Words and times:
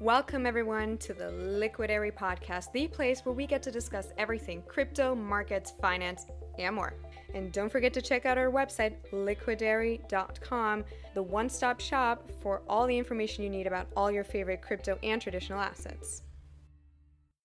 Welcome, 0.00 0.46
everyone, 0.46 0.96
to 0.96 1.12
the 1.12 1.24
Liquidary 1.24 2.10
Podcast, 2.10 2.72
the 2.72 2.88
place 2.88 3.20
where 3.22 3.34
we 3.34 3.46
get 3.46 3.62
to 3.64 3.70
discuss 3.70 4.14
everything 4.16 4.62
crypto, 4.66 5.14
markets, 5.14 5.74
finance, 5.78 6.24
and 6.58 6.74
more. 6.74 6.94
And 7.34 7.52
don't 7.52 7.70
forget 7.70 7.92
to 7.92 8.00
check 8.00 8.24
out 8.24 8.38
our 8.38 8.50
website, 8.50 8.94
liquidary.com, 9.12 10.84
the 11.12 11.22
one 11.22 11.50
stop 11.50 11.80
shop 11.80 12.30
for 12.42 12.62
all 12.66 12.86
the 12.86 12.96
information 12.96 13.44
you 13.44 13.50
need 13.50 13.66
about 13.66 13.88
all 13.94 14.10
your 14.10 14.24
favorite 14.24 14.62
crypto 14.62 14.98
and 15.02 15.20
traditional 15.20 15.60
assets. 15.60 16.22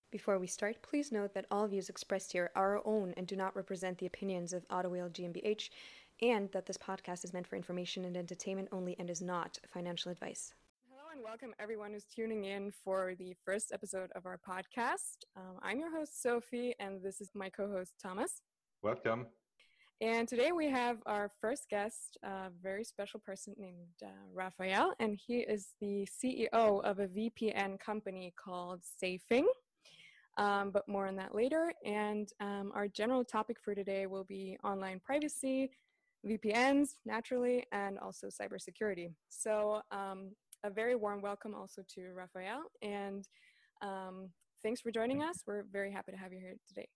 Before 0.10 0.40
we 0.40 0.48
start, 0.48 0.82
please 0.82 1.12
note 1.12 1.34
that 1.34 1.48
all 1.52 1.68
views 1.68 1.90
expressed 1.90 2.32
here 2.32 2.52
are 2.56 2.78
our 2.78 2.88
own 2.88 3.14
and 3.18 3.28
do 3.28 3.36
not 3.36 3.54
represent 3.58 3.98
the 3.98 4.06
opinions 4.06 4.54
of 4.54 4.66
Ottawale 4.70 5.12
GmbH, 5.12 5.72
and 6.22 6.50
that 6.54 6.68
this 6.68 6.78
podcast 6.78 7.26
is 7.26 7.34
meant 7.34 7.48
for 7.48 7.58
information 7.58 8.06
and 8.06 8.16
entertainment 8.16 8.70
only 8.72 8.96
and 8.98 9.10
is 9.10 9.22
not 9.22 9.60
financial 9.74 10.10
advice 10.10 10.54
welcome 11.26 11.56
everyone 11.58 11.92
who's 11.92 12.06
tuning 12.06 12.46
in 12.46 12.70
for 12.84 13.16
the 13.18 13.34
first 13.44 13.72
episode 13.74 14.12
of 14.16 14.28
our 14.28 14.40
podcast. 14.48 15.26
Um, 15.36 15.58
I'm 15.64 15.80
your 15.80 15.90
host, 15.90 16.22
Sophie, 16.22 16.76
and 16.80 17.02
this 17.02 17.20
is 17.20 17.32
my 17.34 17.50
co 17.50 17.68
host, 17.68 17.94
Thomas. 18.00 18.44
Welcome. 18.84 19.26
And 20.02 20.28
today 20.28 20.52
we 20.52 20.70
have 20.70 20.98
our 21.08 21.32
first 21.42 21.68
guest, 21.68 22.20
a 22.22 22.52
very 22.62 22.84
special 22.84 23.20
person 23.20 23.56
named 23.58 23.88
uh, 24.04 24.10
Raphael, 24.32 24.94
and 25.00 25.20
he 25.26 25.40
is 25.40 25.70
the 25.82 26.08
CEO 26.08 26.84
of 26.84 27.00
a 27.00 27.08
VPN 27.08 27.80
company 27.80 28.32
called 28.38 28.82
Safing. 28.84 29.48
Um, 30.38 30.70
but 30.70 30.88
more 30.88 31.08
on 31.08 31.16
that 31.16 31.34
later. 31.34 31.74
And 31.84 32.30
um, 32.40 32.72
our 32.76 32.88
general 32.88 33.24
topic 33.24 33.58
for 33.60 33.74
today 33.74 34.06
will 34.06 34.26
be 34.26 34.60
online 34.64 35.02
privacy, 35.04 35.72
VPNs, 36.24 36.96
naturally, 37.04 37.64
and 37.72 37.98
also 37.98 38.28
cybersecurity. 38.28 39.12
So, 39.30 39.82
um, 39.92 40.32
a 40.66 40.70
very 40.70 40.96
warm 40.96 41.22
welcome 41.22 41.54
also 41.54 41.84
to 41.94 42.12
Raphael. 42.16 42.64
And 42.82 43.24
um, 43.82 44.30
thanks 44.64 44.82
for 44.82 44.92
joining 44.92 45.22
us. 45.22 45.36
We're 45.46 45.66
very 45.72 45.92
happy 45.92 46.12
to 46.12 46.18
have 46.18 46.34
you 46.34 46.40
here 46.40 46.56
today. 46.68 46.88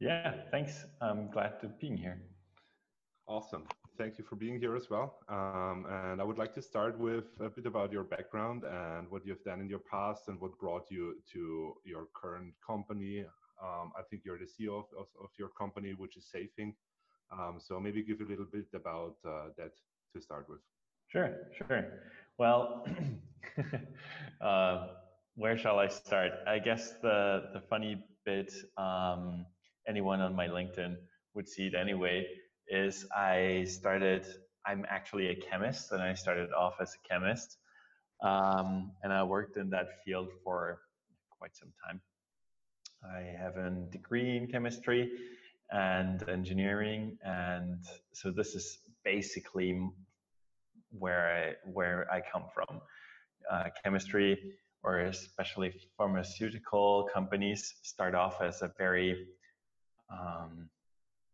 Yeah, 0.00 0.34
thanks. 0.50 0.84
I'm 1.00 1.30
glad 1.30 1.60
to 1.60 1.68
be 1.68 1.96
here. 1.96 2.20
Awesome. 3.28 3.64
Thank 3.96 4.18
you 4.18 4.24
for 4.24 4.36
being 4.36 4.58
here 4.58 4.76
as 4.76 4.90
well. 4.90 5.18
Um, 5.28 5.86
and 5.88 6.20
I 6.20 6.24
would 6.24 6.36
like 6.36 6.52
to 6.54 6.62
start 6.62 6.98
with 6.98 7.24
a 7.40 7.48
bit 7.48 7.66
about 7.66 7.92
your 7.92 8.04
background 8.04 8.64
and 8.64 9.08
what 9.10 9.24
you've 9.24 9.42
done 9.44 9.60
in 9.60 9.68
your 9.68 9.82
past 9.90 10.22
and 10.28 10.40
what 10.40 10.58
brought 10.58 10.90
you 10.90 11.16
to 11.32 11.74
your 11.84 12.08
current 12.14 12.54
company. 12.66 13.24
Um, 13.62 13.92
I 13.96 14.02
think 14.10 14.22
you're 14.24 14.38
the 14.38 14.44
CEO 14.44 14.78
of, 14.78 14.86
of, 14.98 15.06
of, 15.22 15.30
your 15.38 15.48
company, 15.48 15.94
which 15.96 16.16
is 16.18 16.26
Safing. 16.30 16.74
Um, 17.32 17.58
so 17.58 17.80
maybe 17.80 18.02
give 18.02 18.20
a 18.20 18.24
little 18.24 18.44
bit 18.44 18.66
about 18.74 19.16
uh, 19.24 19.48
that 19.56 19.72
to 20.14 20.20
start 20.20 20.46
with. 20.48 20.60
Sure, 21.08 21.34
sure. 21.56 21.84
Well, 22.38 22.84
uh, 24.40 24.88
where 25.36 25.56
shall 25.56 25.78
I 25.78 25.88
start? 25.88 26.32
I 26.46 26.58
guess 26.58 26.92
the 27.02 27.50
the 27.54 27.60
funny 27.60 28.02
bit, 28.24 28.52
um, 28.76 29.46
anyone 29.86 30.20
on 30.20 30.34
my 30.34 30.48
LinkedIn 30.48 30.96
would 31.34 31.48
see 31.48 31.66
it 31.66 31.74
anyway, 31.74 32.26
is 32.68 33.06
I 33.16 33.64
started. 33.68 34.26
I'm 34.66 34.84
actually 34.88 35.28
a 35.28 35.36
chemist, 35.36 35.92
and 35.92 36.02
I 36.02 36.14
started 36.14 36.52
off 36.52 36.74
as 36.80 36.94
a 36.94 37.08
chemist, 37.08 37.58
um, 38.22 38.92
and 39.02 39.12
I 39.12 39.22
worked 39.22 39.56
in 39.56 39.70
that 39.70 39.86
field 40.04 40.28
for 40.42 40.80
quite 41.38 41.54
some 41.56 41.72
time. 41.86 42.00
I 43.04 43.20
have 43.38 43.56
a 43.56 43.70
degree 43.90 44.36
in 44.36 44.48
chemistry 44.48 45.12
and 45.70 46.28
engineering, 46.28 47.18
and 47.24 47.84
so 48.12 48.30
this 48.32 48.54
is 48.54 48.78
basically 49.04 49.80
where 50.98 51.56
I, 51.64 51.70
where 51.70 52.10
I 52.12 52.20
come 52.20 52.44
from. 52.54 52.80
Uh, 53.50 53.64
chemistry, 53.84 54.54
or 54.82 54.98
especially 55.00 55.72
pharmaceutical 55.96 57.08
companies, 57.14 57.74
start 57.82 58.14
off 58.14 58.42
as 58.42 58.60
a 58.62 58.72
very 58.76 59.28
um, 60.10 60.68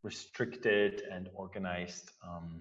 restricted 0.02 1.02
and 1.10 1.28
organized 1.34 2.10
um, 2.26 2.60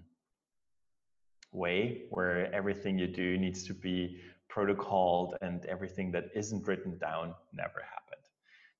way 1.52 2.04
where 2.10 2.54
everything 2.54 2.98
you 2.98 3.08
do 3.08 3.38
needs 3.38 3.66
to 3.66 3.74
be 3.74 4.22
protocoled 4.50 5.34
and 5.42 5.66
everything 5.66 6.12
that 6.12 6.26
isn't 6.36 6.66
written 6.68 6.98
down 6.98 7.34
never 7.54 7.82
happened. 7.90 8.26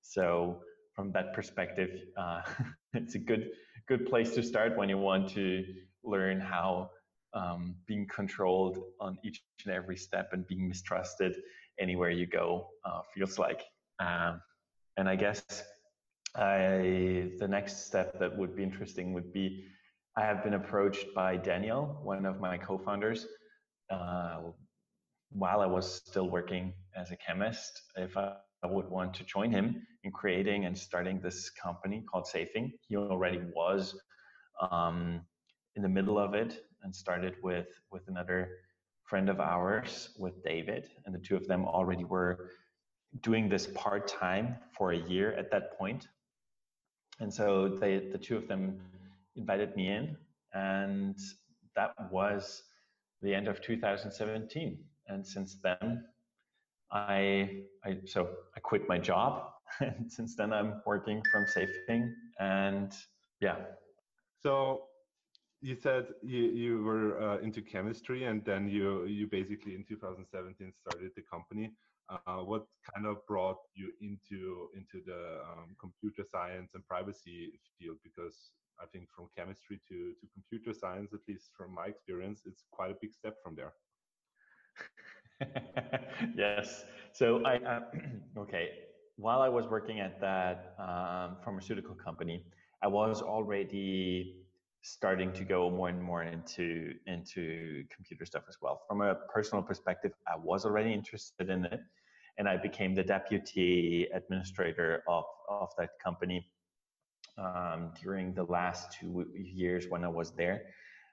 So 0.02 0.62
from 0.94 1.12
that 1.14 1.34
perspective, 1.34 2.02
uh, 2.18 2.42
it's 2.94 3.16
a 3.16 3.20
good 3.20 3.52
good 3.88 4.06
place 4.06 4.36
to 4.36 4.44
start 4.44 4.78
when 4.78 4.88
you 4.90 4.98
want 4.98 5.28
to 5.30 5.66
learn 6.04 6.40
how 6.40 6.90
um, 7.34 7.76
being 7.86 8.08
controlled 8.08 8.80
on 9.00 9.18
each 9.24 9.42
and 9.66 9.74
every 9.74 9.98
step 9.98 10.30
and 10.34 10.46
being 10.48 10.68
mistrusted 10.68 11.36
anywhere 11.80 12.10
you 12.10 12.28
go 12.28 12.68
uh, 12.86 13.02
feels 13.14 13.40
like. 13.40 13.64
Um, 14.00 14.42
and 14.98 15.08
I 15.08 15.16
guess 15.16 15.44
I, 16.36 17.32
the 17.40 17.48
next 17.48 17.88
step 17.88 18.20
that 18.20 18.38
would 18.38 18.56
be 18.56 18.64
interesting 18.64 19.14
would 19.14 19.32
be 19.32 19.66
I 20.18 20.22
have 20.22 20.44
been 20.44 20.56
approached 20.56 21.14
by 21.16 21.38
Daniel, 21.38 22.00
one 22.04 22.26
of 22.26 22.42
my 22.42 22.58
co 22.58 22.78
founders, 22.78 23.28
uh, 23.90 24.42
while 25.32 25.62
I 25.62 25.66
was 25.66 26.02
still 26.06 26.30
working 26.30 26.74
as 26.98 27.12
a 27.12 27.16
chemist, 27.16 27.82
if 27.96 28.18
I, 28.18 28.36
I 28.62 28.68
would 28.68 28.90
want 28.90 29.14
to 29.16 29.24
join 29.24 29.52
him 29.52 29.88
in 30.04 30.12
creating 30.12 30.66
and 30.66 30.78
starting 30.78 31.22
this 31.22 31.50
company 31.50 32.04
called 32.12 32.28
Safing. 32.28 32.74
He 32.88 32.98
already 32.98 33.40
was 33.56 33.98
um, 34.70 35.22
in 35.76 35.82
the 35.82 35.90
middle 35.90 36.20
of 36.20 36.34
it 36.34 36.62
and 36.84 36.96
started 36.96 37.36
with 37.42 37.68
with 37.92 38.08
another 38.08 38.58
friend 39.04 39.30
of 39.30 39.40
ours 39.40 40.10
with 40.18 40.44
David, 40.44 40.90
and 41.06 41.14
the 41.14 41.20
two 41.20 41.36
of 41.36 41.48
them 41.48 41.66
already 41.66 42.04
were 42.04 42.52
doing 43.22 43.50
this 43.50 43.68
part 43.68 44.08
time 44.08 44.56
for 44.78 44.94
a 44.94 44.98
year 44.98 45.34
at 45.34 45.52
that 45.52 45.78
point. 45.78 46.08
And 47.20 47.34
so 47.34 47.68
they, 47.68 48.08
the 48.12 48.18
two 48.18 48.38
of 48.38 48.48
them 48.48 48.80
invited 49.36 49.76
me 49.76 49.90
in, 49.90 50.16
and 50.54 51.18
that 51.76 51.94
was 52.10 52.64
the 53.22 53.36
end 53.36 53.48
of 53.48 53.62
2017. 53.62 54.80
And 55.08 55.28
since 55.28 55.58
then, 55.62 56.06
I, 56.92 57.64
I 57.86 57.98
so 58.06 58.30
I 58.56 58.60
quit 58.60 58.88
my 58.88 58.98
job, 58.98 59.52
and 59.80 60.12
since 60.12 60.36
then 60.36 60.54
I'm 60.54 60.82
working 60.86 61.22
from 61.32 61.46
Safing, 61.48 62.16
and 62.40 62.94
yeah. 63.40 63.58
So 64.42 64.84
you 65.62 65.76
said 65.76 66.08
you, 66.24 66.40
you 66.40 66.84
were 66.84 67.22
uh, 67.22 67.38
into 67.38 67.62
chemistry 67.62 68.26
and 68.26 68.44
then 68.44 68.68
you 68.68 69.06
you 69.06 69.28
basically 69.28 69.76
in 69.76 69.84
2017 69.88 70.74
started 70.74 71.12
the 71.16 71.22
company. 71.22 71.72
Uh, 72.10 72.44
what 72.44 72.66
kind 72.94 73.06
of 73.06 73.26
brought 73.28 73.60
you 73.74 73.92
into 74.02 74.68
into 74.76 75.02
the 75.06 75.40
um, 75.50 75.76
computer 75.80 76.24
science 76.30 76.72
and 76.74 76.86
privacy 76.88 77.52
field? 77.80 77.98
Because 78.04 78.52
i 78.82 78.86
think 78.92 79.08
from 79.16 79.28
chemistry 79.38 79.80
to 79.88 80.14
to 80.20 80.26
computer 80.34 80.74
science 80.74 81.14
at 81.14 81.20
least 81.28 81.52
from 81.56 81.74
my 81.74 81.86
experience 81.86 82.42
it's 82.46 82.64
quite 82.72 82.90
a 82.92 82.98
big 83.02 83.14
step 83.14 83.36
from 83.44 83.56
there. 83.56 83.74
Yes. 86.36 86.86
So 87.14 87.44
i 87.46 87.58
uh, 87.58 87.82
okay. 88.38 88.70
While 89.18 89.42
i 89.42 89.50
was 89.50 89.68
working 89.68 90.00
at 90.00 90.20
that 90.22 90.76
um, 90.80 91.38
pharmaceutical 91.44 91.96
company 91.96 92.44
i 92.82 92.88
was 92.88 93.22
already 93.22 94.41
starting 94.82 95.32
to 95.34 95.44
go 95.44 95.70
more 95.70 95.90
and 95.90 96.02
more 96.02 96.24
into 96.24 96.94
into 97.06 97.84
computer 97.96 98.26
stuff 98.26 98.44
as 98.50 98.58
well. 98.62 98.82
From 98.88 99.02
a 99.02 99.16
personal 99.34 99.64
perspective, 99.64 100.12
I 100.28 100.36
was 100.38 100.66
already 100.66 100.94
interested 100.94 101.50
in 101.50 101.66
it, 101.66 101.82
and 102.38 102.48
I 102.48 102.58
became 102.58 102.96
the 102.96 103.04
deputy 103.04 104.08
administrator 104.14 105.04
of 105.08 105.26
of 105.50 105.70
that 105.78 105.92
company 106.04 106.48
um, 107.38 107.92
during 108.02 108.34
the 108.34 108.44
last 108.44 108.98
two 109.00 109.26
years 109.36 109.86
when 109.90 110.04
I 110.04 110.08
was 110.10 110.32
there, 110.36 110.64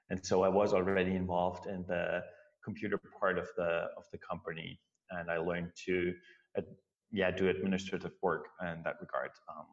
and 0.09 0.23
so 0.25 0.43
I 0.43 0.49
was 0.49 0.73
already 0.73 1.15
involved 1.15 1.67
in 1.67 1.85
the 1.87 2.23
computer 2.63 2.99
part 3.19 3.37
of 3.37 3.47
the 3.55 3.89
of 3.97 4.05
the 4.11 4.17
company, 4.17 4.79
and 5.11 5.29
I 5.29 5.37
learned 5.37 5.71
to. 5.85 6.13
Yeah, 7.11 7.31
do 7.31 7.49
administrative 7.49 8.11
work 8.21 8.49
in 8.61 8.83
that 8.83 8.97
regard, 9.01 9.31
um, 9.49 9.65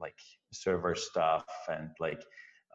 like 0.00 0.16
server 0.50 0.94
stuff 0.94 1.44
and 1.68 1.90
like 2.00 2.22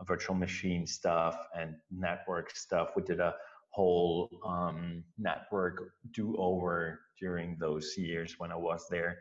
virtual 0.04 0.36
machine 0.36 0.86
stuff 0.86 1.38
and 1.58 1.76
network 1.92 2.52
stuff. 2.56 2.90
We 2.96 3.04
did 3.04 3.20
a 3.20 3.36
whole 3.70 4.30
um, 4.46 5.04
network 5.18 5.92
do 6.12 6.36
over 6.38 7.02
during 7.20 7.58
those 7.60 7.94
years 7.98 8.36
when 8.38 8.52
I 8.52 8.56
was 8.56 8.86
there 8.90 9.20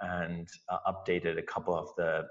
and 0.00 0.48
uh, 0.68 0.78
updated 0.86 1.38
a 1.38 1.42
couple 1.42 1.74
of 1.74 1.88
the 1.96 2.26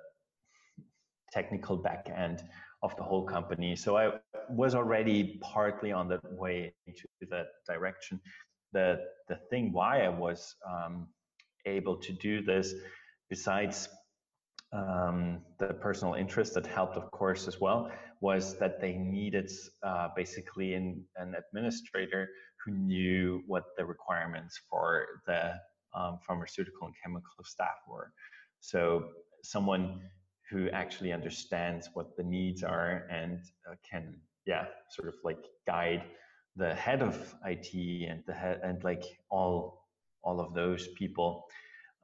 technical 1.31 1.77
back 1.77 2.09
end 2.15 2.43
of 2.83 2.95
the 2.97 3.03
whole 3.03 3.25
company. 3.25 3.75
So 3.75 3.97
I 3.97 4.11
was 4.49 4.75
already 4.75 5.39
partly 5.41 5.91
on 5.91 6.07
the 6.07 6.19
way 6.23 6.73
into 6.87 7.07
that 7.29 7.47
direction. 7.67 8.19
The, 8.73 8.99
the 9.27 9.39
thing 9.49 9.73
why 9.73 10.03
I 10.05 10.09
was 10.09 10.55
um, 10.69 11.07
able 11.65 11.97
to 11.97 12.13
do 12.13 12.41
this, 12.41 12.73
besides 13.29 13.89
um, 14.75 15.39
the 15.57 15.67
personal 15.67 16.15
interest 16.15 16.53
that 16.55 16.67
helped, 16.67 16.97
of 16.97 17.09
course, 17.11 17.47
as 17.47 17.61
well, 17.61 17.89
was 18.21 18.57
that 18.59 18.81
they 18.81 18.93
needed 18.93 19.49
uh, 19.83 20.09
basically 20.15 20.73
an, 20.73 21.03
an, 21.15 21.35
administrator 21.47 22.27
who 22.63 22.71
knew 22.71 23.41
what 23.47 23.63
the 23.77 23.85
requirements 23.85 24.59
for 24.69 25.05
the 25.27 25.53
um, 25.95 26.19
pharmaceutical 26.25 26.87
and 26.87 26.95
chemical 27.01 27.43
staff 27.43 27.77
were. 27.87 28.11
So 28.59 29.09
someone 29.43 30.01
who 30.49 30.69
actually 30.71 31.13
understands 31.13 31.89
what 31.93 32.17
the 32.17 32.23
needs 32.23 32.63
are 32.63 33.07
and 33.09 33.39
uh, 33.69 33.75
can, 33.89 34.15
yeah, 34.45 34.65
sort 34.89 35.07
of 35.07 35.15
like 35.23 35.43
guide 35.65 36.03
the 36.55 36.73
head 36.73 37.01
of 37.01 37.33
IT 37.45 37.73
and 38.09 38.23
the 38.27 38.33
head 38.33 38.59
and 38.63 38.83
like 38.83 39.03
all 39.29 39.85
all 40.23 40.39
of 40.39 40.53
those 40.53 40.87
people 40.97 41.45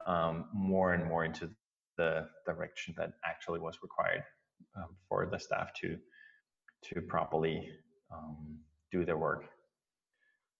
um, 0.06 0.44
more 0.52 0.94
and 0.94 1.04
more 1.04 1.24
into 1.24 1.50
the 1.96 2.26
direction 2.46 2.94
that 2.96 3.12
actually 3.24 3.60
was 3.60 3.78
required 3.82 4.22
um, 4.76 4.96
for 5.08 5.26
the 5.30 5.38
staff 5.38 5.70
to 5.80 5.96
to 6.84 7.00
properly 7.02 7.68
um, 8.12 8.58
do 8.90 9.04
their 9.04 9.18
work. 9.18 9.44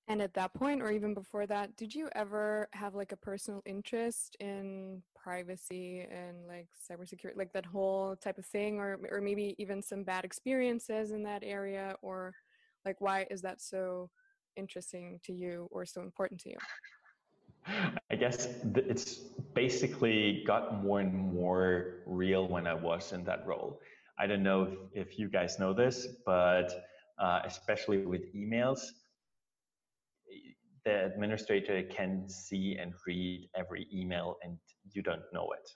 And 0.08 0.20
at 0.20 0.34
that 0.34 0.52
point, 0.54 0.82
or 0.82 0.90
even 0.90 1.14
before 1.14 1.46
that, 1.46 1.76
did 1.76 1.94
you 1.94 2.08
ever 2.14 2.68
have 2.72 2.94
like 2.94 3.12
a 3.12 3.16
personal 3.16 3.62
interest 3.64 4.36
in 4.40 5.02
privacy 5.14 6.06
and 6.10 6.46
like 6.46 6.68
cybersecurity, 6.90 7.36
like 7.36 7.52
that 7.52 7.66
whole 7.66 8.16
type 8.16 8.38
of 8.38 8.46
thing, 8.46 8.78
or 8.78 8.98
or 9.10 9.20
maybe 9.20 9.54
even 9.58 9.82
some 9.82 10.02
bad 10.02 10.24
experiences 10.24 11.12
in 11.12 11.22
that 11.22 11.42
area, 11.44 11.94
or 12.02 12.34
like 12.84 13.00
why 13.00 13.26
is 13.30 13.42
that 13.42 13.60
so 13.60 14.10
interesting 14.56 15.20
to 15.24 15.32
you 15.32 15.68
or 15.70 15.86
so 15.86 16.02
important 16.02 16.40
to 16.40 16.50
you? 16.50 16.56
I 17.66 18.16
guess 18.16 18.48
it's 18.74 19.16
basically 19.54 20.44
got 20.46 20.82
more 20.82 21.00
and 21.00 21.14
more 21.32 22.02
real 22.06 22.48
when 22.48 22.66
I 22.66 22.74
was 22.74 23.12
in 23.12 23.24
that 23.24 23.46
role. 23.46 23.80
I 24.18 24.26
don't 24.26 24.42
know 24.42 24.62
if, 24.62 25.08
if 25.08 25.18
you 25.18 25.28
guys 25.28 25.58
know 25.58 25.72
this, 25.72 26.06
but 26.26 26.70
uh, 27.18 27.40
especially 27.44 28.04
with 28.04 28.34
emails, 28.34 28.80
the 30.84 31.06
administrator 31.06 31.82
can 31.84 32.28
see 32.28 32.76
and 32.80 32.92
read 33.06 33.48
every 33.56 33.86
email 33.94 34.36
and 34.42 34.58
you 34.92 35.02
don't 35.02 35.22
know 35.32 35.48
it. 35.52 35.70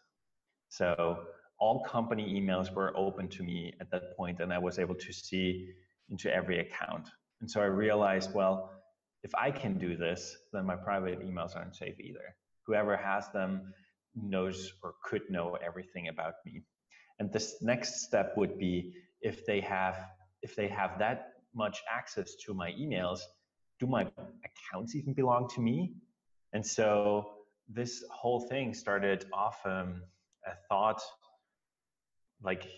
So 0.69 1.21
all 1.59 1.85
company 1.85 2.41
emails 2.41 2.73
were 2.75 2.97
open 2.97 3.29
to 3.29 3.43
me 3.43 3.73
at 3.81 3.91
that 3.93 4.17
point 4.17 4.41
and 4.41 4.53
I 4.53 4.59
was 4.59 4.79
able 4.79 4.97
to 4.97 5.13
see 5.13 5.69
into 6.11 6.33
every 6.35 6.59
account. 6.59 7.09
And 7.41 7.51
so 7.51 7.61
I 7.61 7.67
realized, 7.67 8.35
well, 8.35 8.73
if 9.23 9.35
I 9.35 9.51
can 9.51 9.79
do 9.79 9.97
this, 9.97 10.37
then 10.53 10.67
my 10.67 10.77
private 10.77 11.21
emails 11.21 11.57
aren't 11.57 11.77
safe 11.77 11.99
either. 12.01 12.35
Whoever 12.67 12.97
has 12.97 13.31
them 13.33 13.73
knows 14.15 14.73
or 14.83 14.95
could 15.05 15.23
know 15.29 15.57
everything 15.65 16.09
about 16.09 16.35
me. 16.45 16.63
And 17.19 17.33
this 17.33 17.57
next 17.63 18.03
step 18.03 18.35
would 18.37 18.59
be 18.59 18.93
if 19.21 19.47
they 19.47 19.61
have 19.61 19.97
if 20.43 20.55
they 20.55 20.69
have 20.69 20.99
that 20.99 21.33
much 21.55 21.83
access 21.91 22.35
to 22.45 22.55
my 22.55 22.71
emails, 22.73 23.21
do 23.81 23.87
my 23.87 24.07
accounts 24.49 24.95
even 24.95 25.13
belong 25.15 25.49
to 25.55 25.61
me? 25.61 25.95
And 26.53 26.65
so 26.65 27.31
this 27.69 28.05
whole 28.11 28.41
thing 28.41 28.75
started 28.75 29.25
off 29.33 29.59
um, 29.65 30.03
a 30.47 30.53
thought, 30.69 31.03
like 32.43 32.69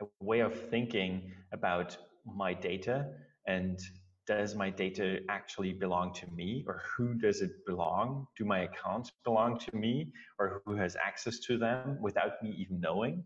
a 0.00 0.06
way 0.20 0.40
of 0.40 0.58
thinking 0.70 1.32
about 1.52 1.96
my 2.24 2.52
data 2.54 3.06
and 3.46 3.78
does 4.26 4.54
my 4.54 4.70
data 4.70 5.20
actually 5.28 5.72
belong 5.72 6.14
to 6.14 6.26
me 6.32 6.64
or 6.66 6.82
who 6.96 7.14
does 7.14 7.42
it 7.42 7.66
belong? 7.66 8.26
Do 8.36 8.44
my 8.44 8.60
accounts 8.60 9.10
belong 9.24 9.58
to 9.60 9.76
me 9.76 10.12
or 10.38 10.62
who 10.64 10.76
has 10.76 10.96
access 10.96 11.38
to 11.40 11.58
them 11.58 11.98
without 12.00 12.42
me 12.42 12.50
even 12.58 12.80
knowing? 12.80 13.24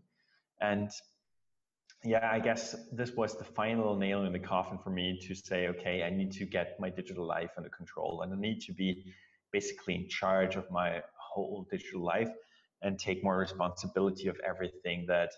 And 0.59 0.89
yeah, 2.03 2.29
I 2.31 2.39
guess 2.39 2.75
this 2.91 3.11
was 3.11 3.37
the 3.37 3.43
final 3.43 3.95
nail 3.95 4.25
in 4.25 4.33
the 4.33 4.39
coffin 4.39 4.77
for 4.83 4.89
me 4.89 5.19
to 5.27 5.35
say, 5.35 5.67
okay, 5.67 6.03
I 6.03 6.09
need 6.09 6.31
to 6.33 6.45
get 6.45 6.79
my 6.79 6.89
digital 6.89 7.25
life 7.25 7.51
under 7.57 7.69
control 7.69 8.21
and 8.21 8.33
I 8.33 8.37
need 8.37 8.61
to 8.61 8.73
be 8.73 9.13
basically 9.51 9.95
in 9.95 10.07
charge 10.07 10.55
of 10.55 10.69
my 10.71 11.01
whole 11.15 11.67
digital 11.69 12.01
life 12.01 12.31
and 12.81 12.99
take 12.99 13.23
more 13.23 13.37
responsibility 13.37 14.27
of 14.27 14.39
everything 14.45 15.05
that 15.07 15.31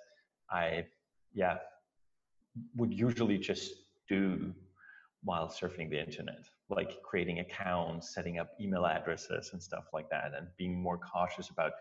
I, 0.50 0.86
yeah, 1.34 1.58
would 2.76 2.94
usually 2.94 3.38
just 3.38 3.72
do 4.08 4.54
while 5.24 5.48
surfing 5.48 5.90
the 5.90 6.00
internet, 6.00 6.46
like 6.70 7.02
creating 7.04 7.40
accounts, 7.40 8.14
setting 8.14 8.40
up 8.40 8.52
email 8.60 8.86
addresses 8.86 9.50
and 9.54 9.62
stuff 9.62 9.86
like 9.94 10.10
that, 10.10 10.32
and 10.36 10.48
being 10.58 10.82
more 10.82 10.98
cautious 10.98 11.50
about 11.50 11.74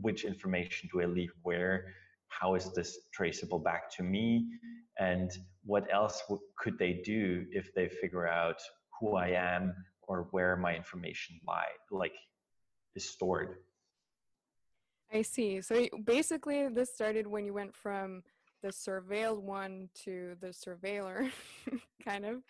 which 0.00 0.24
information 0.24 0.88
do 0.92 1.00
I 1.00 1.06
leave 1.06 1.32
where, 1.42 1.86
how 2.28 2.54
is 2.54 2.72
this 2.72 2.98
traceable 3.12 3.58
back 3.58 3.90
to 3.96 4.02
me, 4.02 4.46
and 4.98 5.30
what 5.64 5.86
else 5.92 6.22
could 6.58 6.78
they 6.78 7.02
do 7.04 7.46
if 7.50 7.74
they 7.74 7.88
figure 7.88 8.26
out 8.26 8.60
who 8.98 9.16
I 9.16 9.28
am 9.28 9.74
or 10.02 10.28
where 10.32 10.56
my 10.56 10.74
information 10.74 11.40
lie, 11.46 11.72
like 11.90 12.14
is 12.94 13.08
stored. 13.08 13.56
I 15.12 15.22
see. 15.22 15.60
So 15.60 15.86
basically, 16.04 16.68
this 16.68 16.92
started 16.92 17.26
when 17.26 17.44
you 17.44 17.52
went 17.52 17.74
from 17.74 18.22
the 18.62 18.68
surveilled 18.68 19.42
one 19.42 19.88
to 20.04 20.36
the 20.40 20.48
surveiller, 20.48 21.30
kind 22.04 22.24
of, 22.24 22.42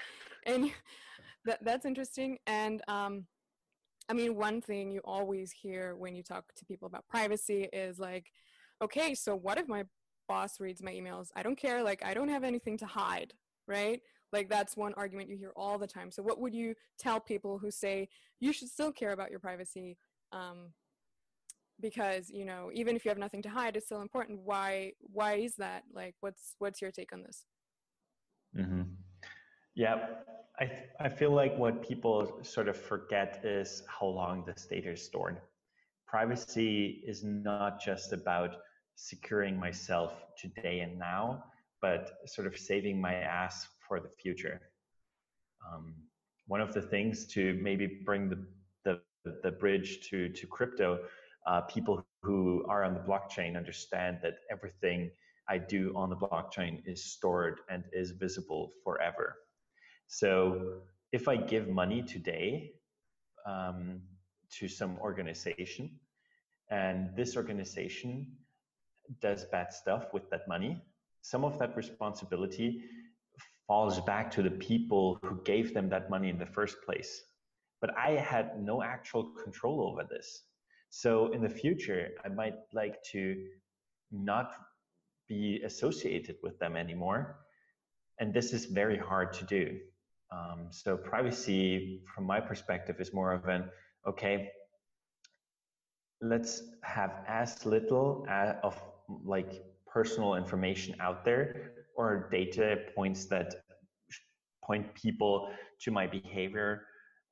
and 0.47 0.71
that 1.45 1.65
that's 1.65 1.87
interesting. 1.87 2.39
And 2.47 2.83
um, 2.89 3.27
I 4.09 4.13
mean, 4.13 4.35
one 4.35 4.61
thing 4.61 4.91
you 4.91 5.01
always 5.05 5.53
hear 5.53 5.95
when 5.97 6.15
you 6.17 6.23
talk 6.23 6.45
to 6.57 6.65
people 6.65 6.87
about 6.87 7.09
privacy 7.09 7.69
is 7.73 7.99
like, 7.99 8.33
okay, 8.83 9.15
so 9.15 9.37
what 9.37 9.59
if 9.59 9.69
my 9.69 9.85
boss 10.29 10.59
reads 10.61 10.83
my 10.83 10.93
emails? 10.93 11.29
I 11.37 11.43
don't 11.43 11.57
care. 11.57 11.83
Like, 11.83 12.05
I 12.05 12.15
don't 12.15 12.29
have 12.29 12.45
anything 12.45 12.77
to 12.79 12.87
hide, 12.87 13.35
right? 13.69 14.01
Like, 14.33 14.49
that's 14.49 14.77
one 14.77 14.95
argument 14.95 15.29
you 15.29 15.37
hear 15.37 15.53
all 15.57 15.79
the 15.79 15.87
time. 15.87 16.11
So, 16.11 16.23
what 16.23 16.41
would 16.41 16.55
you 16.55 16.75
tell 16.99 17.21
people 17.21 17.59
who 17.59 17.71
say 17.71 18.09
you 18.41 18.53
should 18.53 18.69
still 18.69 18.93
care 18.93 19.13
about 19.13 19.31
your 19.31 19.41
privacy? 19.41 19.97
Um, 20.33 20.73
because 21.81 22.31
you 22.31 22.45
know 22.45 22.71
even 22.73 22.97
if 22.97 23.05
you 23.05 23.09
have 23.11 23.19
nothing 23.19 23.43
to 23.43 23.49
hide 23.49 23.77
it's 23.77 23.87
still 23.87 24.03
important. 24.03 24.41
Why 24.45 24.93
why 25.01 25.35
is 25.35 25.55
that? 25.57 25.85
Like 25.93 26.15
what's 26.21 26.55
what's 26.59 26.81
your 26.81 26.91
take 26.91 27.13
on 27.13 27.23
this? 27.23 27.45
Mm-hmm. 28.57 28.83
yeah 29.77 30.07
I, 30.59 30.73
I 30.99 31.09
feel 31.09 31.31
like 31.31 31.57
what 31.57 31.83
people 31.87 32.41
sort 32.43 32.67
of 32.67 32.77
forget 32.77 33.41
is 33.45 33.85
how 33.87 34.07
long 34.07 34.45
this 34.45 34.67
data 34.67 34.91
is 34.91 35.05
stored. 35.05 35.41
Privacy 36.09 37.01
is 37.07 37.23
not 37.23 37.81
just 37.81 38.13
about 38.13 38.57
securing 38.97 39.57
myself 39.57 40.13
today 40.37 40.81
and 40.81 40.99
now 40.99 41.45
but 41.81 42.19
sort 42.27 42.47
of 42.47 42.59
saving 42.59 43.01
my 43.01 43.15
ass 43.15 43.69
for 43.87 44.01
the 44.01 44.09
future. 44.09 44.61
Um, 45.67 45.95
one 46.47 46.61
of 46.61 46.75
the 46.75 46.83
things 46.83 47.27
to 47.29 47.59
maybe 47.63 47.87
bring 48.05 48.29
the 48.29 48.45
the, 48.85 49.01
the 49.43 49.51
bridge 49.51 50.09
to 50.09 50.31
to 50.31 50.47
crypto 50.47 51.01
uh, 51.47 51.63
people 51.63 52.05
who 52.23 52.65
are 52.69 52.85
on 52.85 52.95
the 52.95 53.01
blockchain 53.01 53.57
understand 53.57 54.19
that 54.23 54.35
everything 54.51 55.11
I 55.49 55.59
do 55.59 55.93
on 55.97 56.11
the 56.11 56.17
blockchain 56.17 56.83
is 56.87 57.03
stored 57.03 57.61
and 57.69 57.85
is 57.93 58.13
visible 58.13 58.73
forever. 58.85 59.37
So 60.07 60.83
if 61.13 61.29
I 61.29 61.37
give 61.37 61.69
money 61.69 62.03
today 62.03 62.73
um, 63.47 64.01
to 64.59 64.69
some 64.69 64.99
organization, 64.99 65.91
and 66.71 67.11
this 67.17 67.37
organization 67.37 68.27
does 69.21 69.45
bad 69.47 69.73
stuff 69.73 70.13
with 70.13 70.31
that 70.31 70.47
money, 70.47 70.81
some 71.23 71.45
of 71.45 71.59
that 71.59 71.77
responsibility 71.77 72.85
falls 73.67 74.01
back 74.01 74.31
to 74.33 74.43
the 74.43 74.51
people 74.51 75.19
who 75.23 75.41
gave 75.45 75.75
them 75.75 75.89
that 75.89 76.11
money 76.11 76.29
in 76.29 76.39
the 76.39 76.47
first 76.47 76.77
place. 76.85 77.23
But 77.81 77.97
I 77.97 78.13
had 78.13 78.63
no 78.63 78.83
actual 78.83 79.25
control 79.43 79.83
over 79.83 80.05
this. 80.09 80.43
So 80.91 81.33
in 81.33 81.41
the 81.41 81.49
future, 81.49 82.09
I 82.25 82.29
might 82.29 82.57
like 82.73 83.03
to 83.13 83.47
not 84.11 84.55
be 85.29 85.63
associated 85.65 86.37
with 86.43 86.59
them 86.59 86.77
anymore. 86.77 87.37
And 88.19 88.35
this 88.35 88.53
is 88.53 88.67
very 88.67 88.99
hard 88.99 89.33
to 89.35 89.45
do. 89.45 89.79
Um, 90.33 90.67
so 90.71 90.97
privacy, 90.97 92.03
from 92.13 92.25
my 92.25 92.41
perspective, 92.41 92.97
is 93.01 93.15
more 93.15 93.33
of 93.33 93.47
an 93.47 93.71
okay. 94.07 94.51
Let's 96.21 96.63
have 96.83 97.13
as 97.27 97.65
little 97.65 98.27
of 98.63 98.81
like 99.25 99.63
personal 99.87 100.35
information 100.35 100.97
out 101.01 101.25
there 101.25 101.73
or 101.97 102.29
data 102.31 102.79
points 102.95 103.27
that 103.27 103.55
point 104.63 104.93
people 104.95 105.51
to 105.81 105.91
my 105.91 106.07
behavior 106.07 106.83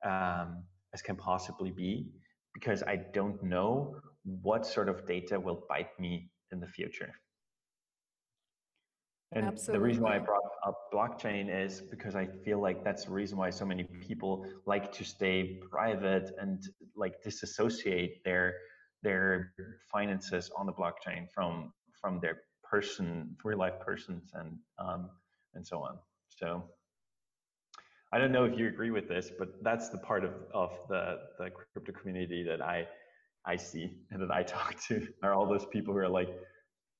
um, 0.03 0.63
as 0.93 1.01
can 1.01 1.15
possibly 1.15 1.71
be 1.71 2.07
because 2.53 2.83
I 2.83 2.97
don't 3.13 3.41
know 3.43 3.95
what 4.23 4.65
sort 4.65 4.89
of 4.89 5.05
data 5.05 5.39
will 5.39 5.65
bite 5.69 5.97
me 5.99 6.29
in 6.51 6.59
the 6.59 6.67
future. 6.67 7.13
And 9.31 9.45
Absolutely. 9.45 9.77
the 9.77 9.85
reason 9.85 10.03
why 10.03 10.15
I 10.15 10.19
brought 10.19 10.41
up 10.65 10.91
blockchain 10.91 11.49
is 11.53 11.81
because 11.81 12.15
I 12.15 12.25
feel 12.25 12.59
like 12.59 12.83
that's 12.83 13.05
the 13.05 13.11
reason 13.11 13.37
why 13.37 13.51
so 13.51 13.63
many 13.63 13.83
people 13.83 14.43
like 14.65 14.91
to 14.93 15.03
stay 15.03 15.59
private 15.69 16.31
and 16.39 16.63
like 16.95 17.21
disassociate 17.23 18.23
their 18.23 18.55
their 19.03 19.53
finances 19.91 20.49
on 20.57 20.65
the 20.65 20.73
blockchain 20.73 21.29
from 21.31 21.71
from 22.01 22.19
their 22.19 22.41
person, 22.63 23.35
real 23.43 23.59
life 23.59 23.79
persons, 23.79 24.31
and 24.33 24.57
um, 24.79 25.09
and 25.53 25.65
so 25.65 25.83
on. 25.83 25.99
So 26.29 26.63
I 28.11 28.17
don't 28.17 28.31
know 28.31 28.45
if 28.45 28.57
you 28.57 28.67
agree 28.67 28.91
with 28.91 29.07
this, 29.07 29.31
but 29.37 29.49
that's 29.63 29.89
the 29.89 29.99
part 29.99 30.23
of, 30.23 30.31
of 30.53 30.71
the, 30.89 31.17
the 31.37 31.49
crypto 31.51 31.91
community 31.93 32.43
that 32.43 32.61
I 32.61 32.87
I 33.45 33.55
see 33.55 33.97
and 34.11 34.21
that 34.21 34.31
I 34.31 34.43
talk 34.57 34.75
to 34.87 35.07
are 35.23 35.33
all 35.33 35.47
those 35.47 35.65
people 35.65 35.93
who 35.93 35.99
are 35.99 36.09
like, 36.09 36.29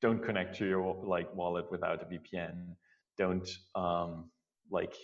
don't 0.02 0.24
connect 0.24 0.58
to 0.58 0.66
your 0.66 0.96
like 1.04 1.34
wallet 1.36 1.66
without 1.72 2.02
a 2.02 2.06
VPN. 2.06 2.76
Don't 3.18 3.50
um, 3.76 4.30
like 4.72 4.96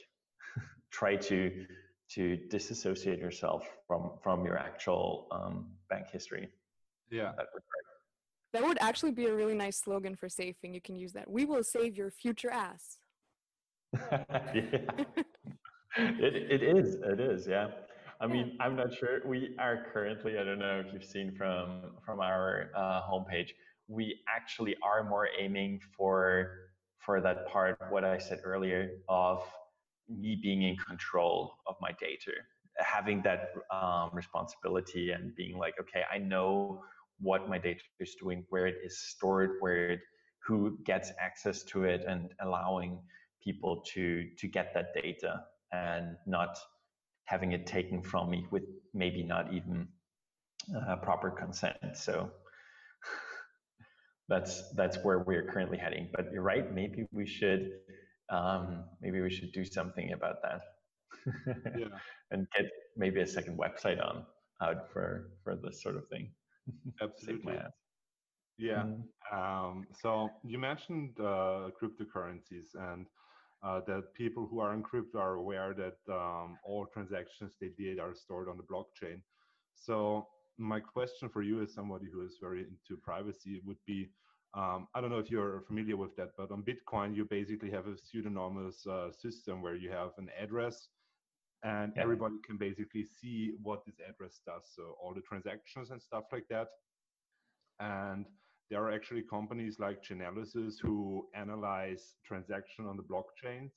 try 0.91 1.15
to 1.15 1.65
to 2.07 2.38
disassociate 2.50 3.19
yourself 3.19 3.67
from 3.88 4.12
from 4.24 4.45
your 4.45 4.57
actual 4.57 5.27
um, 5.31 5.71
bank 5.89 6.07
history. 6.12 6.47
Yeah. 7.12 7.33
That, 7.38 7.47
that 8.53 8.63
would 8.63 8.77
actually 8.79 9.12
be 9.12 9.25
a 9.25 9.35
really 9.35 9.55
nice 9.55 9.77
slogan 9.77 10.15
for 10.15 10.29
Safing. 10.29 10.74
You 10.74 10.79
can 10.79 10.95
use 10.95 11.12
that. 11.13 11.29
We 11.29 11.43
will 11.43 11.63
save 11.63 11.97
your 11.97 12.09
future 12.09 12.50
ass. 12.50 13.00
yeah. 14.12 15.03
It, 15.97 16.61
it 16.61 16.63
is. 16.63 16.95
It 16.95 17.19
is. 17.19 17.47
Yeah. 17.47 17.67
I 18.21 18.27
mean, 18.27 18.57
I'm 18.61 18.75
not 18.75 18.93
sure. 18.93 19.19
We 19.25 19.55
are 19.59 19.85
currently. 19.91 20.37
I 20.37 20.43
don't 20.43 20.59
know 20.59 20.81
if 20.85 20.93
you've 20.93 21.03
seen 21.03 21.33
from 21.35 21.91
from 22.05 22.19
our 22.21 22.71
uh, 22.75 23.01
homepage. 23.01 23.49
We 23.87 24.19
actually 24.33 24.75
are 24.83 25.03
more 25.03 25.27
aiming 25.39 25.81
for 25.97 26.69
for 26.99 27.21
that 27.21 27.47
part. 27.47 27.77
What 27.89 28.03
I 28.05 28.17
said 28.17 28.39
earlier 28.43 28.91
of 29.09 29.43
me 30.09 30.39
being 30.41 30.61
in 30.63 30.77
control 30.77 31.55
of 31.67 31.75
my 31.81 31.91
data, 31.99 32.31
having 32.77 33.21
that 33.23 33.51
um, 33.71 34.11
responsibility, 34.13 35.11
and 35.11 35.35
being 35.35 35.57
like, 35.57 35.75
okay, 35.79 36.03
I 36.11 36.17
know 36.17 36.83
what 37.19 37.49
my 37.49 37.57
data 37.57 37.81
is 37.99 38.15
doing, 38.15 38.45
where 38.49 38.67
it 38.67 38.75
is 38.83 38.97
stored, 38.97 39.51
where 39.59 39.91
it, 39.91 39.99
who 40.45 40.77
gets 40.85 41.11
access 41.19 41.63
to 41.63 41.83
it, 41.83 42.05
and 42.07 42.33
allowing 42.39 42.99
people 43.43 43.83
to 43.93 44.25
to 44.37 44.47
get 44.47 44.73
that 44.73 44.93
data 44.93 45.43
and 45.75 46.15
not 46.25 46.58
having 47.25 47.51
it 47.51 47.65
taken 47.65 48.01
from 48.01 48.29
me 48.29 48.46
with 48.51 48.63
maybe 48.94 49.24
not 49.24 49.53
even 49.53 49.88
uh, 50.75 50.96
proper 50.98 51.32
consent. 51.32 51.77
So 51.96 52.32
that's 54.29 54.53
that's 54.75 54.98
where 55.03 55.20
we're 55.20 55.48
currently 55.51 55.77
heading. 55.77 56.10
But 56.15 56.32
you're 56.32 56.44
right. 56.44 56.74
Maybe 56.74 57.05
we 57.12 57.25
should 57.25 57.72
um, 58.29 58.86
maybe 59.01 59.22
we 59.22 59.29
should 59.29 59.51
do 59.51 59.65
something 59.65 60.13
about 60.13 60.38
that. 60.44 60.62
yeah. 61.79 61.98
and 62.32 62.46
get 62.55 62.65
maybe 62.96 63.20
a 63.22 63.27
second 63.27 63.58
website 63.58 64.00
on 64.05 64.25
out 64.62 64.91
for 64.91 65.32
for 65.44 65.55
this 65.55 65.82
sort 65.82 65.96
of 65.96 66.08
thing. 66.08 66.32
Absolutely. 67.01 67.55
Yeah. 68.58 68.84
Mm-hmm. 68.84 69.38
Um, 69.38 69.88
so 70.01 70.29
you 70.44 70.58
mentioned 70.58 71.20
uh, 71.20 71.70
cryptocurrencies 71.77 72.70
and 72.75 73.05
uh, 73.65 73.81
that 73.88 74.13
people 74.13 74.45
who 74.45 74.60
are 74.60 74.74
in 74.74 74.84
crypto 74.84 75.17
are 75.17 75.36
aware 75.36 75.74
that 75.74 75.98
um, 76.13 76.57
all 76.63 76.86
transactions 76.86 77.53
they 77.60 77.72
did 77.77 78.00
are 78.00 78.13
stored 78.13 78.48
on 78.48 78.57
the 78.57 78.63
blockchain. 78.63 79.19
So 79.74 80.27
my 80.57 80.79
question 80.79 81.29
for 81.29 81.41
you 81.41 81.62
as 81.62 81.74
somebody 81.74 82.05
who 82.12 82.22
is 82.22 82.38
very 82.39 82.62
into 82.62 83.01
privacy 83.01 83.62
would 83.65 83.84
be, 83.88 84.10
um, 84.53 84.88
I 84.93 85.01
don't 85.01 85.10
know 85.10 85.19
if 85.19 85.31
you're 85.31 85.63
familiar 85.67 85.98
with 85.98 86.15
that, 86.15 86.29
but 86.38 86.51
on 86.51 86.63
Bitcoin, 86.63 87.15
you 87.15 87.25
basically 87.25 87.72
have 87.72 87.88
a 87.88 87.98
pseudonymous 87.98 88.86
uh, 88.88 89.12
system 89.12 89.62
where 89.62 89.75
you 89.75 89.89
have 89.89 90.12
an 90.17 90.29
address 90.39 90.88
and 91.63 91.91
yeah. 91.95 92.03
everybody 92.03 92.36
can 92.45 92.57
basically 92.57 93.03
see 93.03 93.53
what 93.63 93.84
this 93.86 93.95
address 94.07 94.39
does. 94.45 94.63
So 94.75 94.95
all 95.01 95.13
the 95.13 95.22
transactions 95.22 95.89
and 95.89 96.00
stuff 96.01 96.25
like 96.31 96.45
that. 96.50 96.67
And 97.79 98.25
there 98.69 98.84
are 98.84 98.91
actually 98.91 99.22
companies 99.22 99.77
like 99.79 100.03
Chainalysis 100.03 100.75
who 100.81 101.27
analyze 101.36 102.15
transaction 102.25 102.86
on 102.86 102.98
the 102.98 103.03
blockchains, 103.03 103.72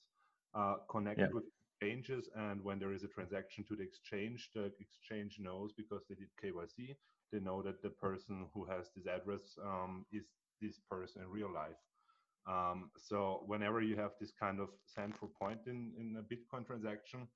uh, 0.55 0.77
connected 0.91 1.29
yeah. 1.31 1.35
with 1.35 1.45
exchanges, 1.81 2.29
and 2.35 2.63
when 2.63 2.79
there 2.79 2.93
is 2.93 3.05
a 3.05 3.09
transaction 3.09 3.65
to 3.69 3.77
the 3.77 3.83
exchange, 3.83 4.51
the 4.55 4.73
exchange 4.81 5.37
knows 5.39 5.73
because 5.77 6.03
they 6.09 6.15
did 6.15 6.29
KYC, 6.43 6.97
they 7.33 7.41
know 7.41 7.63
that 7.63 7.83
the 7.83 7.91
person 7.91 8.47
who 8.55 8.65
has 8.65 8.91
this 8.97 9.07
address 9.07 9.43
um, 9.63 10.07
is 10.13 10.25
this 10.61 10.81
person 10.91 11.23
in 11.23 11.29
real 11.29 11.53
life. 11.53 11.77
Um, 12.49 12.91
so 12.97 13.43
whenever 13.47 13.83
you 13.83 13.97
have 13.97 14.13
this 14.19 14.33
kind 14.41 14.59
of 14.59 14.69
central 14.87 15.31
point 15.41 15.61
in, 15.67 15.93
in 15.99 16.17
a 16.17 16.23
Bitcoin 16.23 16.67
transaction, 16.67 17.29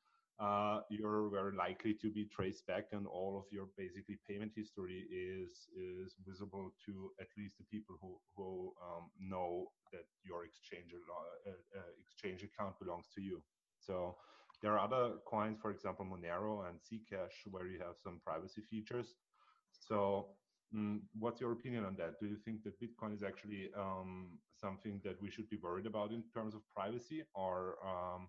uh, 0.43 0.81
you're 0.91 1.29
very 1.31 1.55
likely 1.55 1.95
to 1.95 2.11
be 2.11 2.25
traced 2.27 2.67
back 2.67 2.87
and 2.93 3.07
all 3.07 3.39
of 3.39 3.45
your 3.53 3.69
basically 3.79 4.19
payment 4.29 4.51
history 4.57 5.07
is 5.11 5.69
is 5.77 6.17
visible 6.27 6.73
to 6.85 7.13
at 7.21 7.29
least 7.39 7.59
the 7.59 7.65
people 7.71 7.97
who 8.01 8.19
who 8.37 8.73
um, 8.83 9.05
know 9.21 9.71
that 9.93 10.07
your 10.25 10.45
exchange 10.45 10.93
uh, 10.95 11.51
uh, 11.51 11.83
exchange 12.05 12.43
account 12.43 12.75
belongs 12.81 13.09
to 13.15 13.23
you. 13.23 13.41
So 13.79 14.17
there 14.63 14.73
are 14.73 14.81
other 14.81 15.15
coins 15.29 15.59
for 15.63 15.71
example 15.71 16.05
monero 16.07 16.69
and 16.69 16.79
zcash 16.81 17.37
where 17.53 17.69
you 17.69 17.79
have 17.79 17.97
some 18.03 18.21
privacy 18.25 18.63
features. 18.69 19.15
So 19.71 20.27
mm, 20.75 21.01
what's 21.21 21.41
your 21.41 21.53
opinion 21.53 21.85
on 21.85 21.95
that? 21.99 22.19
Do 22.21 22.27
you 22.27 22.37
think 22.45 22.65
that 22.65 22.81
bitcoin 22.81 23.15
is 23.15 23.23
actually 23.23 23.71
um, 23.79 24.39
something 24.57 25.01
that 25.05 25.23
we 25.23 25.31
should 25.31 25.49
be 25.49 25.59
worried 25.63 25.87
about 25.87 26.11
in 26.11 26.25
terms 26.35 26.55
of 26.57 26.63
privacy? 26.75 27.23
Or 27.35 27.77
um, 27.87 28.29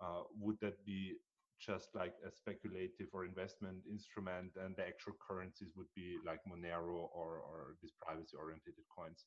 uh, 0.00 0.22
would 0.38 0.58
that 0.60 0.84
be 0.84 1.16
just 1.58 1.88
like 1.94 2.14
a 2.26 2.30
speculative 2.30 3.08
or 3.12 3.24
investment 3.24 3.78
instrument 3.90 4.52
and 4.64 4.76
the 4.76 4.82
actual 4.82 5.12
currencies 5.26 5.68
would 5.76 5.92
be 5.94 6.16
like 6.24 6.40
Monero 6.48 7.08
or, 7.14 7.42
or 7.42 7.76
these 7.82 7.92
privacy 8.00 8.36
oriented 8.38 8.74
coins? 8.96 9.24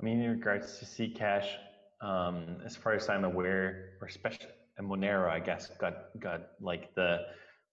I 0.00 0.04
mean, 0.04 0.20
in 0.20 0.30
regards 0.30 0.78
to 0.78 0.84
Zcash, 0.84 1.48
um, 2.00 2.58
as 2.64 2.76
far 2.76 2.94
as 2.94 3.08
I'm 3.08 3.24
aware, 3.24 3.98
or 4.00 4.06
especially 4.06 4.46
Monero, 4.80 5.28
I 5.28 5.40
guess, 5.40 5.70
got 5.80 6.18
got 6.20 6.42
like 6.60 6.94
the 6.94 7.18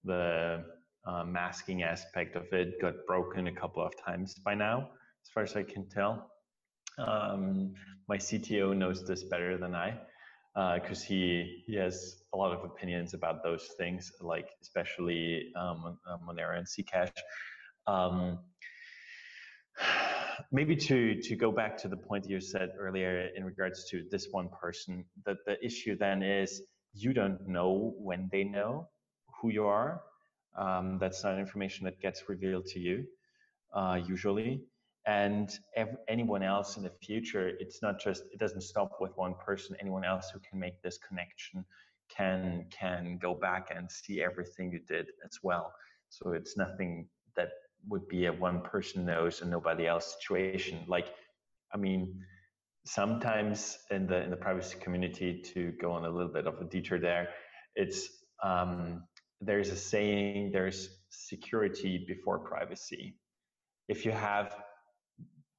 the 0.04 0.64
uh, 1.06 1.24
masking 1.24 1.84
aspect 1.84 2.36
of 2.36 2.52
it 2.52 2.82
got 2.82 2.94
broken 3.06 3.48
a 3.48 3.52
couple 3.52 3.84
of 3.84 3.94
times 4.04 4.34
by 4.44 4.56
now, 4.56 4.90
as 5.24 5.30
far 5.32 5.44
as 5.44 5.56
I 5.56 5.62
can 5.62 5.88
tell. 5.88 6.32
Um, 6.98 7.74
my 8.08 8.18
CTO 8.18 8.76
knows 8.76 9.06
this 9.06 9.24
better 9.24 9.58
than 9.58 9.76
I 9.76 10.00
because 10.56 11.02
uh, 11.02 11.08
he 11.08 11.64
he 11.66 11.76
has 11.76 12.24
a 12.34 12.38
lot 12.38 12.54
of 12.54 12.64
opinions 12.64 13.14
about 13.14 13.44
those 13.44 13.70
things, 13.78 14.12
like 14.22 14.50
especially 14.62 15.52
um, 15.58 15.98
uh, 16.10 16.18
Monero 16.26 16.58
and 16.58 16.66
Zcash. 16.66 17.12
Um, 17.88 18.40
maybe 20.52 20.76
to 20.76 21.22
to 21.22 21.36
go 21.36 21.52
back 21.52 21.78
to 21.78 21.90
the 21.90 21.98
point 21.98 22.30
you 22.30 22.40
said 22.40 22.72
earlier 22.80 23.30
in 23.36 23.44
regards 23.44 23.90
to 23.90 24.06
this 24.12 24.30
one 24.32 24.50
person, 24.62 25.04
that 25.26 25.38
the 25.46 25.64
issue 25.64 25.98
then 25.98 26.24
is 26.24 26.62
you 26.94 27.14
don't 27.14 27.46
know 27.48 27.94
when 27.98 28.30
they 28.32 28.46
know 28.46 28.88
who 29.42 29.50
you 29.50 29.66
are. 29.66 30.02
Um, 30.58 30.98
that's 31.00 31.22
not 31.26 31.38
information 31.38 31.84
that 31.84 32.00
gets 32.00 32.30
revealed 32.30 32.66
to 32.68 32.80
you 32.80 33.06
uh, 33.76 34.00
usually 34.08 34.62
and 35.08 35.60
ev- 35.76 35.98
anyone 36.08 36.44
else 36.44 36.78
in 36.78 36.84
the 36.84 36.92
future 37.02 37.52
it's 37.60 37.82
not 37.82 38.00
just 38.00 38.24
it 38.32 38.40
doesn't 38.40 38.62
stop 38.62 38.98
with 39.00 39.12
one 39.16 39.36
person. 39.46 39.76
Anyone 39.80 40.04
else 40.04 40.30
who 40.34 40.40
can 40.40 40.60
make 40.60 40.82
this 40.82 40.98
connection 40.98 41.66
can 42.10 42.66
can 42.72 43.18
go 43.22 43.34
back 43.34 43.70
and 43.76 43.92
see 43.92 44.22
everything 44.24 44.72
you 44.72 44.80
did 44.88 45.08
as 45.26 45.40
well. 45.44 45.74
So 46.10 46.32
it's 46.32 46.58
nothing 46.58 47.08
that 47.36 47.50
would 47.88 48.08
be 48.08 48.26
a 48.26 48.34
one 48.34 48.62
person 48.62 49.06
knows 49.06 49.42
and 49.42 49.52
nobody 49.52 49.88
else 49.88 50.16
situation. 50.20 50.84
Like 50.88 51.08
i 51.74 51.78
mean 51.78 52.24
sometimes 52.86 53.80
in 53.92 54.08
the 54.08 54.24
in 54.24 54.30
the 54.30 54.38
privacy 54.38 54.78
community 54.80 55.42
to 55.42 55.74
go 55.82 55.92
on 55.92 56.06
a 56.06 56.10
little 56.10 56.32
bit 56.32 56.48
of 56.48 56.62
a 56.62 56.66
detour 56.66 57.00
there 57.00 57.30
it's 57.76 58.10
um, 58.44 59.04
there's 59.42 59.70
a 59.70 59.76
saying 59.76 60.52
there's 60.52 60.90
security 61.10 62.04
before 62.08 62.40
privacy. 62.40 63.16
If 63.88 64.06
you 64.06 64.12
have 64.12 64.56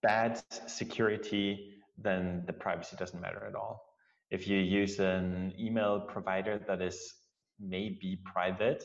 bad 0.07 0.43
security, 0.67 1.75
then 1.99 2.45
the 2.47 2.53
privacy 2.53 2.97
doesn't 2.97 3.21
matter 3.21 3.45
at 3.49 3.55
all. 3.55 3.85
If 4.31 4.47
you 4.47 4.59
use 4.59 4.99
an 5.01 5.53
email 5.59 6.01
provider 6.01 6.61
that 6.69 6.81
is 6.81 7.15
maybe 7.59 8.21
private, 8.25 8.85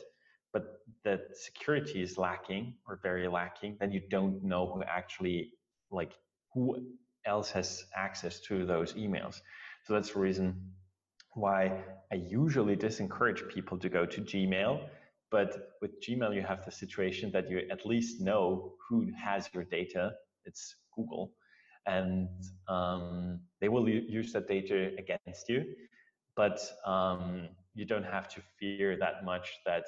but 0.52 0.80
the 1.04 1.20
security 1.34 2.02
is 2.02 2.18
lacking 2.18 2.74
or 2.86 2.98
very 3.02 3.28
lacking, 3.28 3.76
then 3.80 3.92
you 3.92 4.02
don't 4.10 4.42
know 4.42 4.66
who 4.72 4.82
actually 4.82 5.52
like 5.90 6.12
who 6.52 6.64
else 7.24 7.50
has 7.50 7.84
access 7.96 8.40
to 8.40 8.66
those 8.66 8.94
emails. 8.94 9.40
So 9.84 9.94
that's 9.94 10.12
the 10.12 10.20
reason 10.20 10.72
why 11.34 11.82
I 12.12 12.16
usually 12.16 12.76
disencourage 12.76 13.48
people 13.48 13.78
to 13.78 13.88
go 13.88 14.04
to 14.06 14.20
Gmail. 14.20 14.80
But 15.30 15.70
with 15.80 15.92
Gmail, 16.02 16.34
you 16.34 16.42
have 16.42 16.64
the 16.64 16.70
situation 16.70 17.30
that 17.32 17.48
you 17.48 17.62
at 17.70 17.86
least 17.86 18.20
know 18.20 18.74
who 18.86 19.10
has 19.24 19.48
your 19.54 19.64
data. 19.64 20.12
It's 20.44 20.74
Google, 20.94 21.32
and 21.86 22.28
um, 22.68 23.40
they 23.60 23.68
will 23.68 23.88
use 23.88 24.32
that 24.32 24.48
data 24.48 24.92
against 24.98 25.48
you. 25.48 25.64
But 26.36 26.60
um, 26.86 27.48
you 27.74 27.84
don't 27.84 28.04
have 28.04 28.28
to 28.28 28.42
fear 28.58 28.96
that 28.98 29.24
much 29.24 29.50
that, 29.66 29.84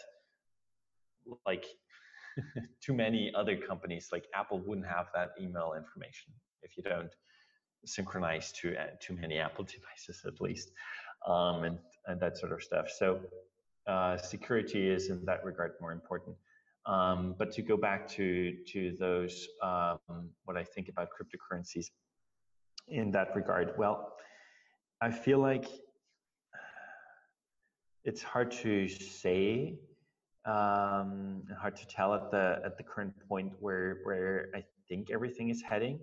like, 1.47 1.67
too 2.81 2.93
many 2.93 3.33
other 3.35 3.57
companies 3.57 4.09
like 4.13 4.27
Apple 4.35 4.59
wouldn't 4.61 4.87
have 4.87 5.07
that 5.15 5.31
email 5.41 5.75
information 5.77 6.33
if 6.63 6.77
you 6.77 6.83
don't 6.83 7.15
synchronize 7.87 8.53
to 8.53 8.75
uh, 8.77 8.87
too 9.01 9.15
many 9.15 9.39
Apple 9.39 9.65
devices 9.77 10.25
at 10.27 10.41
least, 10.41 10.71
um, 11.27 11.65
and 11.65 11.79
and 12.07 12.21
that 12.21 12.37
sort 12.37 12.53
of 12.53 12.63
stuff. 12.63 12.91
So 12.91 13.21
uh, 13.87 14.17
security 14.17 14.89
is 14.89 15.09
in 15.11 15.25
that 15.25 15.45
regard 15.45 15.73
more 15.81 15.93
important. 15.93 16.37
Um, 16.87 17.35
but 17.39 17.51
to 17.53 17.63
go 17.63 17.77
back 17.77 18.07
to 18.11 18.57
to 18.73 18.95
those, 18.99 19.49
um, 19.63 19.99
what 20.45 20.57
I 20.57 20.65
think 20.65 20.89
about 20.89 21.09
cryptocurrencies 21.09 21.91
in 22.89 23.11
that 23.13 23.35
regard, 23.35 23.73
well, 23.79 24.13
I 25.01 25.11
feel 25.11 25.39
like 25.39 25.67
it's 28.05 28.23
hard 28.23 28.51
to 28.51 28.87
say, 28.87 29.79
um, 30.45 31.43
hard 31.59 31.77
to 31.77 31.87
tell 31.87 32.15
at 32.15 32.31
the 32.31 32.61
at 32.65 32.77
the 32.77 32.83
current 32.83 33.15
point 33.29 33.53
where 33.61 34.01
where 34.03 34.49
I 34.55 34.63
think 34.89 35.11
everything 35.11 35.49
is 35.49 35.63
heading. 35.63 36.01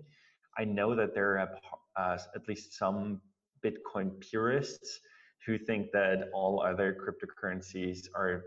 I 0.58 0.64
know 0.64 0.96
that 0.96 1.14
there 1.14 1.38
are 1.38 1.48
uh, 1.96 2.18
at 2.34 2.48
least 2.48 2.74
some 2.76 3.20
Bitcoin 3.64 4.18
purists 4.20 4.98
who 5.46 5.58
think 5.58 5.92
that 5.92 6.28
all 6.34 6.62
other 6.62 6.94
cryptocurrencies 6.94 8.08
are 8.14 8.44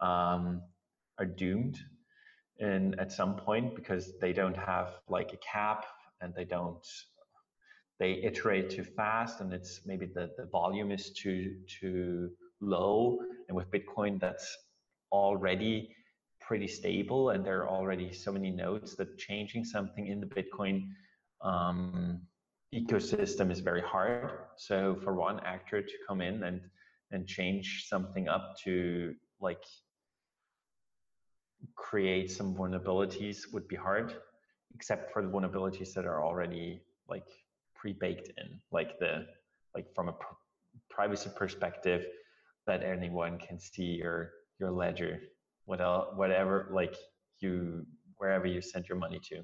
um, 0.00 0.62
are 1.18 1.26
doomed 1.26 1.78
and 2.60 2.98
at 3.00 3.12
some 3.12 3.36
point 3.36 3.74
because 3.74 4.18
they 4.20 4.32
don't 4.32 4.56
have 4.56 4.94
like 5.08 5.32
a 5.32 5.38
cap 5.38 5.84
and 6.20 6.32
they 6.34 6.44
don't 6.44 6.86
they 7.98 8.14
iterate 8.22 8.70
too 8.70 8.84
fast 8.84 9.40
and 9.40 9.52
it's 9.52 9.80
maybe 9.86 10.06
the, 10.06 10.30
the 10.36 10.46
volume 10.46 10.90
is 10.90 11.10
too 11.10 11.56
too 11.68 12.30
low. 12.60 13.18
And 13.48 13.56
with 13.56 13.70
bitcoin 13.70 14.20
that's 14.20 14.56
already 15.10 15.94
pretty 16.40 16.66
stable 16.66 17.30
and 17.30 17.44
there 17.44 17.62
are 17.62 17.68
already 17.68 18.12
so 18.12 18.32
many 18.32 18.50
nodes 18.50 18.96
that 18.96 19.18
changing 19.18 19.64
something 19.64 20.06
in 20.06 20.20
the 20.20 20.26
bitcoin 20.26 20.88
um, 21.42 22.20
ecosystem 22.74 23.50
is 23.50 23.60
very 23.60 23.82
hard. 23.82 24.30
So 24.56 24.96
for 25.02 25.14
one 25.14 25.40
actor 25.40 25.82
to 25.82 25.92
come 26.08 26.20
in 26.20 26.42
and 26.44 26.60
and 27.10 27.26
change 27.26 27.86
something 27.88 28.28
up 28.28 28.56
to 28.64 29.14
like 29.40 29.62
create 31.74 32.30
some 32.30 32.54
vulnerabilities 32.54 33.52
would 33.52 33.66
be 33.68 33.76
hard, 33.76 34.14
except 34.74 35.12
for 35.12 35.22
the 35.22 35.28
vulnerabilities 35.28 35.92
that 35.94 36.04
are 36.04 36.24
already 36.24 36.80
like 37.08 37.26
pre-baked 37.74 38.28
in, 38.38 38.60
like 38.70 38.98
the 38.98 39.26
like 39.74 39.86
from 39.94 40.08
a 40.08 40.12
pr- 40.12 40.34
privacy 40.90 41.30
perspective, 41.34 42.06
that 42.66 42.82
anyone 42.82 43.38
can 43.38 43.58
see 43.58 43.98
your 44.02 44.30
your 44.58 44.70
ledger, 44.70 45.20
what 45.64 45.80
else, 45.80 46.08
whatever 46.14 46.68
like 46.72 46.96
you 47.40 47.86
wherever 48.18 48.46
you 48.46 48.60
send 48.60 48.88
your 48.88 48.98
money 48.98 49.20
to. 49.30 49.42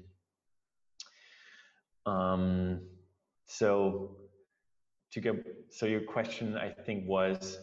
Um, 2.09 2.81
so 3.45 4.15
to 5.11 5.21
go, 5.21 5.37
so 5.69 5.85
your 5.85 6.01
question 6.01 6.55
I 6.57 6.69
think 6.69 7.07
was, 7.07 7.57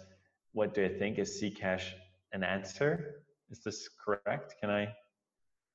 what 0.52 0.74
do 0.74 0.84
I 0.84 0.88
think 0.88 1.18
is 1.18 1.40
Zcash 1.42 1.84
an 2.32 2.42
answer? 2.44 3.25
Is 3.50 3.60
this 3.60 3.88
correct? 4.04 4.54
Can 4.60 4.70
I? 4.70 4.88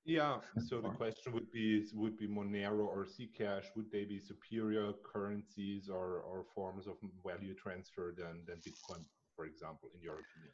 Yeah. 0.05 0.37
So 0.67 0.81
the 0.81 0.89
question 0.89 1.33
would 1.33 1.51
be 1.51 1.85
would 1.93 2.17
be 2.17 2.27
Monero 2.27 2.85
or 2.85 3.05
Zcash 3.05 3.65
would 3.75 3.91
they 3.91 4.05
be 4.05 4.19
superior 4.19 4.93
currencies 5.11 5.89
or 5.89 6.21
or 6.21 6.45
forms 6.55 6.87
of 6.87 6.95
value 7.25 7.53
transfer 7.53 8.13
than 8.17 8.43
than 8.47 8.57
Bitcoin, 8.57 9.05
for 9.35 9.45
example, 9.45 9.89
in 9.95 10.01
your 10.01 10.19
opinion? 10.23 10.53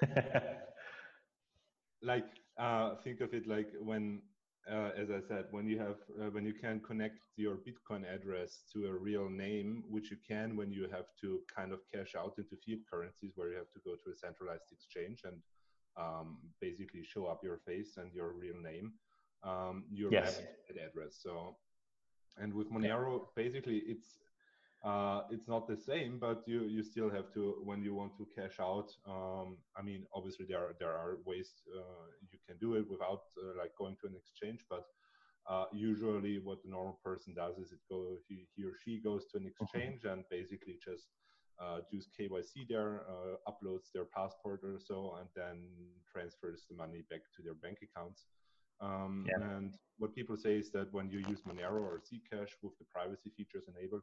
like 2.02 2.26
uh, 2.58 2.94
think 3.02 3.20
of 3.20 3.34
it 3.34 3.46
like 3.46 3.70
when 3.80 4.22
uh, 4.70 4.90
as 4.96 5.10
I 5.10 5.20
said, 5.26 5.46
when 5.50 5.66
you 5.66 5.78
have 5.78 5.96
uh, 6.20 6.30
when 6.30 6.44
you 6.44 6.54
can 6.54 6.80
connect 6.80 7.18
your 7.36 7.56
Bitcoin 7.56 8.02
address 8.12 8.62
to 8.72 8.86
a 8.86 8.92
real 8.92 9.28
name, 9.28 9.84
which 9.88 10.10
you 10.10 10.16
can 10.26 10.56
when 10.56 10.70
you 10.70 10.88
have 10.90 11.06
to 11.22 11.40
kind 11.54 11.72
of 11.72 11.80
cash 11.92 12.14
out 12.16 12.34
into 12.38 12.56
fiat 12.64 12.80
currencies, 12.90 13.32
where 13.36 13.48
you 13.50 13.56
have 13.56 13.72
to 13.72 13.80
go 13.84 13.92
to 14.04 14.10
a 14.10 14.16
centralized 14.16 14.70
exchange 14.72 15.22
and 15.24 15.36
um, 15.96 16.38
basically 16.60 17.02
show 17.02 17.26
up 17.26 17.42
your 17.42 17.58
face 17.66 17.96
and 17.96 18.12
your 18.12 18.32
real 18.32 18.60
name, 18.62 18.92
um, 19.42 19.84
your 19.90 20.12
yes. 20.12 20.42
address. 20.70 21.18
So, 21.22 21.56
and 22.36 22.52
with 22.52 22.70
Monero, 22.70 23.22
basically 23.34 23.82
it's 23.86 24.18
uh, 24.84 25.22
it's 25.30 25.48
not 25.48 25.66
the 25.66 25.76
same, 25.76 26.18
but 26.18 26.42
you 26.46 26.62
you 26.62 26.82
still 26.84 27.10
have 27.10 27.32
to 27.34 27.60
when 27.64 27.82
you 27.82 27.94
want 27.94 28.16
to 28.16 28.26
cash 28.34 28.60
out. 28.60 28.88
Um, 29.06 29.56
I 29.76 29.82
mean, 29.82 30.06
obviously 30.14 30.46
there 30.48 30.60
are 30.60 30.74
there 30.78 30.92
are 30.92 31.18
ways 31.26 31.50
uh, 31.76 32.06
you 32.30 32.38
can 32.46 32.56
do 32.58 32.74
it 32.74 32.88
without 32.88 33.22
uh, 33.42 33.58
like 33.58 33.72
going 33.76 33.96
to 34.00 34.06
an 34.06 34.14
exchange, 34.14 34.64
but 34.70 34.86
uh, 35.50 35.64
usually 35.72 36.38
what 36.38 36.62
the 36.62 36.70
normal 36.70 37.00
person 37.04 37.34
does 37.34 37.58
is 37.58 37.72
it 37.72 37.80
go 37.90 38.18
he, 38.28 38.46
he 38.54 38.62
or 38.64 38.74
she 38.84 39.00
goes 39.00 39.24
to 39.26 39.38
an 39.38 39.44
mm-hmm. 39.44 39.64
exchange 39.64 40.04
and 40.04 40.24
basically 40.30 40.78
just 40.84 41.08
uh, 41.60 41.80
does 41.90 42.06
KYC 42.18 42.68
there, 42.68 43.02
uh, 43.08 43.50
uploads 43.50 43.90
their 43.92 44.04
passport 44.04 44.60
or 44.62 44.78
so, 44.78 45.16
and 45.18 45.28
then 45.34 45.66
transfers 46.10 46.64
the 46.70 46.76
money 46.76 47.02
back 47.10 47.22
to 47.36 47.42
their 47.42 47.54
bank 47.54 47.78
accounts. 47.82 48.26
Um, 48.80 49.26
yeah. 49.28 49.56
And 49.56 49.74
what 49.98 50.14
people 50.14 50.36
say 50.36 50.54
is 50.54 50.70
that 50.70 50.92
when 50.92 51.10
you 51.10 51.18
use 51.18 51.40
Monero 51.42 51.82
or 51.82 52.00
Zcash 52.00 52.50
with 52.62 52.78
the 52.78 52.84
privacy 52.84 53.32
features 53.36 53.64
enabled, 53.68 54.02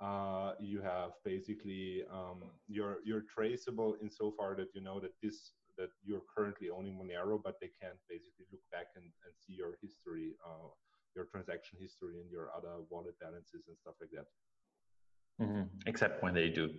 uh, 0.00 0.52
you 0.60 0.80
have 0.80 1.10
basically 1.24 2.04
um, 2.12 2.42
you're 2.68 2.98
you're 3.04 3.24
traceable 3.34 3.96
insofar 4.00 4.54
that 4.56 4.68
you 4.74 4.80
know 4.80 5.00
that 5.00 5.12
this 5.22 5.52
that 5.76 5.90
you're 6.04 6.22
currently 6.34 6.68
owning 6.70 6.94
Monero, 6.94 7.40
but 7.42 7.54
they 7.60 7.70
can't 7.80 7.98
basically 8.08 8.46
look 8.50 8.60
back 8.72 8.88
and, 8.96 9.04
and 9.04 9.32
see 9.46 9.54
your 9.54 9.78
history, 9.80 10.34
uh, 10.44 10.68
your 11.14 11.24
transaction 11.26 11.78
history, 11.80 12.20
and 12.20 12.30
your 12.30 12.50
other 12.56 12.82
wallet 12.90 13.18
balances 13.20 13.62
and 13.68 13.76
stuff 13.78 13.94
like 14.00 14.10
that. 14.10 15.44
Mm-hmm. 15.44 15.62
Except 15.86 16.22
when 16.22 16.34
they 16.34 16.48
do, 16.48 16.70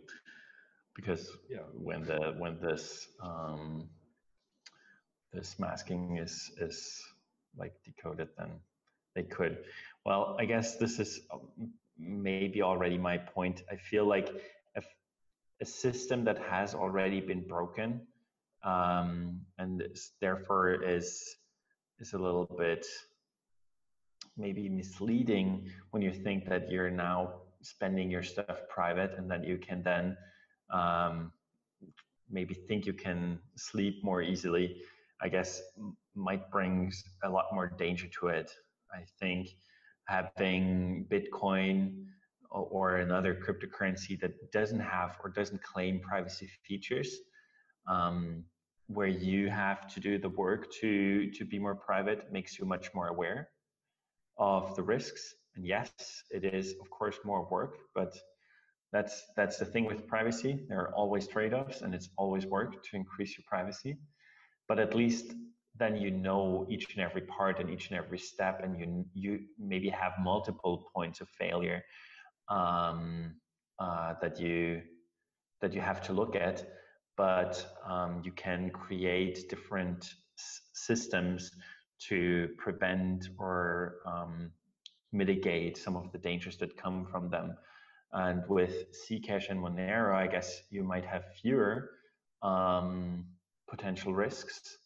because 0.95 1.31
yeah. 1.49 1.59
when 1.73 2.03
the 2.03 2.35
when 2.37 2.59
this 2.61 3.07
um, 3.23 3.89
this 5.33 5.57
masking 5.59 6.17
is 6.17 6.51
is 6.59 7.01
like 7.57 7.73
decoded, 7.85 8.29
then 8.37 8.51
they 9.15 9.23
could. 9.23 9.57
Well, 10.05 10.35
I 10.39 10.45
guess 10.45 10.77
this 10.77 10.99
is 10.99 11.21
um, 11.31 11.71
maybe 11.99 12.61
already 12.61 12.97
my 12.97 13.17
point. 13.17 13.63
I 13.69 13.75
feel 13.75 14.05
like 14.05 14.29
a, 14.75 14.81
a 15.61 15.65
system 15.65 16.23
that 16.25 16.39
has 16.39 16.73
already 16.73 17.19
been 17.19 17.47
broken 17.47 18.01
um, 18.63 19.41
and 19.57 19.83
therefore 20.21 20.83
is 20.83 21.35
is 21.99 22.13
a 22.13 22.17
little 22.17 22.45
bit 22.57 22.85
maybe 24.37 24.69
misleading 24.69 25.69
when 25.91 26.01
you 26.01 26.13
think 26.13 26.47
that 26.47 26.71
you're 26.71 26.89
now 26.89 27.33
spending 27.61 28.09
your 28.09 28.23
stuff 28.23 28.61
private 28.69 29.13
and 29.17 29.29
that 29.29 29.45
you 29.45 29.57
can 29.57 29.83
then 29.83 30.15
um, 30.71 31.31
maybe 32.29 32.53
think 32.53 32.85
you 32.85 32.93
can 32.93 33.37
sleep 33.55 34.01
more 34.03 34.21
easily. 34.21 34.81
I 35.21 35.27
guess 35.27 35.61
might 36.15 36.49
bring 36.49 36.91
a 37.23 37.29
lot 37.29 37.45
more 37.53 37.67
danger 37.67 38.07
to 38.19 38.27
it. 38.27 38.51
I 38.93 39.03
think 39.19 39.49
having 40.09 41.05
Bitcoin 41.09 42.05
or 42.49 42.97
another 42.97 43.35
cryptocurrency 43.35 44.19
that 44.19 44.51
doesn't 44.51 44.79
have 44.79 45.17
or 45.23 45.29
doesn't 45.29 45.61
claim 45.61 45.99
privacy 45.99 46.49
features, 46.67 47.11
um, 47.87 48.43
where 48.87 49.07
you 49.07 49.49
have 49.49 49.87
to 49.93 49.99
do 49.99 50.17
the 50.17 50.29
work 50.29 50.71
to 50.81 51.29
to 51.37 51.45
be 51.45 51.59
more 51.59 51.75
private, 51.75 52.31
makes 52.31 52.57
you 52.57 52.65
much 52.65 52.87
more 52.95 53.09
aware 53.09 53.49
of 54.37 54.75
the 54.75 54.81
risks. 54.81 55.35
And 55.55 55.65
yes, 55.65 55.91
it 56.31 56.43
is 56.43 56.75
of 56.81 56.89
course 56.89 57.17
more 57.23 57.47
work, 57.51 57.73
but 57.93 58.17
that's 58.91 59.15
that's 59.37 59.57
the 59.57 59.65
thing 59.65 59.85
with 59.85 60.07
privacy. 60.07 60.65
There 60.69 60.79
are 60.79 60.93
always 60.95 61.27
trade-offs, 61.27 61.81
and 61.83 61.93
it's 61.93 62.09
always 62.17 62.45
work 62.47 62.71
to 62.85 62.95
increase 62.95 63.37
your 63.37 63.45
privacy. 63.47 63.99
But 64.67 64.79
at 64.79 64.95
least 64.95 65.27
then 65.79 65.95
you 65.97 66.11
know 66.11 66.67
each 66.69 66.93
and 66.95 67.03
every 67.03 67.21
part 67.21 67.59
and 67.59 67.69
each 67.69 67.89
and 67.89 67.97
every 67.97 68.19
step, 68.19 68.61
and 68.63 68.79
you 68.79 69.05
you 69.13 69.39
maybe 69.57 69.89
have 69.89 70.13
multiple 70.21 70.89
points 70.93 71.21
of 71.21 71.29
failure 71.29 71.83
um, 72.49 73.35
uh, 73.79 74.13
that 74.21 74.39
you 74.39 74.81
that 75.61 75.73
you 75.73 75.81
have 75.81 76.01
to 76.01 76.13
look 76.13 76.35
at. 76.35 76.67
But 77.17 77.65
um, 77.85 78.21
you 78.23 78.31
can 78.31 78.69
create 78.69 79.49
different 79.49 80.05
s- 80.37 80.61
systems 80.73 81.51
to 82.07 82.49
prevent 82.57 83.29
or 83.37 83.97
um, 84.05 84.51
mitigate 85.11 85.77
some 85.77 85.95
of 85.97 86.11
the 86.11 86.17
dangers 86.17 86.57
that 86.57 86.77
come 86.77 87.05
from 87.11 87.29
them. 87.29 87.55
And 88.13 88.43
with 88.47 88.85
Zcash 88.93 89.49
and 89.49 89.59
Monero, 89.59 90.15
I 90.15 90.27
guess 90.27 90.61
you 90.69 90.83
might 90.83 91.05
have 91.05 91.23
fewer 91.41 91.91
um, 92.41 93.25
potential 93.69 94.13
risks 94.13 94.77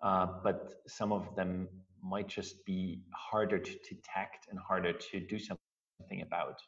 uh, 0.00 0.26
but 0.42 0.74
some 0.86 1.12
of 1.12 1.34
them 1.34 1.68
might 2.02 2.28
just 2.28 2.64
be 2.64 3.02
harder 3.14 3.58
to 3.58 3.72
detect 3.88 4.46
and 4.50 4.58
harder 4.58 4.92
to 4.92 5.20
do 5.20 5.38
something 5.38 6.22
about. 6.22 6.60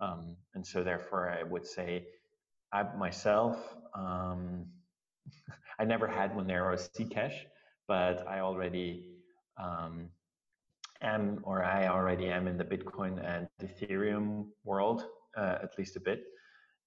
Um, 0.00 0.36
and 0.54 0.66
so, 0.66 0.82
therefore, 0.82 1.30
I 1.30 1.42
would 1.42 1.66
say, 1.66 2.06
I 2.72 2.82
myself, 2.96 3.74
um, 3.94 4.66
I 5.78 5.84
never 5.84 6.06
had 6.06 6.32
Monero 6.34 6.76
Zcash, 6.76 7.34
but 7.86 8.26
I 8.28 8.40
already 8.40 9.10
um, 9.56 10.08
am, 11.02 11.40
or 11.42 11.64
I 11.64 11.88
already 11.88 12.28
am 12.28 12.46
in 12.46 12.58
the 12.58 12.64
Bitcoin 12.64 13.24
and 13.24 13.48
Ethereum 13.62 14.46
world, 14.64 15.04
uh, 15.36 15.58
at 15.62 15.76
least 15.78 15.96
a 15.96 16.00
bit. 16.00 16.24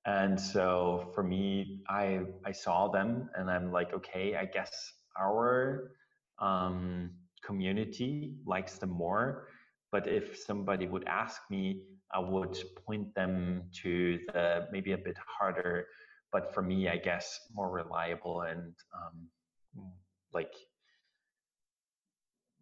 And 0.05 0.39
so 0.39 1.11
for 1.13 1.23
me, 1.23 1.81
I 1.87 2.21
I 2.43 2.51
saw 2.51 2.87
them 2.87 3.29
and 3.35 3.51
I'm 3.51 3.71
like, 3.71 3.93
okay, 3.93 4.35
I 4.35 4.45
guess 4.45 4.93
our 5.19 5.91
um, 6.39 7.11
community 7.43 8.33
likes 8.45 8.77
them 8.77 8.91
more. 8.91 9.47
But 9.91 10.07
if 10.07 10.37
somebody 10.37 10.87
would 10.87 11.05
ask 11.07 11.41
me, 11.49 11.83
I 12.13 12.19
would 12.19 12.57
point 12.85 13.13
them 13.15 13.63
to 13.83 14.19
the 14.33 14.67
maybe 14.71 14.91
a 14.93 14.97
bit 14.97 15.17
harder, 15.17 15.87
but 16.31 16.53
for 16.53 16.61
me, 16.61 16.89
I 16.89 16.97
guess 16.97 17.39
more 17.53 17.69
reliable 17.69 18.41
and 18.41 18.73
um, 18.93 19.91
like 20.33 20.53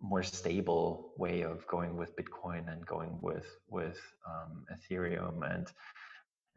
more 0.01 0.23
stable 0.23 1.13
way 1.17 1.41
of 1.41 1.67
going 1.67 1.97
with 1.97 2.15
Bitcoin 2.15 2.71
and 2.71 2.85
going 2.85 3.17
with 3.21 3.47
with 3.69 3.99
um, 4.27 4.65
Ethereum 4.73 5.37
and 5.53 5.67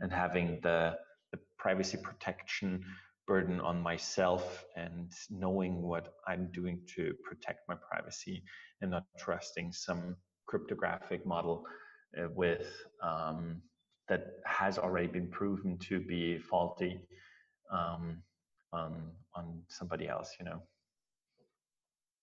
and 0.01 0.13
having 0.13 0.61
the 0.63 0.97
the 1.33 1.39
privacy 1.59 1.97
protection 1.97 2.85
burden 3.27 3.61
on 3.61 3.81
myself 3.81 4.65
and 4.77 5.13
knowing 5.31 5.83
what 5.83 6.15
I'm 6.27 6.51
doing 6.53 6.81
to 6.97 7.15
protect 7.25 7.69
my 7.69 7.77
privacy 7.91 8.43
and 8.81 8.91
not 8.91 9.05
trusting 9.19 9.73
some 9.73 10.17
cryptographic 10.47 11.25
model 11.25 11.65
uh, 12.19 12.29
with 12.35 12.67
um, 13.03 13.63
that 14.09 14.35
has 14.45 14.79
already 14.79 15.07
been 15.07 15.29
proven 15.29 15.79
to 15.79 16.01
be 16.01 16.39
faulty 16.39 17.01
um, 17.73 18.23
on 18.73 19.13
on 19.35 19.63
somebody 19.69 20.09
else, 20.09 20.31
you 20.39 20.45
know. 20.45 20.63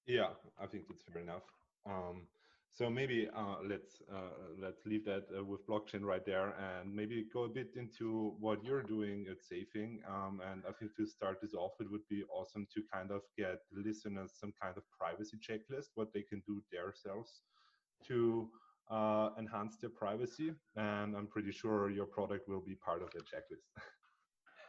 Yeah, 0.05 0.29
I 0.61 0.67
think 0.67 0.83
that's 0.87 1.03
fair 1.03 1.21
enough. 1.21 1.43
Um, 1.85 2.27
so 2.71 2.89
maybe 2.89 3.27
uh, 3.35 3.55
let's 3.67 4.01
uh, 4.11 4.55
let's 4.61 4.85
leave 4.85 5.05
that 5.05 5.25
uh, 5.37 5.43
with 5.43 5.65
blockchain 5.67 6.01
right 6.01 6.25
there, 6.25 6.53
and 6.57 6.93
maybe 6.93 7.25
go 7.33 7.43
a 7.43 7.49
bit 7.49 7.71
into 7.75 8.33
what 8.39 8.63
you're 8.63 8.83
doing 8.83 9.25
at 9.29 9.43
Safing. 9.43 9.99
Um, 10.07 10.41
and 10.49 10.63
I 10.67 10.71
think 10.71 10.95
to 10.95 11.05
start 11.05 11.39
this 11.41 11.53
off, 11.53 11.73
it 11.79 11.91
would 11.91 12.07
be 12.09 12.23
awesome 12.31 12.67
to 12.73 12.81
kind 12.93 13.11
of 13.11 13.21
get 13.37 13.59
listeners 13.73 14.33
some 14.39 14.53
kind 14.61 14.77
of 14.77 14.83
privacy 14.97 15.37
checklist, 15.37 15.87
what 15.95 16.13
they 16.13 16.21
can 16.21 16.41
do 16.47 16.61
themselves 16.71 17.41
to 18.07 18.49
uh, 18.89 19.29
enhance 19.37 19.77
their 19.77 19.89
privacy. 19.89 20.51
And 20.75 21.15
I'm 21.15 21.27
pretty 21.27 21.51
sure 21.51 21.89
your 21.89 22.05
product 22.05 22.47
will 22.47 22.61
be 22.61 22.75
part 22.75 23.01
of 23.01 23.09
the 23.11 23.19
checklist. 23.19 23.67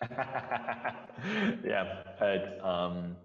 yeah, 1.65 2.03
but, 2.19 2.59
um, 2.65 3.17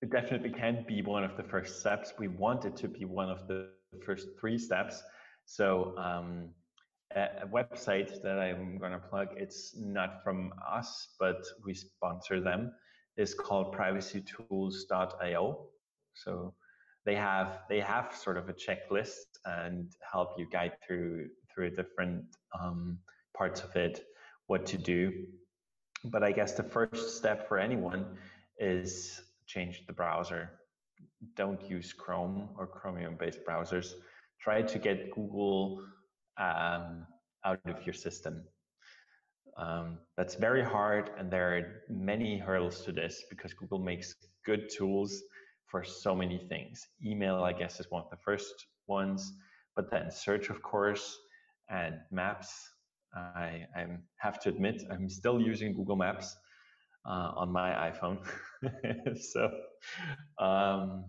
it 0.00 0.10
definitely 0.10 0.50
can 0.50 0.84
be 0.86 1.02
one 1.02 1.24
of 1.24 1.36
the 1.36 1.42
first 1.42 1.80
steps. 1.80 2.12
We 2.18 2.28
want 2.28 2.66
it 2.66 2.76
to 2.76 2.88
be 2.88 3.06
one 3.06 3.30
of 3.30 3.48
the 3.48 3.70
first 4.04 4.28
three 4.38 4.58
steps. 4.58 5.02
So 5.46 5.94
um, 5.98 6.50
a, 7.14 7.46
website 7.46 8.22
that 8.22 8.38
I'm 8.38 8.78
going 8.78 8.92
to 8.92 8.98
plug, 8.98 9.28
it's 9.36 9.74
not 9.76 10.22
from 10.22 10.52
us, 10.70 11.08
but 11.18 11.44
we 11.64 11.74
sponsor 11.74 12.40
them, 12.40 12.72
is 13.16 13.34
called 13.34 13.74
privacytools.io. 13.74 15.66
So 16.14 16.54
they 17.04 17.14
have 17.14 17.60
they 17.68 17.80
have 17.80 18.14
sort 18.14 18.36
of 18.38 18.48
a 18.48 18.54
checklist 18.54 19.38
and 19.44 19.92
help 20.10 20.30
you 20.38 20.46
guide 20.50 20.72
through 20.86 21.28
through 21.52 21.70
different 21.70 22.24
um, 22.58 22.98
parts 23.36 23.62
of 23.62 23.74
it, 23.76 24.04
what 24.46 24.66
to 24.66 24.78
do. 24.78 25.12
But 26.04 26.22
I 26.22 26.32
guess 26.32 26.52
the 26.52 26.62
first 26.62 27.16
step 27.16 27.48
for 27.48 27.58
anyone 27.58 28.06
is 28.58 29.22
change 29.46 29.84
the 29.86 29.92
browser. 29.92 30.50
Don't 31.36 31.62
use 31.68 31.92
Chrome 31.92 32.48
or 32.58 32.66
Chromium 32.66 33.16
based 33.18 33.40
browsers. 33.48 33.92
Try 34.40 34.62
to 34.62 34.78
get 34.78 35.10
Google 35.10 35.82
um, 36.38 37.06
out 37.44 37.60
of 37.66 37.84
your 37.86 37.94
system. 37.94 38.44
Um, 39.56 39.98
that's 40.16 40.34
very 40.34 40.64
hard, 40.64 41.10
and 41.16 41.30
there 41.30 41.56
are 41.56 41.82
many 41.88 42.38
hurdles 42.38 42.84
to 42.84 42.92
this 42.92 43.24
because 43.30 43.54
Google 43.54 43.78
makes 43.78 44.14
good 44.44 44.68
tools 44.68 45.22
for 45.66 45.84
so 45.84 46.14
many 46.14 46.38
things. 46.48 46.86
Email, 47.04 47.42
I 47.42 47.52
guess, 47.52 47.80
is 47.80 47.86
one 47.90 48.02
of 48.02 48.10
the 48.10 48.16
first 48.16 48.66
ones, 48.86 49.32
but 49.76 49.90
then 49.90 50.10
search, 50.10 50.50
of 50.50 50.62
course, 50.62 51.16
and 51.68 51.96
maps. 52.10 52.52
I, 53.14 53.66
I 53.76 53.86
have 54.18 54.40
to 54.40 54.48
admit, 54.48 54.82
I'm 54.90 55.08
still 55.08 55.40
using 55.40 55.72
Google 55.72 55.96
Maps 55.96 56.36
uh, 57.06 57.32
on 57.36 57.50
my 57.52 57.70
iPhone. 57.90 58.18
so 59.32 59.50
um, 60.38 61.04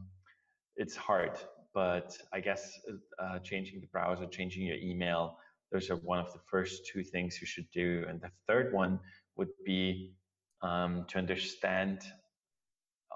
it's 0.76 0.96
hard, 0.96 1.32
but 1.74 2.18
I 2.34 2.40
guess 2.40 2.80
uh, 3.20 3.40
changing 3.40 3.82
the 3.82 3.88
browser, 3.88 4.26
changing 4.26 4.66
your 4.66 4.78
email, 4.78 5.38
those 5.72 5.90
are 5.90 5.98
one 5.98 6.20
of 6.20 6.32
the 6.34 6.40
first 6.50 6.86
two 6.92 7.04
things 7.04 7.40
you 7.42 7.48
should 7.48 7.70
do. 7.72 8.06
And 8.08 8.22
the 8.22 8.30
third 8.48 8.74
one 8.74 9.00
would 9.36 9.50
be 9.66 10.14
um, 10.62 11.06
to 11.10 11.18
understand, 11.18 12.02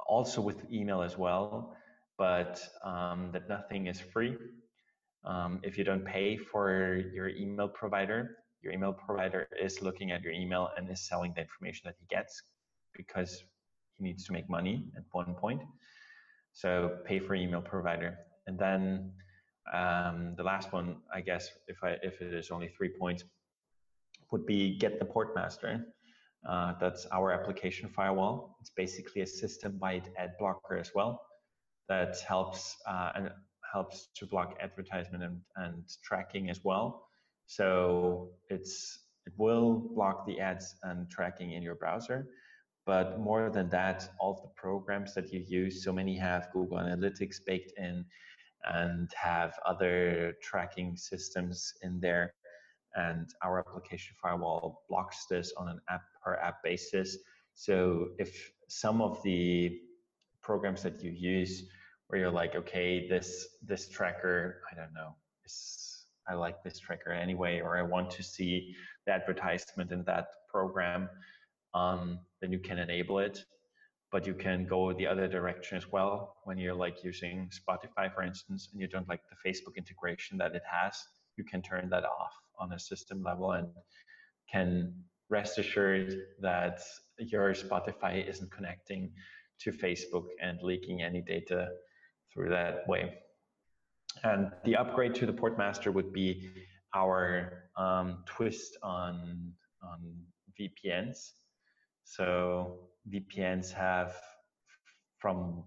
also 0.08 0.42
with 0.42 0.72
email 0.72 1.02
as 1.02 1.18
well, 1.18 1.76
but 2.18 2.62
um, 2.84 3.30
that 3.32 3.48
nothing 3.48 3.88
is 3.88 4.00
free. 4.00 4.36
Um, 5.26 5.60
if 5.64 5.78
you 5.78 5.84
don't 5.84 6.06
pay 6.06 6.38
for 6.38 7.02
your 7.14 7.30
email 7.30 7.68
provider, 7.68 8.38
your 8.62 8.74
email 8.74 8.94
provider 8.94 9.48
is 9.62 9.82
looking 9.82 10.12
at 10.12 10.22
your 10.22 10.34
email 10.34 10.70
and 10.78 10.90
is 10.90 11.08
selling 11.08 11.34
the 11.36 11.42
information 11.42 11.84
that 11.86 11.96
he 12.00 12.06
gets 12.14 12.44
because 12.96 13.44
he 13.98 14.04
needs 14.04 14.26
to 14.26 14.34
make 14.34 14.50
money 14.50 14.86
at 14.96 15.04
one 15.12 15.34
point. 15.36 15.62
So 16.54 16.98
pay 17.06 17.20
for 17.20 17.36
email 17.36 17.62
provider. 17.62 18.18
And 18.48 18.58
then 18.58 19.12
um, 19.74 20.34
the 20.36 20.44
last 20.44 20.74
one, 20.74 20.98
I 21.14 21.22
guess, 21.22 21.50
if 21.68 21.84
I 21.84 21.98
if 22.02 22.22
it 22.22 22.34
is 22.34 22.50
only 22.52 22.70
three 22.70 22.90
points, 22.90 23.24
would 24.32 24.46
be 24.46 24.78
get 24.78 25.00
the 25.00 25.06
Portmaster. 25.06 25.84
Uh, 26.48 26.74
that's 26.80 27.06
our 27.12 27.32
application 27.32 27.90
firewall. 27.90 28.58
It's 28.62 28.70
basically 28.70 29.22
a 29.22 29.28
system-wide 29.28 30.10
ad 30.18 30.32
blocker 30.40 30.78
as 30.78 30.92
well 30.96 31.22
that 31.90 32.18
helps 32.22 32.78
uh, 32.88 33.12
and 33.16 33.30
helps 33.74 34.08
to 34.16 34.26
block 34.26 34.58
advertisement 34.62 35.24
and, 35.24 35.42
and 35.58 35.84
tracking 36.04 36.50
as 36.50 36.64
well. 36.64 37.08
So 37.48 38.30
it's 38.50 39.00
it 39.26 39.34
will 39.38 39.92
block 39.94 40.26
the 40.26 40.40
ads 40.40 40.76
and 40.84 41.10
tracking 41.10 41.52
in 41.52 41.62
your 41.62 41.76
browser, 41.76 42.28
but 42.90 43.20
more 43.20 43.52
than 43.52 43.70
that, 43.70 44.10
all 44.20 44.32
of 44.32 44.42
the 44.42 44.50
programs 44.56 45.14
that 45.14 45.32
you 45.32 45.46
use, 45.48 45.84
so 45.84 45.94
many 45.94 46.18
have 46.18 46.52
Google 46.52 46.80
Analytics 46.80 47.38
baked 47.46 47.72
in 47.78 48.04
and 48.66 49.08
have 49.14 49.54
other 49.64 50.34
tracking 50.42 50.98
systems 50.98 51.72
in 51.84 52.00
there. 52.00 52.34
And 52.96 53.30
our 53.44 53.60
application 53.60 54.16
firewall 54.20 54.86
blocks 54.90 55.28
this 55.30 55.54
on 55.56 55.70
an 55.70 55.80
app 55.88 56.02
per 56.24 56.34
app 56.38 56.64
basis. 56.64 57.16
So 57.54 58.08
if 58.18 58.52
some 58.70 59.04
of 59.04 59.22
the 59.22 59.80
programs 60.42 60.82
that 60.82 61.04
you 61.04 61.12
use 61.12 61.70
where 62.08 62.20
you're 62.20 62.32
like, 62.32 62.56
okay, 62.56 63.08
this 63.08 63.50
this 63.62 63.88
tracker, 63.88 64.62
I 64.72 64.76
don't 64.76 64.96
know, 64.96 65.14
is 65.46 66.08
I 66.28 66.34
like 66.34 66.64
this 66.64 66.80
tracker 66.80 67.12
anyway, 67.12 67.62
or 67.62 67.78
I 67.78 67.84
want 67.84 68.10
to 68.18 68.24
see 68.24 68.74
the 69.06 69.14
advertisement 69.14 69.92
in 69.92 70.04
that 70.06 70.26
program 70.52 71.08
um, 71.76 72.20
then 72.42 72.52
you 72.52 72.60
can 72.60 72.78
enable 72.78 73.20
it. 73.20 73.40
But 74.12 74.26
you 74.26 74.34
can 74.34 74.66
go 74.66 74.92
the 74.92 75.06
other 75.06 75.28
direction 75.28 75.78
as 75.78 75.92
well 75.92 76.38
when 76.44 76.58
you're 76.58 76.74
like 76.74 77.04
using 77.04 77.50
Spotify, 77.52 78.14
for 78.14 78.24
instance, 78.24 78.70
and 78.72 78.82
you 78.82 78.88
don't 78.88 79.08
like 79.08 79.22
the 79.30 79.50
Facebook 79.50 79.76
integration 79.78 80.38
that 80.40 80.56
it 80.56 80.64
has. 80.70 80.96
You 81.38 81.44
can 81.44 81.62
turn 81.62 81.90
that 81.90 82.06
off 82.06 82.34
on 82.58 82.74
a 82.74 82.80
system 82.80 83.22
level 83.22 83.52
and 83.52 83.68
can 84.52 84.94
rest 85.30 85.60
assured 85.60 86.14
that 86.42 86.82
your 87.20 87.54
Spotify 87.54 88.28
isn't 88.28 88.52
connecting 88.52 89.12
to 89.60 89.72
Facebook 89.72 90.26
and 90.42 90.60
leaking 90.64 91.04
any 91.04 91.22
data 91.22 91.68
through 92.34 92.50
that 92.50 92.88
way. 92.88 93.14
And 94.24 94.52
the 94.66 94.76
upgrade 94.76 95.16
to 95.16 95.26
the 95.26 95.34
Portmaster 95.34 95.94
would 95.94 96.12
be 96.12 96.50
our 96.96 97.70
um, 97.78 98.24
twist 98.26 98.78
on 98.82 99.54
on 99.84 100.00
VPNs. 100.60 101.32
So 102.16 102.80
VPNs 103.14 103.72
have, 103.74 104.16
from 105.20 105.64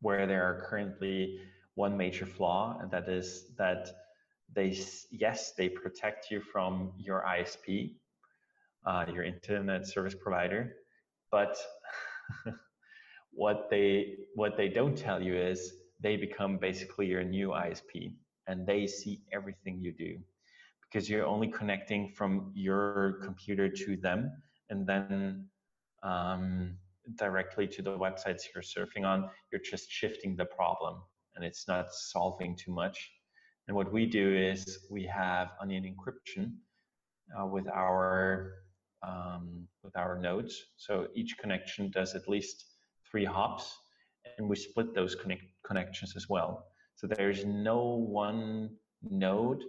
where 0.00 0.26
they 0.26 0.34
are 0.34 0.64
currently, 0.70 1.38
one 1.74 1.98
major 1.98 2.24
flaw, 2.24 2.78
and 2.80 2.90
that 2.90 3.08
is 3.10 3.54
that 3.58 3.88
they, 4.54 4.74
yes, 5.10 5.52
they 5.52 5.68
protect 5.68 6.30
you 6.30 6.40
from 6.40 6.92
your 6.96 7.22
ISP, 7.28 7.96
uh, 8.86 9.04
your 9.12 9.24
internet 9.24 9.86
service 9.86 10.14
provider, 10.14 10.76
but 11.30 11.58
what 13.32 13.68
they 13.68 14.16
what 14.34 14.56
they 14.56 14.68
don't 14.68 14.96
tell 14.96 15.20
you 15.22 15.36
is 15.36 15.74
they 16.00 16.16
become 16.16 16.56
basically 16.56 17.06
your 17.06 17.22
new 17.22 17.48
ISP, 17.48 18.14
and 18.46 18.66
they 18.66 18.86
see 18.86 19.20
everything 19.30 19.78
you 19.78 19.92
do 19.92 20.16
because 20.84 21.10
you're 21.10 21.26
only 21.26 21.48
connecting 21.48 22.08
from 22.16 22.50
your 22.54 23.18
computer 23.22 23.68
to 23.68 23.96
them, 23.98 24.32
and 24.70 24.86
then 24.86 25.46
um, 26.06 26.76
directly 27.16 27.66
to 27.66 27.82
the 27.82 27.98
websites 27.98 28.42
you're 28.54 28.62
surfing 28.62 29.04
on, 29.04 29.28
you're 29.50 29.60
just 29.60 29.90
shifting 29.90 30.36
the 30.36 30.44
problem 30.44 31.02
and 31.34 31.44
it's 31.44 31.68
not 31.68 31.92
solving 31.92 32.56
too 32.56 32.72
much. 32.72 33.10
And 33.68 33.76
what 33.76 33.92
we 33.92 34.06
do 34.06 34.34
is 34.34 34.86
we 34.90 35.04
have 35.06 35.50
onion 35.60 35.84
encryption 35.84 36.52
uh, 37.38 37.46
with 37.46 37.66
our 37.68 38.52
um, 39.02 39.68
with 39.82 39.96
our 39.96 40.18
nodes. 40.18 40.54
So 40.76 41.08
each 41.14 41.36
connection 41.38 41.90
does 41.90 42.14
at 42.14 42.28
least 42.28 42.64
three 43.10 43.24
hops, 43.24 43.76
and 44.38 44.48
we 44.48 44.56
split 44.56 44.94
those 44.94 45.14
connect 45.14 45.44
connections 45.64 46.14
as 46.16 46.28
well. 46.28 46.66
So 46.94 47.06
there's 47.06 47.44
no 47.44 47.84
one 47.84 48.70
node 49.02 49.62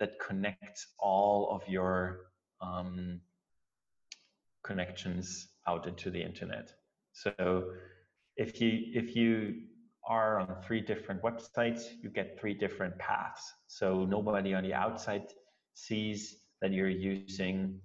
that 0.00 0.12
connects 0.20 0.86
all 0.98 1.48
of 1.50 1.66
your 1.68 2.26
um, 2.60 3.20
connections 4.62 5.48
out 5.66 5.86
into 5.86 6.10
the 6.10 6.22
internet. 6.22 6.72
So 7.12 7.64
if 8.36 8.60
you 8.60 8.70
if 8.92 9.14
you 9.16 9.62
are 10.06 10.38
on 10.38 10.56
three 10.66 10.80
different 10.80 11.22
websites, 11.22 11.82
you 12.02 12.10
get 12.10 12.38
three 12.38 12.54
different 12.54 12.98
paths. 12.98 13.52
So 13.68 14.04
nobody 14.04 14.54
on 14.54 14.64
the 14.64 14.74
outside 14.74 15.26
sees 15.74 16.36
that 16.60 16.72
you're 16.72 16.88
using 16.88 17.80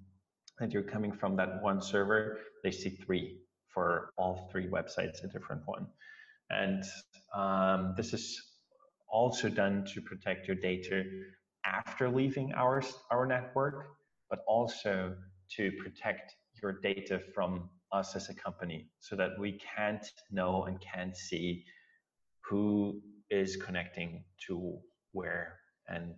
that 0.60 0.72
you're 0.74 0.84
coming 0.84 1.12
from 1.12 1.36
that 1.38 1.62
one 1.62 1.82
server. 1.82 2.40
They 2.64 2.72
see 2.72 2.90
three 2.90 3.40
for 3.68 4.12
all 4.18 4.50
three 4.52 4.68
websites, 4.68 5.24
a 5.24 5.28
different 5.28 5.62
one. 5.66 5.88
And 6.50 6.84
um, 7.34 7.94
this 7.96 8.14
is 8.14 8.42
also 9.08 9.50
done 9.50 9.86
to 9.94 10.02
protect 10.02 10.48
your 10.48 10.58
data 10.58 11.04
after 11.66 12.10
leaving 12.10 12.54
our, 12.54 12.84
our 13.12 13.26
network, 13.26 13.88
but 14.30 14.40
also 14.48 15.16
to 15.56 15.72
protect 15.84 16.36
your 16.62 16.74
data 16.74 17.20
from 17.20 17.70
us 17.92 18.16
as 18.16 18.30
a 18.30 18.34
company 18.34 18.88
so 19.00 19.16
that 19.16 19.32
we 19.40 19.60
can't 19.76 20.06
know 20.32 20.64
and 20.66 20.80
can't 20.80 21.16
see 21.16 21.64
who 22.42 23.02
is 23.30 23.56
connecting 23.56 24.24
to 24.48 24.78
where. 25.12 25.60
And 25.88 26.16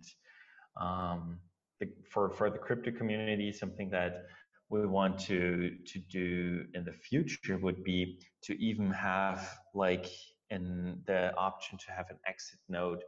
um, 0.80 1.38
the, 1.80 1.88
for, 2.10 2.30
for 2.30 2.50
the 2.50 2.58
crypto 2.58 2.90
community, 2.90 3.52
something 3.52 3.90
that 3.90 4.26
we 4.68 4.86
want 4.86 5.18
to, 5.18 5.76
to 5.86 5.98
do 6.10 6.64
in 6.74 6.84
the 6.84 6.92
future 6.92 7.58
would 7.58 7.84
be 7.84 8.18
to 8.44 8.58
even 8.62 8.90
have 8.90 9.58
like 9.74 10.06
in 10.50 11.00
the 11.06 11.34
option 11.36 11.78
to 11.78 11.92
have 11.92 12.06
an 12.10 12.16
exit 12.26 12.58
node 12.68 13.02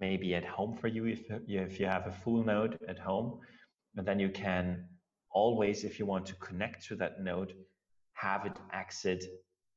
maybe 0.00 0.34
at 0.34 0.44
home 0.44 0.76
for 0.76 0.88
you 0.88 1.06
if, 1.06 1.22
if 1.48 1.80
you 1.80 1.86
have 1.86 2.06
a 2.06 2.12
full 2.12 2.44
node 2.44 2.78
at 2.88 2.98
home 2.98 3.38
and 3.96 4.06
then 4.06 4.18
you 4.18 4.28
can 4.28 4.86
always 5.30 5.84
if 5.84 5.98
you 5.98 6.06
want 6.06 6.26
to 6.26 6.34
connect 6.36 6.86
to 6.86 6.96
that 6.96 7.22
node 7.22 7.54
have 8.14 8.46
it 8.46 8.56
exit 8.72 9.24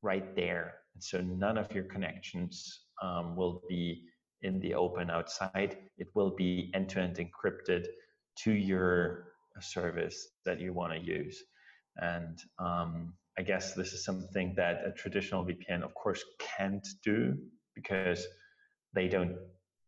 right 0.02 0.34
there. 0.36 0.74
And 0.94 1.02
so 1.02 1.20
none 1.20 1.58
of 1.58 1.72
your 1.72 1.84
connections 1.84 2.84
um, 3.02 3.36
will 3.36 3.62
be 3.68 4.04
in 4.42 4.60
the 4.60 4.74
open 4.74 5.10
outside. 5.10 5.76
It 5.98 6.08
will 6.14 6.30
be 6.36 6.70
end-to-end 6.72 7.16
encrypted 7.16 7.86
to 8.44 8.52
your 8.52 9.32
service 9.60 10.28
that 10.44 10.60
you 10.60 10.72
want 10.72 10.92
to 10.92 11.00
use. 11.00 11.42
And 11.96 12.38
um, 12.60 13.14
i 13.38 13.42
guess 13.42 13.72
this 13.72 13.92
is 13.92 14.04
something 14.04 14.52
that 14.56 14.82
a 14.84 14.90
traditional 14.92 15.44
vpn 15.44 15.82
of 15.82 15.94
course 15.94 16.22
can't 16.38 16.86
do 17.04 17.36
because 17.74 18.26
they 18.92 19.08
don't 19.08 19.36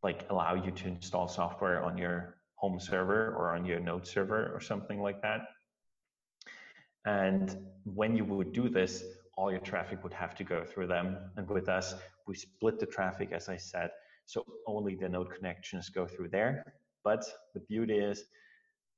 like 0.03 0.25
allow 0.31 0.55
you 0.55 0.71
to 0.71 0.87
install 0.87 1.29
software 1.29 1.83
on 1.83 1.99
your 1.99 2.37
home 2.61 2.79
server 2.79 3.35
or 3.39 3.55
on 3.57 3.65
your 3.65 3.81
node 3.81 4.07
server 4.07 4.53
or 4.55 4.61
something 4.61 5.01
like 5.01 5.23
that. 5.23 5.41
And 7.07 7.57
when 7.85 8.15
you 8.15 8.25
would 8.27 8.53
do 8.53 8.69
this, 8.69 9.03
all 9.37 9.51
your 9.51 9.61
traffic 9.61 10.03
would 10.05 10.13
have 10.13 10.35
to 10.35 10.45
go 10.45 10.63
through 10.65 10.89
them. 10.89 11.17
And 11.37 11.49
with 11.49 11.69
us, 11.71 11.95
we 12.27 12.35
split 12.35 12.79
the 12.79 12.87
traffic, 12.87 13.33
as 13.33 13.49
I 13.49 13.57
said, 13.57 13.91
so 14.27 14.45
only 14.67 14.95
the 14.95 15.09
node 15.09 15.35
connections 15.35 15.89
go 15.89 16.07
through 16.07 16.29
there. 16.29 16.75
But 17.03 17.25
the 17.55 17.61
beauty 17.61 17.99
is 17.99 18.25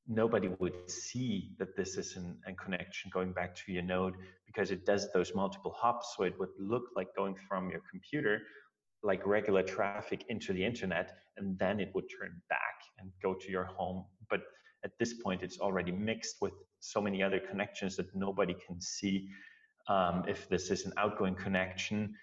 nobody 0.09 0.49
would 0.59 0.91
see 0.91 1.53
that 1.61 1.77
this 1.77 1.97
is 1.97 2.17
an, 2.17 2.37
a 2.49 2.53
connection 2.55 3.11
going 3.15 3.33
back 3.33 3.55
to 3.55 3.73
your 3.73 3.85
node 3.85 4.15
because 4.45 4.73
it 4.73 4.85
does 4.85 5.13
those 5.13 5.33
multiple 5.37 5.75
hops. 5.79 6.15
So 6.17 6.25
it 6.25 6.37
would 6.41 6.55
look 6.59 6.87
like 6.97 7.15
going 7.17 7.37
from 7.49 7.71
your 7.71 7.83
computer 7.89 8.41
like 9.03 9.27
regular 9.27 9.63
traffic 9.63 10.25
into 10.29 10.53
the 10.53 10.65
internet 10.65 11.17
and 11.37 11.59
then 11.59 11.81
it 11.81 11.91
would 11.95 12.05
turn 12.21 12.41
back 12.49 12.77
and 12.99 13.11
go 13.23 13.35
to 13.35 13.51
your 13.51 13.65
home. 13.65 14.05
But 14.31 14.43
at 14.85 14.93
this 14.99 15.15
point 15.15 15.43
it's 15.43 15.59
already 15.59 15.93
mixed 15.93 16.37
with 16.41 16.53
so 16.81 17.01
many 17.01 17.23
other 17.23 17.41
connections 17.41 17.97
that 17.97 18.15
nobody 18.15 18.55
can 18.67 18.81
see 18.81 19.29
um, 19.89 20.25
if 20.29 20.49
this 20.49 20.71
is 20.71 20.87
an 20.87 20.93
outgoing 20.97 21.35
connection 21.35 22.15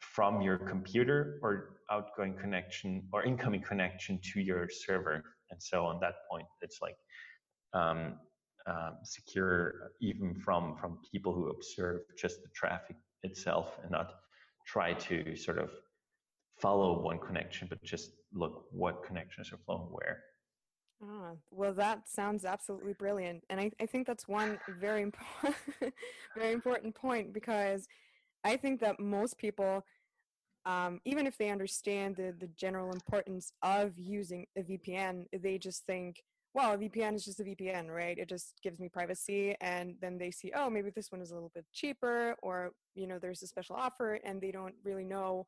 from 0.00 0.40
your 0.40 0.58
computer 0.58 1.38
or 1.42 1.76
outgoing 1.90 2.36
connection 2.36 3.02
or 3.12 3.24
incoming 3.24 3.62
connection 3.62 4.18
to 4.32 4.40
your 4.40 4.68
server. 4.68 5.22
And 5.50 5.62
so 5.62 5.86
on 5.86 6.00
that 6.00 6.14
point 6.30 6.46
it's 6.62 6.80
like 6.82 6.96
um, 7.72 8.16
uh, 8.66 8.92
secure 9.02 9.92
even 10.00 10.34
from 10.34 10.76
from 10.76 10.98
people 11.12 11.32
who 11.34 11.48
observe 11.50 12.00
just 12.16 12.42
the 12.42 12.48
traffic 12.54 12.96
itself 13.22 13.78
and 13.82 13.90
not 13.90 14.14
try 14.66 14.94
to 14.94 15.36
sort 15.36 15.58
of 15.58 15.70
follow 16.60 17.00
one 17.00 17.18
connection, 17.18 17.68
but 17.68 17.82
just 17.82 18.12
look 18.32 18.66
what 18.70 19.04
connections 19.04 19.52
are 19.52 19.58
flowing 19.64 19.88
where. 19.90 20.22
Ah, 21.02 21.32
well, 21.50 21.74
that 21.74 22.08
sounds 22.08 22.44
absolutely 22.44 22.92
brilliant, 22.94 23.44
and 23.50 23.60
I, 23.60 23.70
I 23.80 23.86
think 23.86 24.06
that's 24.06 24.28
one 24.28 24.58
very 24.80 25.02
important, 25.02 25.56
very 26.36 26.52
important 26.52 26.94
point 26.94 27.32
because 27.32 27.86
I 28.44 28.56
think 28.56 28.80
that 28.80 29.00
most 29.00 29.36
people, 29.36 29.84
um, 30.64 31.00
even 31.04 31.26
if 31.26 31.36
they 31.36 31.50
understand 31.50 32.16
the 32.16 32.34
the 32.38 32.48
general 32.56 32.92
importance 32.92 33.52
of 33.62 33.98
using 33.98 34.46
a 34.56 34.62
VPN, 34.62 35.26
they 35.42 35.58
just 35.58 35.84
think, 35.84 36.22
well, 36.54 36.72
a 36.74 36.78
VPN 36.78 37.16
is 37.16 37.24
just 37.24 37.40
a 37.40 37.44
VPN, 37.44 37.88
right? 37.88 38.16
It 38.16 38.28
just 38.28 38.54
gives 38.62 38.78
me 38.78 38.88
privacy, 38.88 39.56
and 39.60 39.96
then 40.00 40.16
they 40.16 40.30
see, 40.30 40.52
oh, 40.54 40.70
maybe 40.70 40.90
this 40.90 41.10
one 41.10 41.20
is 41.20 41.32
a 41.32 41.34
little 41.34 41.52
bit 41.54 41.66
cheaper, 41.72 42.36
or 42.40 42.70
you 42.94 43.08
know, 43.08 43.18
there's 43.18 43.42
a 43.42 43.48
special 43.48 43.76
offer, 43.76 44.20
and 44.24 44.40
they 44.40 44.52
don't 44.52 44.76
really 44.84 45.04
know 45.04 45.44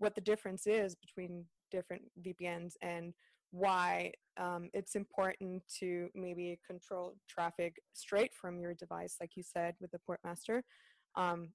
what 0.00 0.14
the 0.14 0.20
difference 0.20 0.66
is 0.66 0.96
between 0.96 1.44
different 1.70 2.02
VPNs 2.26 2.72
and 2.82 3.14
why 3.52 4.12
um, 4.38 4.70
it's 4.72 4.96
important 4.96 5.62
to 5.78 6.08
maybe 6.14 6.58
control 6.66 7.16
traffic 7.28 7.76
straight 7.92 8.32
from 8.34 8.58
your 8.58 8.74
device, 8.74 9.16
like 9.20 9.36
you 9.36 9.42
said 9.42 9.74
with 9.80 9.90
the 9.90 10.00
Portmaster, 10.08 10.62
um, 11.16 11.48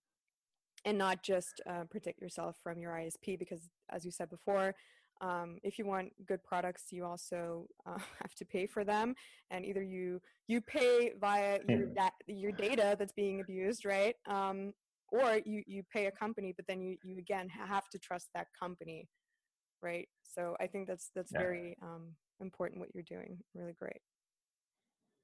and 0.85 0.97
not 0.97 1.23
just 1.23 1.61
uh, 1.69 1.83
protect 1.89 2.21
yourself 2.21 2.57
from 2.61 2.79
your 2.79 2.91
ISP. 2.91 3.39
Because, 3.39 3.69
as 3.91 4.05
you 4.05 4.11
said 4.11 4.29
before, 4.29 4.75
um, 5.21 5.57
if 5.63 5.79
you 5.79 5.85
want 5.85 6.11
good 6.27 6.43
products, 6.43 6.83
you 6.91 7.05
also 7.05 7.65
uh, 7.87 7.97
have 8.21 8.35
to 8.35 8.45
pay 8.45 8.67
for 8.67 8.83
them, 8.83 9.15
and 9.49 9.65
either 9.65 9.81
you 9.81 10.21
you 10.47 10.61
pay 10.61 11.13
via 11.19 11.59
your 11.67 11.87
da- 11.87 12.09
your 12.27 12.51
data 12.51 12.95
that's 12.99 13.13
being 13.13 13.39
abused, 13.39 13.85
right? 13.85 14.15
Um, 14.27 14.73
or 15.11 15.39
you 15.45 15.63
you 15.67 15.83
pay 15.93 16.07
a 16.07 16.11
company 16.11 16.53
but 16.55 16.65
then 16.67 16.81
you 16.81 16.97
you 17.03 17.17
again 17.17 17.47
have 17.49 17.87
to 17.89 17.99
trust 17.99 18.27
that 18.33 18.47
company 18.59 19.07
right? 19.81 20.07
So 20.23 20.55
i 20.59 20.67
think 20.67 20.87
that's 20.87 21.11
that's 21.15 21.31
yeah. 21.31 21.39
very 21.39 21.77
um, 21.81 22.03
important 22.41 22.79
what 22.79 22.89
you're 22.93 23.03
doing 23.03 23.37
really 23.53 23.73
great. 23.73 24.01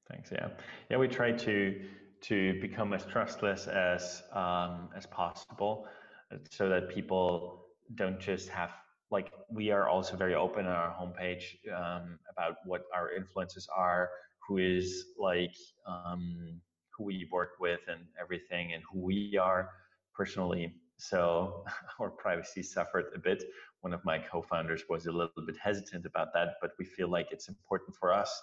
Thanks 0.09 0.31
yeah. 0.31 0.49
Yeah 0.89 0.97
we 0.97 1.07
try 1.07 1.31
to 1.31 1.81
to 2.21 2.59
become 2.61 2.93
as 2.93 3.03
trustless 3.05 3.67
as 3.67 4.23
um, 4.33 4.89
as 4.95 5.05
possible 5.07 5.87
uh, 6.31 6.37
so 6.49 6.69
that 6.69 6.89
people 6.89 7.65
don't 7.95 8.19
just 8.19 8.49
have 8.49 8.71
like 9.09 9.31
we 9.49 9.71
are 9.71 9.89
also 9.89 10.15
very 10.15 10.35
open 10.35 10.65
on 10.65 10.73
our 10.73 10.93
homepage 10.99 11.43
um, 11.75 12.19
about 12.31 12.55
what 12.65 12.83
our 12.95 13.11
influences 13.11 13.67
are 13.75 14.09
who 14.47 14.57
is 14.57 15.05
like 15.17 15.55
um, 15.85 16.61
who 17.01 17.05
we 17.07 17.27
work 17.31 17.51
with 17.59 17.79
and 17.87 18.01
everything 18.19 18.73
and 18.73 18.83
who 18.91 18.99
we 18.99 19.37
are 19.37 19.69
personally. 20.15 20.73
So 20.97 21.63
our 21.99 22.09
privacy 22.09 22.63
suffered 22.63 23.05
a 23.15 23.19
bit. 23.19 23.43
One 23.81 23.93
of 23.93 24.03
my 24.05 24.19
co-founders 24.19 24.83
was 24.89 25.07
a 25.07 25.11
little 25.11 25.45
bit 25.45 25.57
hesitant 25.61 26.05
about 26.05 26.33
that, 26.33 26.55
but 26.61 26.71
we 26.77 26.85
feel 26.85 27.09
like 27.09 27.27
it's 27.31 27.47
important 27.47 27.95
for 27.95 28.13
us 28.13 28.41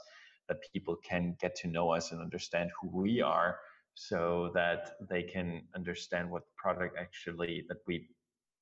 that 0.48 0.58
people 0.72 0.96
can 0.96 1.36
get 1.40 1.54
to 1.56 1.68
know 1.68 1.90
us 1.90 2.12
and 2.12 2.20
understand 2.20 2.70
who 2.80 2.88
we 2.88 3.20
are 3.20 3.58
so 3.94 4.50
that 4.54 4.92
they 5.08 5.22
can 5.22 5.62
understand 5.74 6.30
what 6.30 6.42
product 6.56 6.96
actually 6.98 7.64
that 7.68 7.78
we 7.86 8.08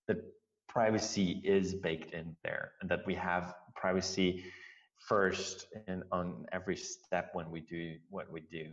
that 0.08 0.16
privacy 0.68 1.40
is 1.44 1.74
baked 1.74 2.12
in 2.12 2.34
there 2.42 2.72
and 2.80 2.90
that 2.90 3.06
we 3.06 3.14
have 3.14 3.54
privacy 3.74 4.44
first 4.98 5.66
and 5.86 6.02
on 6.10 6.46
every 6.52 6.76
step 6.76 7.30
when 7.34 7.50
we 7.50 7.60
do 7.60 7.96
what 8.08 8.30
we 8.32 8.40
do 8.40 8.66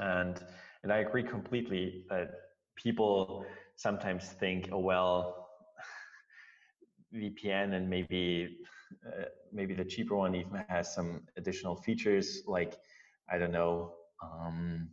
and 0.00 0.42
and 0.82 0.92
i 0.92 0.98
agree 0.98 1.22
completely 1.22 2.04
that 2.08 2.30
people 2.76 3.46
sometimes 3.76 4.28
think, 4.28 4.68
oh 4.72 4.78
well, 4.78 5.48
VPN 7.14 7.74
and 7.74 7.88
maybe 7.88 8.58
uh, 9.06 9.24
maybe 9.52 9.74
the 9.74 9.84
cheaper 9.84 10.16
one 10.16 10.34
even 10.34 10.64
has 10.68 10.94
some 10.94 11.22
additional 11.36 11.76
features 11.76 12.42
like 12.46 12.76
I 13.30 13.38
don't 13.38 13.52
know 13.52 13.92
um, 14.22 14.88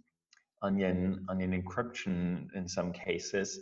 onion 0.62 1.26
onion 1.30 1.62
encryption 1.62 2.48
in 2.56 2.68
some 2.68 2.92
cases. 2.92 3.60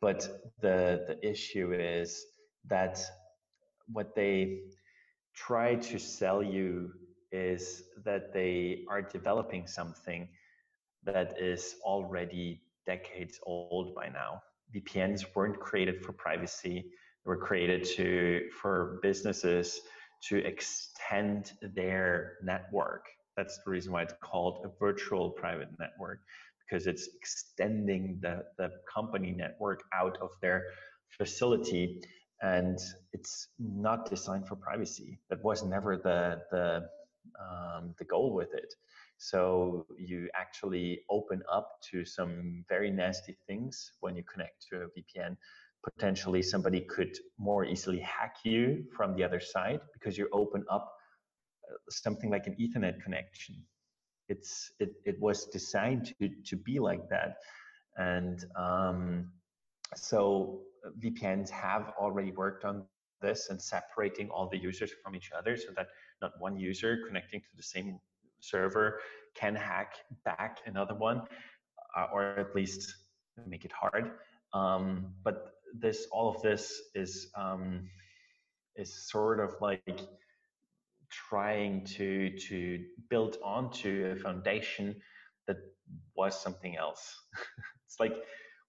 But 0.00 0.52
the 0.60 1.04
the 1.06 1.28
issue 1.28 1.72
is 1.72 2.26
that 2.66 3.00
what 3.92 4.14
they 4.14 4.60
try 5.34 5.76
to 5.76 5.98
sell 5.98 6.42
you 6.42 6.92
is 7.32 7.84
that 8.04 8.32
they 8.32 8.84
are 8.88 9.02
developing 9.02 9.66
something 9.66 10.28
that 11.06 11.40
is 11.40 11.76
already 11.82 12.60
decades 12.86 13.38
old 13.44 13.94
by 13.94 14.08
now. 14.08 14.42
VPNs 14.74 15.24
weren't 15.34 15.58
created 15.60 16.04
for 16.04 16.12
privacy. 16.12 16.84
They 17.24 17.28
were 17.28 17.36
created 17.36 17.84
to 17.96 18.48
for 18.60 18.98
businesses 19.02 19.80
to 20.28 20.38
extend 20.38 21.52
their 21.74 22.34
network. 22.42 23.06
That's 23.36 23.58
the 23.64 23.70
reason 23.70 23.92
why 23.92 24.02
it's 24.02 24.14
called 24.22 24.64
a 24.64 24.70
virtual 24.78 25.30
private 25.30 25.68
network, 25.78 26.20
because 26.60 26.86
it's 26.86 27.08
extending 27.14 28.18
the, 28.22 28.44
the 28.58 28.70
company 28.92 29.32
network 29.32 29.82
out 29.94 30.16
of 30.20 30.30
their 30.40 30.64
facility 31.10 32.02
and 32.42 32.78
it's 33.12 33.48
not 33.58 34.08
designed 34.10 34.46
for 34.46 34.56
privacy. 34.56 35.18
That 35.30 35.42
was 35.42 35.62
never 35.64 35.96
the 35.96 36.42
the 36.50 36.88
um, 37.40 37.94
the 37.98 38.04
goal 38.04 38.34
with 38.34 38.52
it. 38.54 38.74
So 39.18 39.86
you 39.98 40.28
actually 40.34 41.00
open 41.10 41.42
up 41.50 41.80
to 41.90 42.04
some 42.04 42.64
very 42.68 42.90
nasty 42.90 43.36
things 43.46 43.92
when 44.00 44.16
you 44.16 44.22
connect 44.22 44.66
to 44.70 44.82
a 44.82 44.86
VPN. 44.88 45.36
Potentially, 45.82 46.42
somebody 46.42 46.80
could 46.80 47.16
more 47.38 47.64
easily 47.64 48.00
hack 48.00 48.36
you 48.44 48.84
from 48.96 49.14
the 49.14 49.24
other 49.24 49.40
side 49.40 49.80
because 49.92 50.18
you 50.18 50.28
open 50.32 50.64
up 50.70 50.92
uh, 51.70 51.76
something 51.90 52.30
like 52.30 52.46
an 52.46 52.56
Ethernet 52.60 53.00
connection. 53.02 53.56
It's 54.28 54.72
it, 54.80 54.90
it 55.04 55.16
was 55.20 55.46
designed 55.46 56.12
to 56.18 56.28
to 56.46 56.56
be 56.56 56.80
like 56.80 57.08
that, 57.08 57.36
and 57.96 58.44
um, 58.56 59.30
so 59.94 60.62
VPNs 60.98 61.50
have 61.50 61.92
already 62.00 62.32
worked 62.32 62.64
on 62.64 62.84
this 63.22 63.48
and 63.50 63.62
separating 63.62 64.28
all 64.30 64.48
the 64.48 64.58
users 64.58 64.92
from 65.02 65.14
each 65.14 65.30
other 65.36 65.56
so 65.56 65.68
that 65.76 65.86
not 66.20 66.32
one 66.38 66.56
user 66.56 66.98
connecting 67.06 67.40
to 67.40 67.56
the 67.56 67.62
same 67.62 67.98
server 68.40 69.00
can 69.34 69.54
hack 69.54 69.94
back 70.24 70.60
another 70.66 70.94
one 70.94 71.22
uh, 71.96 72.06
or 72.12 72.38
at 72.38 72.54
least 72.54 72.94
make 73.46 73.64
it 73.64 73.72
hard. 73.72 74.12
Um, 74.52 75.14
but 75.24 75.52
this 75.78 76.06
all 76.12 76.34
of 76.34 76.42
this 76.42 76.80
is 76.94 77.30
um, 77.36 77.88
is 78.76 79.08
sort 79.10 79.40
of 79.40 79.54
like 79.60 80.00
trying 81.10 81.84
to 81.84 82.36
to 82.48 82.84
build 83.10 83.38
onto 83.44 84.12
a 84.14 84.16
foundation 84.16 84.96
that 85.46 85.56
was 86.16 86.40
something 86.40 86.76
else. 86.76 87.14
It's 87.86 88.00
like 88.00 88.16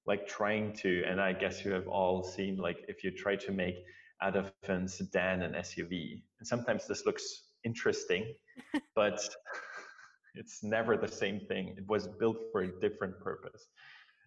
like 0.05 0.27
trying 0.27 0.73
to, 0.77 1.03
and 1.05 1.19
I 1.19 1.33
guess 1.33 1.65
you 1.65 1.71
have 1.73 1.87
all 1.87 2.23
seen, 2.23 2.55
like 2.55 2.77
if 2.87 3.03
you 3.03 3.11
try 3.11 3.35
to 3.35 3.51
make 3.51 3.75
out 4.21 4.37
of 4.37 4.53
a 4.67 4.87
sedan 4.87 5.41
an 5.41 5.53
SUV, 5.53 6.23
and 6.39 6.47
sometimes 6.47 6.87
this 6.87 7.05
looks 7.05 7.46
interesting, 7.63 8.33
but 8.95 9.19
it's 10.35 10.63
never 10.63 10.97
the 10.97 11.07
same 11.07 11.39
thing. 11.47 11.75
It 11.77 11.87
was 11.87 12.07
built 12.07 12.37
for 12.51 12.61
a 12.61 12.79
different 12.79 13.19
purpose 13.19 13.67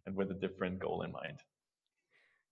and 0.06 0.16
with 0.16 0.30
a 0.30 0.34
different 0.34 0.78
goal 0.78 1.02
in 1.02 1.12
mind. 1.12 1.38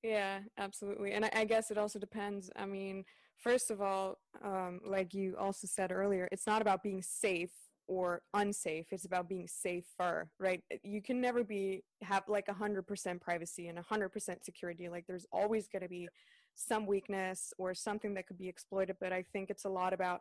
Yeah, 0.02 0.40
absolutely. 0.58 1.12
And 1.12 1.24
I, 1.24 1.30
I 1.34 1.44
guess 1.44 1.70
it 1.70 1.78
also 1.78 1.98
depends. 1.98 2.50
I 2.54 2.66
mean, 2.66 3.04
first 3.36 3.70
of 3.70 3.80
all, 3.80 4.18
um, 4.44 4.80
like 4.86 5.12
you 5.12 5.36
also 5.38 5.66
said 5.66 5.90
earlier, 5.90 6.28
it's 6.30 6.46
not 6.46 6.62
about 6.62 6.82
being 6.82 7.02
safe 7.02 7.50
or 7.88 8.20
unsafe 8.34 8.86
it's 8.92 9.06
about 9.06 9.28
being 9.28 9.48
safer 9.48 10.28
right 10.38 10.62
you 10.84 11.02
can 11.02 11.20
never 11.20 11.42
be 11.42 11.82
have 12.02 12.22
like 12.28 12.46
100% 12.46 13.20
privacy 13.20 13.68
and 13.68 13.78
100% 13.78 14.44
security 14.44 14.88
like 14.88 15.06
there's 15.08 15.26
always 15.32 15.66
going 15.66 15.82
to 15.82 15.88
be 15.88 16.06
some 16.54 16.86
weakness 16.86 17.52
or 17.58 17.74
something 17.74 18.14
that 18.14 18.26
could 18.26 18.38
be 18.38 18.48
exploited 18.48 18.96
but 19.00 19.12
i 19.12 19.24
think 19.32 19.48
it's 19.48 19.64
a 19.64 19.68
lot 19.68 19.92
about 19.92 20.20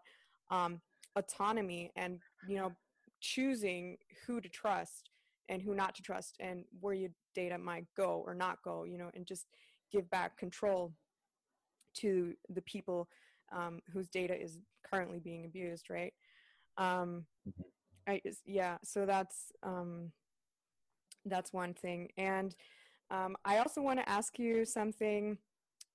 um, 0.50 0.82
autonomy 1.16 1.92
and 1.96 2.20
you 2.48 2.56
know 2.56 2.72
choosing 3.22 3.98
who 4.26 4.40
to 4.40 4.50
trust 4.50 5.10
and 5.50 5.62
who 5.62 5.74
not 5.74 5.96
to 5.96 6.02
trust 6.02 6.36
and 6.40 6.64
where 6.80 6.94
your 6.94 7.10
data 7.34 7.58
might 7.58 7.86
go 7.96 8.24
or 8.26 8.34
not 8.34 8.58
go 8.64 8.84
you 8.84 8.98
know 8.98 9.10
and 9.16 9.26
just 9.26 9.46
give 9.92 10.10
back 10.10 10.38
control 10.38 10.94
to 11.96 12.34
the 12.50 12.62
people 12.62 13.08
um, 13.56 13.80
whose 13.92 14.08
data 14.10 14.40
is 14.40 14.60
currently 14.90 15.20
being 15.20 15.46
abused 15.46 15.90
right 15.90 16.14
um, 16.78 17.26
mm-hmm. 17.48 17.64
I 18.08 18.22
yeah, 18.46 18.78
so 18.84 19.06
that's 19.06 19.52
um, 19.64 20.12
that's 21.26 21.52
one 21.52 21.74
thing, 21.74 22.10
and 22.18 22.56
um, 23.12 23.36
I 23.44 23.58
also 23.58 23.82
want 23.82 24.00
to 24.00 24.10
ask 24.10 24.40
you 24.40 24.66
something. 24.66 25.38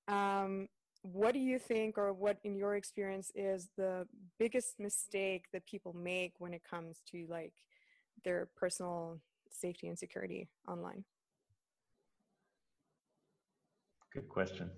Um, 0.09 0.69
what 1.03 1.33
do 1.33 1.41
you 1.41 1.59
think, 1.59 1.99
or 1.99 2.13
what 2.13 2.39
in 2.45 2.57
your 2.57 2.77
experience 2.77 3.31
is 3.35 3.69
the 3.77 4.07
biggest 4.39 4.79
mistake 4.79 5.47
that 5.53 5.67
people 5.67 5.93
make 5.93 6.35
when 6.39 6.55
it 6.55 6.63
comes 6.69 7.03
to 7.11 7.27
like 7.29 7.53
their 8.25 8.49
personal 8.57 9.21
safety 9.51 9.89
and 9.89 9.99
security 9.99 10.49
online? 10.69 11.05
Good 14.13 14.29
question. 14.29 14.71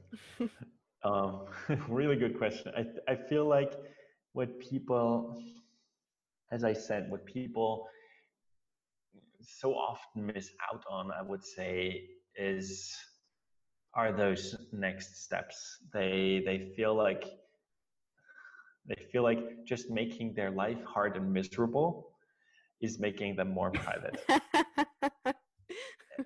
um, 1.02 1.46
really 1.88 2.16
good 2.16 2.38
question. 2.38 2.72
I 2.76 3.12
I 3.12 3.16
feel 3.16 3.46
like 3.46 3.74
what 4.32 4.58
people 4.60 5.42
as 6.50 6.62
I 6.64 6.72
said, 6.72 7.10
what 7.10 7.24
people 7.24 7.88
so 9.40 9.74
often 9.74 10.26
miss 10.26 10.50
out 10.72 10.84
on, 10.88 11.10
I 11.10 11.22
would 11.22 11.44
say, 11.44 12.04
is 12.37 12.94
are 13.94 14.12
those 14.12 14.57
next 14.72 15.24
steps. 15.24 15.78
They 15.92 16.42
they 16.44 16.72
feel 16.76 16.94
like 16.94 17.24
they 18.87 19.07
feel 19.12 19.22
like 19.22 19.64
just 19.64 19.90
making 19.90 20.35
their 20.35 20.50
life 20.50 20.83
hard 20.85 21.16
and 21.16 21.33
miserable 21.33 22.11
is 22.80 22.98
making 22.98 23.37
them 23.37 23.50
more 23.50 23.70
private. 23.70 24.22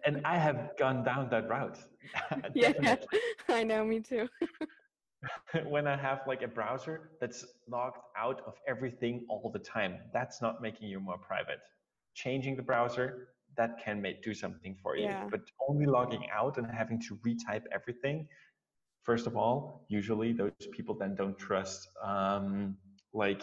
and 0.05 0.21
I 0.25 0.37
have 0.39 0.71
gone 0.79 1.05
down 1.05 1.29
that 1.31 1.49
route. 1.49 1.79
yeah, 2.55 2.97
I 3.49 3.63
know, 3.63 3.85
me 3.85 4.01
too. 4.01 4.29
when 5.67 5.87
I 5.87 5.97
have 5.97 6.21
like 6.27 6.43
a 6.43 6.49
browser 6.49 7.11
that's 7.21 7.45
logged 7.69 7.99
out 8.17 8.43
of 8.47 8.55
everything 8.67 9.25
all 9.29 9.51
the 9.53 9.59
time, 9.61 9.99
that's 10.13 10.43
not 10.43 10.61
making 10.61 10.89
you 10.89 11.01
more 11.01 11.19
private. 11.19 11.61
Changing 12.15 12.57
the 12.57 12.63
browser, 12.63 13.29
that 13.59 13.85
can 13.85 14.01
make, 14.01 14.23
do 14.23 14.33
something 14.33 14.75
for 14.83 14.97
you. 14.97 15.05
Yeah. 15.05 15.29
But 15.31 15.43
only 15.69 15.87
logging 15.87 16.27
out 16.33 16.57
and 16.59 16.67
having 16.67 17.01
to 17.03 17.17
retype 17.17 17.65
everything, 17.73 18.27
first 19.03 19.27
of 19.27 19.37
all, 19.37 19.85
usually 19.89 20.33
those 20.33 20.53
people 20.73 20.95
then 20.95 21.15
don't 21.15 21.39
trust 21.39 21.89
um, 22.03 22.77
like 23.13 23.43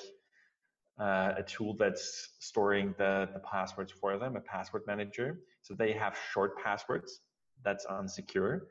uh, 0.99 1.33
a 1.37 1.43
tool 1.43 1.75
that's 1.77 2.35
storing 2.39 2.95
the, 2.97 3.29
the 3.33 3.39
passwords 3.39 3.91
for 3.91 4.17
them, 4.17 4.35
a 4.35 4.41
password 4.41 4.83
manager. 4.87 5.41
So 5.61 5.73
they 5.73 5.93
have 5.93 6.17
short 6.33 6.57
passwords 6.63 7.21
that's 7.63 7.85
unsecure 7.85 8.61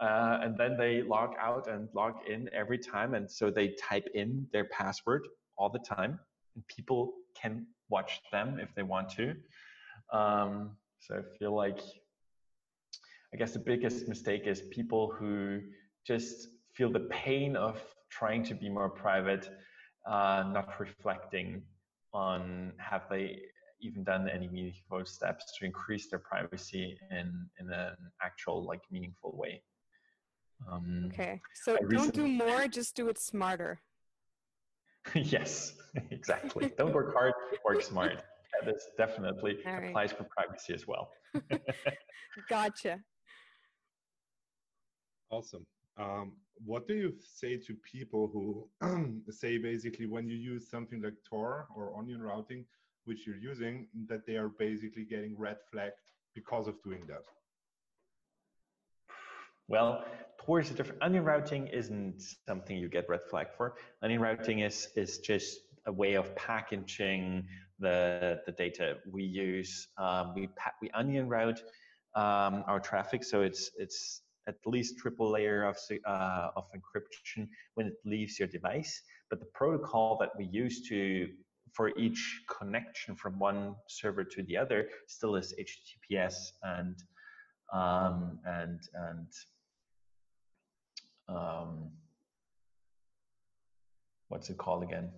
uh, 0.00 0.38
and 0.42 0.56
then 0.58 0.76
they 0.76 1.02
log 1.02 1.34
out 1.38 1.68
and 1.68 1.88
log 1.94 2.14
in 2.28 2.50
every 2.52 2.78
time. 2.78 3.14
And 3.14 3.30
so 3.30 3.50
they 3.50 3.74
type 3.80 4.06
in 4.14 4.46
their 4.52 4.64
password 4.66 5.28
all 5.56 5.70
the 5.70 5.78
time. 5.78 6.18
And 6.54 6.66
people 6.66 7.12
can 7.40 7.66
watch 7.88 8.20
them 8.32 8.58
if 8.60 8.74
they 8.74 8.82
want 8.82 9.08
to. 9.10 9.34
Um, 10.12 10.76
so 11.00 11.16
I 11.16 11.38
feel 11.38 11.54
like, 11.54 11.80
I 13.32 13.36
guess 13.36 13.52
the 13.52 13.58
biggest 13.58 14.08
mistake 14.08 14.46
is 14.46 14.62
people 14.70 15.12
who 15.18 15.60
just 16.06 16.48
feel 16.74 16.90
the 16.90 17.08
pain 17.10 17.56
of 17.56 17.82
trying 18.10 18.44
to 18.44 18.54
be 18.54 18.68
more 18.68 18.88
private, 18.88 19.48
uh, 20.06 20.44
not 20.52 20.78
reflecting 20.78 21.62
on 22.12 22.72
have 22.78 23.02
they 23.10 23.40
even 23.80 24.04
done 24.04 24.28
any 24.28 24.48
meaningful 24.48 25.04
steps 25.04 25.52
to 25.58 25.64
increase 25.64 26.08
their 26.08 26.20
privacy 26.20 26.98
in 27.10 27.48
in 27.58 27.70
an 27.70 27.96
actual 28.22 28.64
like 28.64 28.80
meaningful 28.90 29.36
way. 29.36 29.62
Um, 30.70 31.10
okay, 31.12 31.40
so 31.54 31.76
don't 31.90 32.14
do 32.14 32.26
more, 32.26 32.66
just 32.68 32.96
do 32.96 33.08
it 33.08 33.18
smarter. 33.18 33.80
yes, 35.14 35.74
exactly. 36.10 36.72
don't 36.78 36.94
work 36.94 37.12
hard, 37.12 37.34
work 37.64 37.82
smart. 37.82 38.22
That 38.64 38.74
is 38.74 38.88
definitely 38.96 39.58
All 39.66 39.76
applies 39.76 40.10
right. 40.10 40.18
for 40.18 40.24
privacy 40.24 40.74
as 40.74 40.86
well. 40.86 41.10
gotcha. 42.48 43.00
Awesome. 45.30 45.66
Um, 45.96 46.32
what 46.64 46.86
do 46.86 46.94
you 46.94 47.14
say 47.20 47.56
to 47.56 47.74
people 47.74 48.30
who 48.32 49.22
say 49.30 49.58
basically 49.58 50.06
when 50.06 50.28
you 50.28 50.36
use 50.36 50.68
something 50.68 51.02
like 51.02 51.14
Tor 51.28 51.66
or 51.74 51.96
onion 51.98 52.22
routing, 52.22 52.64
which 53.04 53.26
you're 53.26 53.36
using, 53.36 53.88
that 54.08 54.26
they 54.26 54.36
are 54.36 54.48
basically 54.48 55.04
getting 55.04 55.36
red 55.36 55.56
flagged 55.70 55.94
because 56.34 56.68
of 56.68 56.82
doing 56.82 57.04
that? 57.08 57.24
Well, 59.66 60.04
towards 60.38 60.70
a 60.70 60.74
different 60.74 61.02
onion 61.02 61.24
routing 61.24 61.66
isn't 61.68 62.22
something 62.46 62.76
you 62.76 62.88
get 62.88 63.08
red 63.08 63.22
flag 63.22 63.48
for. 63.56 63.74
Onion 64.02 64.20
routing 64.20 64.60
is 64.60 64.88
is 64.94 65.18
just 65.18 65.60
a 65.86 65.92
way 65.92 66.14
of 66.14 66.34
packaging 66.36 67.46
the 67.78 68.40
the 68.46 68.52
data 68.52 68.96
we 69.10 69.24
use. 69.24 69.88
Um, 69.98 70.32
we 70.34 70.48
we 70.80 70.90
onion 70.90 71.28
route 71.28 71.60
um, 72.14 72.64
our 72.66 72.80
traffic, 72.80 73.24
so 73.24 73.42
it's 73.42 73.70
it's 73.78 74.22
at 74.46 74.56
least 74.66 74.98
triple 74.98 75.30
layer 75.30 75.64
of 75.64 75.76
uh, 76.06 76.50
of 76.56 76.66
encryption 76.72 77.48
when 77.74 77.86
it 77.86 77.94
leaves 78.04 78.38
your 78.38 78.48
device. 78.48 79.02
But 79.30 79.40
the 79.40 79.46
protocol 79.54 80.16
that 80.20 80.30
we 80.38 80.46
use 80.46 80.86
to 80.88 81.28
for 81.72 81.90
each 81.98 82.42
connection 82.58 83.16
from 83.16 83.38
one 83.38 83.74
server 83.88 84.22
to 84.22 84.42
the 84.44 84.56
other 84.56 84.88
still 85.08 85.34
is 85.34 85.54
HTTPS 85.58 86.34
and 86.62 86.96
um, 87.72 88.38
and 88.44 88.80
and 88.94 89.28
um, 91.28 91.90
what's 94.28 94.50
it 94.50 94.58
called 94.58 94.82
again? 94.82 95.10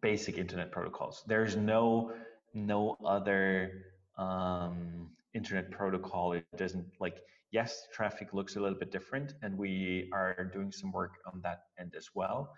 Basic 0.00 0.38
internet 0.38 0.70
protocols. 0.70 1.24
There's 1.26 1.56
no 1.56 2.12
no 2.52 2.96
other 3.04 3.84
um, 4.18 5.10
internet 5.34 5.70
protocol. 5.70 6.32
It 6.32 6.46
doesn't 6.56 6.86
like 7.00 7.18
yes, 7.54 7.86
traffic 7.92 8.34
looks 8.34 8.56
a 8.56 8.60
little 8.60 8.78
bit 8.78 8.90
different, 8.90 9.34
and 9.42 9.56
we 9.56 10.10
are 10.12 10.50
doing 10.52 10.72
some 10.72 10.90
work 10.92 11.14
on 11.32 11.40
that 11.42 11.60
end 11.78 11.94
as 11.96 12.08
well. 12.14 12.52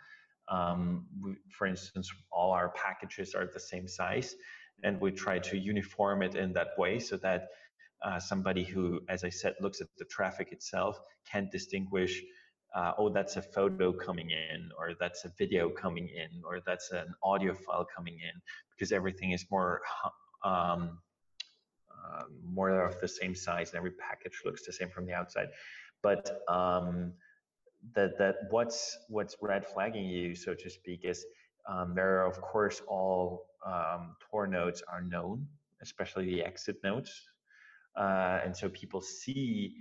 Um, 0.48 1.06
we, 1.22 1.36
for 1.50 1.66
instance, 1.66 2.10
all 2.32 2.52
our 2.52 2.70
packages 2.70 3.34
are 3.34 3.46
the 3.46 3.60
same 3.60 3.86
size, 3.86 4.34
and 4.82 5.00
we 5.00 5.10
try 5.12 5.38
to 5.38 5.58
uniform 5.58 6.22
it 6.22 6.34
in 6.34 6.52
that 6.54 6.68
way 6.78 6.98
so 6.98 7.16
that 7.18 7.48
uh, 8.02 8.18
somebody 8.18 8.64
who, 8.64 9.00
as 9.08 9.22
I 9.24 9.28
said, 9.28 9.54
looks 9.60 9.80
at 9.80 9.88
the 9.98 10.04
traffic 10.06 10.52
itself 10.52 10.98
can 11.30 11.48
distinguish, 11.50 12.22
uh, 12.76 12.92
oh, 12.98 13.08
that's 13.08 13.36
a 13.36 13.42
photo 13.42 13.90
coming 13.90 14.30
in, 14.30 14.70
or 14.78 14.92
that's 15.00 15.24
a 15.24 15.30
video 15.38 15.70
coming 15.70 16.08
in, 16.08 16.42
or 16.44 16.60
that's 16.66 16.92
an 16.92 17.08
audio 17.22 17.54
file 17.54 17.86
coming 17.96 18.14
in, 18.14 18.40
because 18.70 18.92
everything 18.92 19.30
is 19.32 19.46
more 19.50 19.80
um, 20.44 20.98
uh, 21.90 22.24
more 22.44 22.84
of 22.84 23.00
the 23.00 23.08
same 23.08 23.34
size, 23.34 23.70
and 23.70 23.78
every 23.78 23.92
package 23.92 24.42
looks 24.44 24.66
the 24.66 24.72
same 24.72 24.90
from 24.90 25.06
the 25.06 25.14
outside. 25.14 25.48
But 26.02 26.42
um, 26.48 27.14
that 27.94 28.18
that 28.18 28.36
what's 28.50 28.98
what's 29.08 29.36
red 29.40 29.66
flagging 29.66 30.04
you, 30.04 30.34
so 30.34 30.52
to 30.52 30.68
speak, 30.68 31.00
is 31.04 31.24
um, 31.66 31.94
there 31.94 32.20
are 32.20 32.26
of 32.26 32.38
course 32.42 32.82
all 32.86 33.46
um, 33.64 34.16
Tor 34.30 34.46
nodes 34.46 34.82
are 34.86 35.00
known, 35.00 35.46
especially 35.80 36.26
the 36.26 36.44
exit 36.44 36.76
nodes, 36.84 37.10
uh, 37.98 38.40
and 38.44 38.54
so 38.54 38.68
people 38.68 39.00
see 39.00 39.76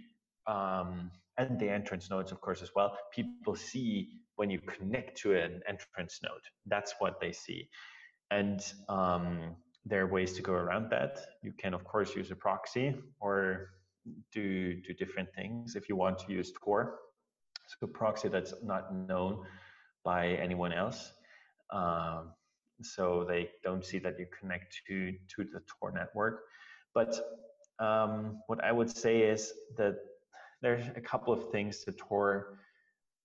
um, 0.48 1.12
and 1.38 1.60
the 1.60 1.70
entrance 1.70 2.10
nodes 2.10 2.32
of 2.32 2.42
course 2.42 2.62
as 2.62 2.72
well. 2.76 2.98
People 3.14 3.56
see 3.56 4.10
when 4.36 4.50
you 4.50 4.60
connect 4.60 5.18
to 5.20 5.34
an 5.34 5.62
entrance 5.68 6.20
node. 6.24 6.42
That's 6.66 6.94
what 7.00 7.20
they 7.22 7.32
see, 7.32 7.70
and 8.32 8.62
um, 8.90 9.56
there 9.86 10.04
are 10.04 10.08
ways 10.08 10.34
to 10.34 10.42
go 10.42 10.54
around 10.54 10.90
that. 10.92 11.20
You 11.44 11.54
can 11.58 11.74
of 11.74 11.84
course 11.84 12.16
use 12.16 12.32
a 12.32 12.36
proxy 12.36 12.96
or 13.20 13.70
do 14.32 14.76
do 14.82 14.94
different 14.94 15.30
things 15.34 15.76
if 15.76 15.90
you 15.90 15.96
want 15.96 16.20
to 16.20 16.32
use 16.32 16.52
Tor 16.64 17.00
so 17.68 17.88
proxy 17.88 18.28
that's 18.28 18.54
not 18.64 18.94
known 18.94 19.44
by 20.04 20.28
anyone 20.28 20.72
else. 20.72 21.12
Um, 21.72 22.34
so 22.82 23.26
they 23.28 23.50
don't 23.64 23.84
see 23.84 24.00
that 24.00 24.20
you 24.20 24.28
connect 24.38 24.82
to 24.88 25.14
to 25.36 25.44
the 25.44 25.62
Tor 25.68 25.92
network. 25.92 26.44
But 26.94 27.18
um, 27.80 28.42
what 28.48 28.64
I 28.64 28.72
would 28.72 28.90
say 28.96 29.22
is 29.22 29.52
that 29.78 29.96
there's 30.66 30.88
a 30.96 31.02
couple 31.02 31.32
of 31.32 31.52
things 31.52 31.84
to 31.84 31.92
Tor 31.92 32.58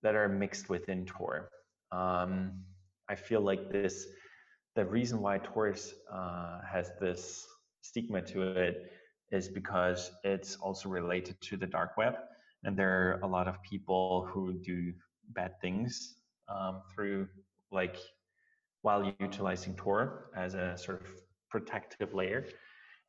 that 0.02 0.14
are 0.14 0.28
mixed 0.28 0.68
within 0.68 1.06
Tor. 1.06 1.48
Um, 1.90 2.52
I 3.08 3.14
feel 3.14 3.40
like 3.40 3.72
this, 3.72 4.06
the 4.76 4.84
reason 4.84 5.22
why 5.22 5.38
Tor 5.38 5.74
uh, 6.12 6.58
has 6.70 6.92
this 7.00 7.46
stigma 7.80 8.20
to 8.20 8.42
it 8.42 8.92
is 9.32 9.48
because 9.48 10.10
it's 10.22 10.56
also 10.56 10.90
related 10.90 11.40
to 11.40 11.56
the 11.56 11.66
dark 11.66 11.96
web 11.96 12.14
and 12.64 12.76
there 12.76 12.90
are 12.90 13.20
a 13.22 13.26
lot 13.26 13.48
of 13.48 13.62
people 13.62 14.28
who 14.30 14.52
do 14.52 14.92
bad 15.30 15.58
things 15.62 16.16
um, 16.46 16.82
through 16.94 17.26
like 17.72 17.96
while 18.82 19.14
utilizing 19.18 19.74
Tor 19.76 20.30
as 20.36 20.52
a 20.52 20.76
sort 20.76 21.00
of 21.00 21.06
protective 21.48 22.12
layer. 22.12 22.44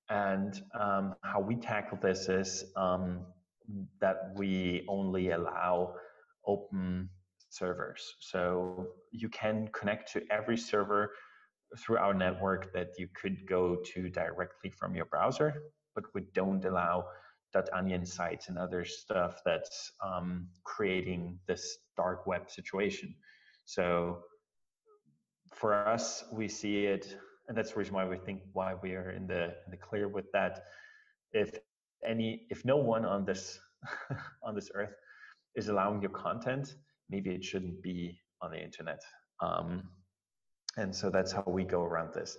And 0.10 0.62
um, 0.80 1.16
how 1.22 1.42
we 1.42 1.56
tackle 1.56 1.98
this 2.02 2.30
is 2.30 2.64
um, 2.78 3.26
that 4.00 4.34
we 4.36 4.86
only 4.88 5.32
allow 5.32 5.96
open 6.46 7.10
servers. 7.50 8.16
So 8.20 8.88
you 9.12 9.30
can 9.30 9.70
connect 9.74 10.12
to 10.14 10.24
every 10.32 10.58
server 10.58 11.12
through 11.78 11.98
our 11.98 12.14
network 12.14 12.74
that 12.74 12.90
you 12.98 13.08
could 13.14 13.48
go 13.48 13.78
to 13.94 14.10
directly 14.10 14.70
from 14.70 14.96
your 14.96 15.06
browser, 15.06 15.54
but 15.96 16.04
we 16.14 16.22
don't 16.34 16.64
allow 16.66 17.06
onion 17.74 18.06
sites 18.06 18.48
and 18.48 18.58
other 18.58 18.86
stuff 18.86 19.42
that's 19.46 19.92
um, 20.04 20.48
creating 20.64 21.38
this 21.48 21.78
dark 21.98 22.26
web 22.26 22.50
situation. 22.50 23.14
So 23.66 24.20
for 25.54 25.74
us, 25.74 26.24
we 26.32 26.48
see 26.48 26.86
it, 26.86 27.16
and 27.48 27.58
that's 27.58 27.72
the 27.74 27.80
reason 27.80 27.94
why 27.94 28.08
we 28.08 28.18
think 28.18 28.42
why 28.54 28.76
we 28.82 28.96
are 28.96 29.12
in 29.12 29.28
the 29.28 29.44
in 29.66 29.72
the 29.72 29.78
clear 29.78 30.08
with 30.08 30.32
that. 30.32 30.64
If 31.34 31.60
any, 32.06 32.48
if 32.50 32.66
no 32.66 32.78
one 32.78 33.06
on 33.06 33.26
this 33.26 33.60
on 34.44 34.56
this 34.56 34.70
earth 34.76 34.94
is 35.56 35.70
allowing 35.70 36.02
your 36.02 36.12
content, 36.12 36.76
maybe 37.10 37.32
it 37.32 37.44
shouldn't 37.44 37.82
be 37.82 38.20
on 38.42 38.52
the 38.52 38.64
internet. 38.64 39.02
Um, 39.42 39.84
and 40.78 40.96
so 40.96 41.10
that's 41.10 41.32
how 41.32 41.44
we 41.48 41.64
go 41.64 41.82
around 41.82 42.14
this. 42.14 42.38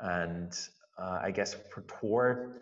And 0.00 0.52
uh, 0.98 1.20
I 1.22 1.30
guess 1.30 1.56
for 1.72 1.82
Tor, 1.82 2.60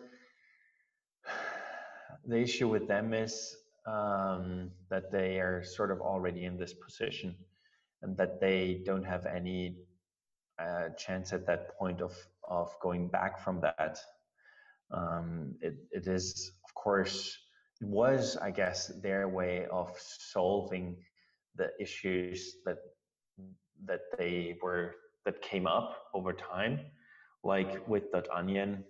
the 2.25 2.37
issue 2.37 2.69
with 2.69 2.87
them 2.87 3.13
is 3.13 3.55
um, 3.85 4.71
that 4.89 5.11
they 5.11 5.39
are 5.39 5.63
sort 5.63 5.91
of 5.91 5.99
already 6.01 6.45
in 6.45 6.57
this 6.57 6.73
position 6.73 7.35
and 8.01 8.15
that 8.17 8.39
they 8.39 8.81
don't 8.85 9.03
have 9.03 9.25
any 9.25 9.77
uh, 10.59 10.89
chance 10.97 11.33
at 11.33 11.45
that 11.47 11.77
point 11.77 12.01
of, 12.01 12.15
of 12.47 12.73
going 12.81 13.07
back 13.07 13.39
from 13.43 13.59
that. 13.61 13.99
Um, 14.93 15.55
it, 15.61 15.75
it 15.91 16.07
is, 16.07 16.51
of 16.65 16.73
course, 16.73 17.37
it 17.81 17.87
was, 17.87 18.37
I 18.37 18.51
guess, 18.51 18.87
their 19.01 19.27
way 19.27 19.65
of 19.71 19.91
solving 19.99 20.97
the 21.55 21.69
issues 21.79 22.55
that 22.65 22.77
that 23.85 24.01
they 24.17 24.57
were 24.61 24.95
that 25.25 25.41
came 25.41 25.65
up 25.65 25.97
over 26.13 26.33
time, 26.33 26.79
like 27.43 27.87
with 27.87 28.11
that 28.11 28.27
onion 28.31 28.83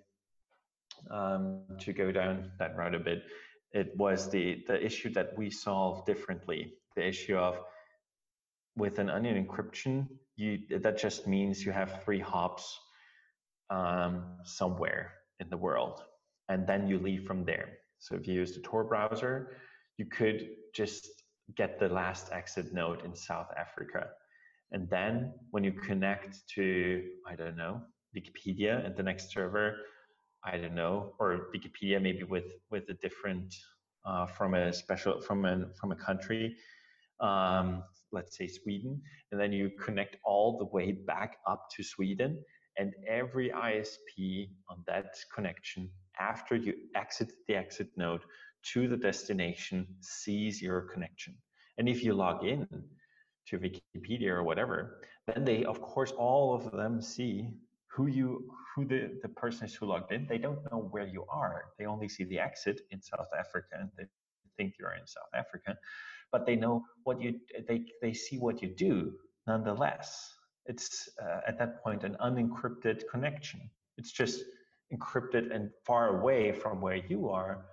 um, 1.09 1.61
to 1.79 1.93
go 1.93 2.11
down 2.11 2.51
that 2.59 2.75
route 2.75 2.95
a 2.95 2.99
bit, 2.99 3.23
it 3.73 3.95
was 3.97 4.29
the 4.29 4.63
the 4.67 4.83
issue 4.83 5.09
that 5.13 5.37
we 5.37 5.49
solved 5.49 6.05
differently. 6.05 6.73
The 6.95 7.07
issue 7.07 7.37
of 7.37 7.57
with 8.75 8.99
an 8.99 9.09
onion 9.09 9.45
encryption, 9.45 10.07
you 10.35 10.59
that 10.79 10.97
just 10.97 11.27
means 11.27 11.65
you 11.65 11.71
have 11.71 12.03
three 12.03 12.19
hops 12.19 12.77
um, 13.69 14.23
somewhere 14.43 15.13
in 15.41 15.49
the 15.49 15.57
world, 15.57 16.03
and 16.49 16.65
then 16.65 16.87
you 16.87 16.97
leave 16.99 17.25
from 17.25 17.43
there. 17.43 17.69
So 17.99 18.15
if 18.15 18.27
you 18.27 18.33
use 18.33 18.53
the 18.53 18.61
Tor 18.61 18.83
browser, 18.83 19.57
you 19.97 20.05
could 20.05 20.49
just 20.73 21.07
get 21.55 21.79
the 21.79 21.89
last 21.89 22.31
exit 22.31 22.73
node 22.73 23.03
in 23.03 23.13
South 23.15 23.49
Africa. 23.57 24.07
And 24.71 24.89
then 24.89 25.33
when 25.49 25.63
you 25.63 25.73
connect 25.73 26.47
to, 26.55 27.03
I 27.27 27.35
don't 27.35 27.57
know, 27.57 27.81
Wikipedia 28.15 28.85
and 28.85 28.95
the 28.95 29.03
next 29.03 29.31
server, 29.33 29.75
I 30.43 30.57
don't 30.57 30.75
know, 30.75 31.13
or 31.19 31.47
Wikipedia 31.53 32.01
maybe 32.01 32.23
with 32.23 32.45
with 32.71 32.89
a 32.89 32.93
different 32.95 33.53
uh, 34.05 34.25
from 34.25 34.53
a 34.53 34.73
special 34.73 35.21
from 35.21 35.45
a 35.45 35.67
from 35.79 35.91
a 35.91 35.95
country, 35.95 36.55
um, 37.19 37.83
let's 38.11 38.37
say 38.37 38.47
Sweden, 38.47 39.01
and 39.31 39.39
then 39.39 39.51
you 39.51 39.71
connect 39.85 40.17
all 40.25 40.57
the 40.57 40.65
way 40.65 40.93
back 40.93 41.37
up 41.47 41.67
to 41.75 41.83
Sweden, 41.83 42.43
and 42.77 42.93
every 43.07 43.49
ISP 43.49 44.49
on 44.69 44.83
that 44.87 45.15
connection 45.33 45.89
after 46.19 46.55
you 46.55 46.73
exit 46.95 47.31
the 47.47 47.55
exit 47.55 47.89
node 47.97 48.21
to 48.63 48.87
the 48.87 48.97
destination 48.97 49.87
sees 50.01 50.61
your 50.61 50.81
connection. 50.81 51.35
And 51.77 51.89
if 51.89 52.03
you 52.03 52.13
log 52.13 52.45
in 52.45 52.67
to 53.47 53.59
Wikipedia 53.59 54.29
or 54.29 54.43
whatever, 54.43 55.01
then 55.27 55.43
they 55.43 55.63
of 55.63 55.81
course 55.81 56.11
all 56.11 56.53
of 56.53 56.71
them 56.71 57.01
see 57.01 57.49
who 57.87 58.07
you 58.07 58.49
who 58.75 58.85
the, 58.85 59.19
the 59.21 59.29
person 59.29 59.65
is 59.65 59.75
who 59.75 59.85
logged 59.85 60.11
in, 60.13 60.25
they 60.27 60.37
don't 60.37 60.59
know 60.71 60.87
where 60.91 61.05
you 61.05 61.25
are. 61.29 61.65
They 61.77 61.85
only 61.85 62.07
see 62.07 62.23
the 62.23 62.39
exit 62.39 62.81
in 62.91 63.01
South 63.01 63.27
Africa 63.37 63.75
and 63.79 63.89
they 63.97 64.05
think 64.57 64.75
you're 64.79 64.93
in 64.93 65.05
South 65.05 65.33
Africa, 65.35 65.77
but 66.31 66.45
they 66.45 66.55
know 66.55 66.85
what 67.03 67.21
you 67.21 67.39
they 67.67 67.85
they 68.01 68.13
see 68.13 68.37
what 68.37 68.61
you 68.61 68.69
do 68.69 69.13
nonetheless. 69.47 70.33
It's 70.65 71.09
uh, 71.21 71.41
at 71.47 71.57
that 71.59 71.83
point 71.83 72.03
an 72.03 72.15
unencrypted 72.21 73.03
connection. 73.09 73.69
It's 73.97 74.11
just 74.11 74.43
encrypted 74.93 75.53
and 75.53 75.69
far 75.85 76.19
away 76.19 76.51
from 76.51 76.81
where 76.81 76.97
you 76.97 77.29
are, 77.29 77.65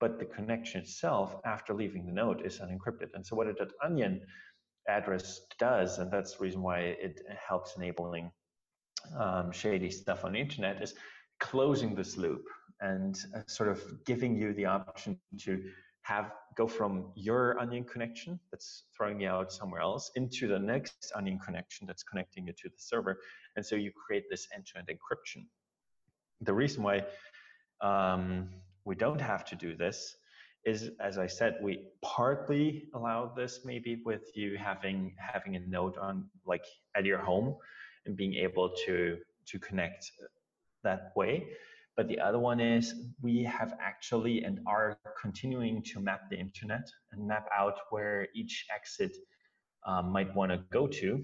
but 0.00 0.18
the 0.18 0.24
connection 0.24 0.80
itself 0.82 1.36
after 1.44 1.72
leaving 1.72 2.06
the 2.06 2.12
node 2.12 2.44
is 2.44 2.58
unencrypted. 2.58 3.08
And 3.14 3.24
so 3.24 3.36
what 3.36 3.46
a 3.46 3.54
.onion 3.82 4.20
address 4.88 5.40
does, 5.58 5.98
and 5.98 6.10
that's 6.10 6.34
the 6.34 6.44
reason 6.44 6.62
why 6.62 6.80
it 6.80 7.22
helps 7.48 7.76
enabling 7.76 8.30
um, 9.18 9.52
shady 9.52 9.90
stuff 9.90 10.24
on 10.24 10.32
the 10.32 10.40
internet 10.40 10.82
is 10.82 10.94
closing 11.40 11.94
this 11.94 12.16
loop 12.16 12.44
and 12.80 13.18
uh, 13.36 13.40
sort 13.46 13.68
of 13.68 13.82
giving 14.04 14.36
you 14.36 14.52
the 14.54 14.64
option 14.64 15.18
to 15.38 15.62
have 16.04 16.32
go 16.56 16.66
from 16.66 17.06
your 17.14 17.58
onion 17.58 17.84
connection 17.84 18.38
that's 18.50 18.84
throwing 18.96 19.20
you 19.20 19.28
out 19.28 19.50
somewhere 19.52 19.80
else 19.80 20.10
into 20.14 20.46
the 20.46 20.58
next 20.58 21.12
onion 21.16 21.38
connection 21.38 21.86
that's 21.86 22.02
connecting 22.02 22.46
you 22.46 22.52
to 22.52 22.68
the 22.68 22.78
server. 22.78 23.18
And 23.56 23.64
so 23.64 23.74
you 23.74 23.90
create 23.90 24.24
this 24.30 24.46
end-to-end 24.54 24.88
encryption. 24.88 25.46
The 26.42 26.52
reason 26.52 26.82
why 26.82 27.04
um, 27.80 28.50
we 28.84 28.94
don't 28.94 29.20
have 29.20 29.44
to 29.46 29.56
do 29.56 29.76
this 29.76 30.16
is 30.64 30.90
as 31.00 31.18
i 31.18 31.26
said 31.26 31.58
we 31.62 31.82
partly 32.00 32.88
allow 32.94 33.30
this 33.36 33.60
maybe 33.64 34.00
with 34.04 34.30
you 34.34 34.56
having 34.56 35.14
having 35.18 35.56
a 35.56 35.60
node 35.60 35.96
on 35.98 36.24
like 36.46 36.64
at 36.96 37.04
your 37.04 37.18
home 37.18 37.54
and 38.06 38.16
being 38.16 38.34
able 38.34 38.70
to 38.86 39.18
to 39.46 39.58
connect 39.58 40.10
that 40.82 41.12
way 41.16 41.46
but 41.96 42.08
the 42.08 42.18
other 42.18 42.38
one 42.38 42.60
is 42.60 42.94
we 43.22 43.42
have 43.44 43.74
actually 43.80 44.42
and 44.42 44.60
are 44.66 44.98
continuing 45.20 45.82
to 45.82 46.00
map 46.00 46.28
the 46.28 46.36
internet 46.36 46.88
and 47.12 47.26
map 47.26 47.48
out 47.56 47.78
where 47.90 48.28
each 48.34 48.66
exit 48.74 49.16
um, 49.86 50.10
might 50.10 50.34
want 50.34 50.50
to 50.50 50.58
go 50.72 50.86
to. 50.86 51.22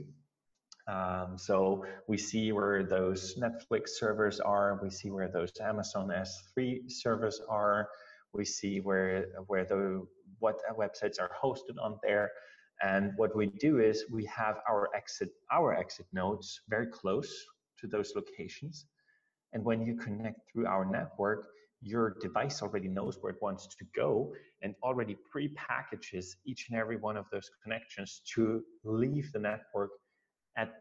Um, 0.87 1.37
so 1.37 1.85
we 2.09 2.17
see 2.17 2.53
where 2.53 2.85
those 2.85 3.37
Netflix 3.37 3.91
servers 3.91 4.41
are. 4.41 4.79
We 4.83 4.91
see 4.91 5.11
where 5.11 5.29
those 5.29 5.53
Amazon 5.61 6.09
S3 6.09 6.91
servers 6.91 7.41
are. 7.49 7.89
We 8.33 8.45
see 8.45 8.81
where 8.81 9.27
where 9.47 9.65
the 9.65 10.07
what 10.39 10.61
websites 10.79 11.21
are 11.21 11.31
hosted 11.43 11.83
on 11.83 11.99
there. 12.03 12.31
And 12.83 13.13
what 13.17 13.37
we 13.37 13.47
do 13.47 13.81
is 13.81 14.05
we 14.11 14.25
have 14.27 14.59
our 14.69 14.89
exit 14.95 15.31
our 15.53 15.75
exit 15.75 16.07
nodes 16.13 16.61
very 16.69 16.87
close 16.87 17.31
to 17.79 17.87
those 17.87 18.13
locations 18.15 18.87
and 19.53 19.65
when 19.65 19.83
you 19.83 19.97
connect 19.97 20.41
through 20.53 20.67
our 20.67 20.85
network, 20.85 21.49
your 21.83 22.17
device 22.21 22.63
already 22.63 22.89
knows 22.89 23.19
where 23.21 23.33
it 23.33 23.41
wants 23.41 23.67
to 23.67 23.85
go 23.97 24.33
and 24.63 24.75
already 24.83 25.17
pre-packages 25.31 26.37
each 26.45 26.69
and 26.71 26.79
every 26.79 26.97
one 26.97 27.17
of 27.17 27.25
those 27.33 27.51
connections 27.63 28.21
to 28.35 28.63
leave 28.85 29.33
the 29.33 29.39
network 29.39 29.91
at 30.57 30.75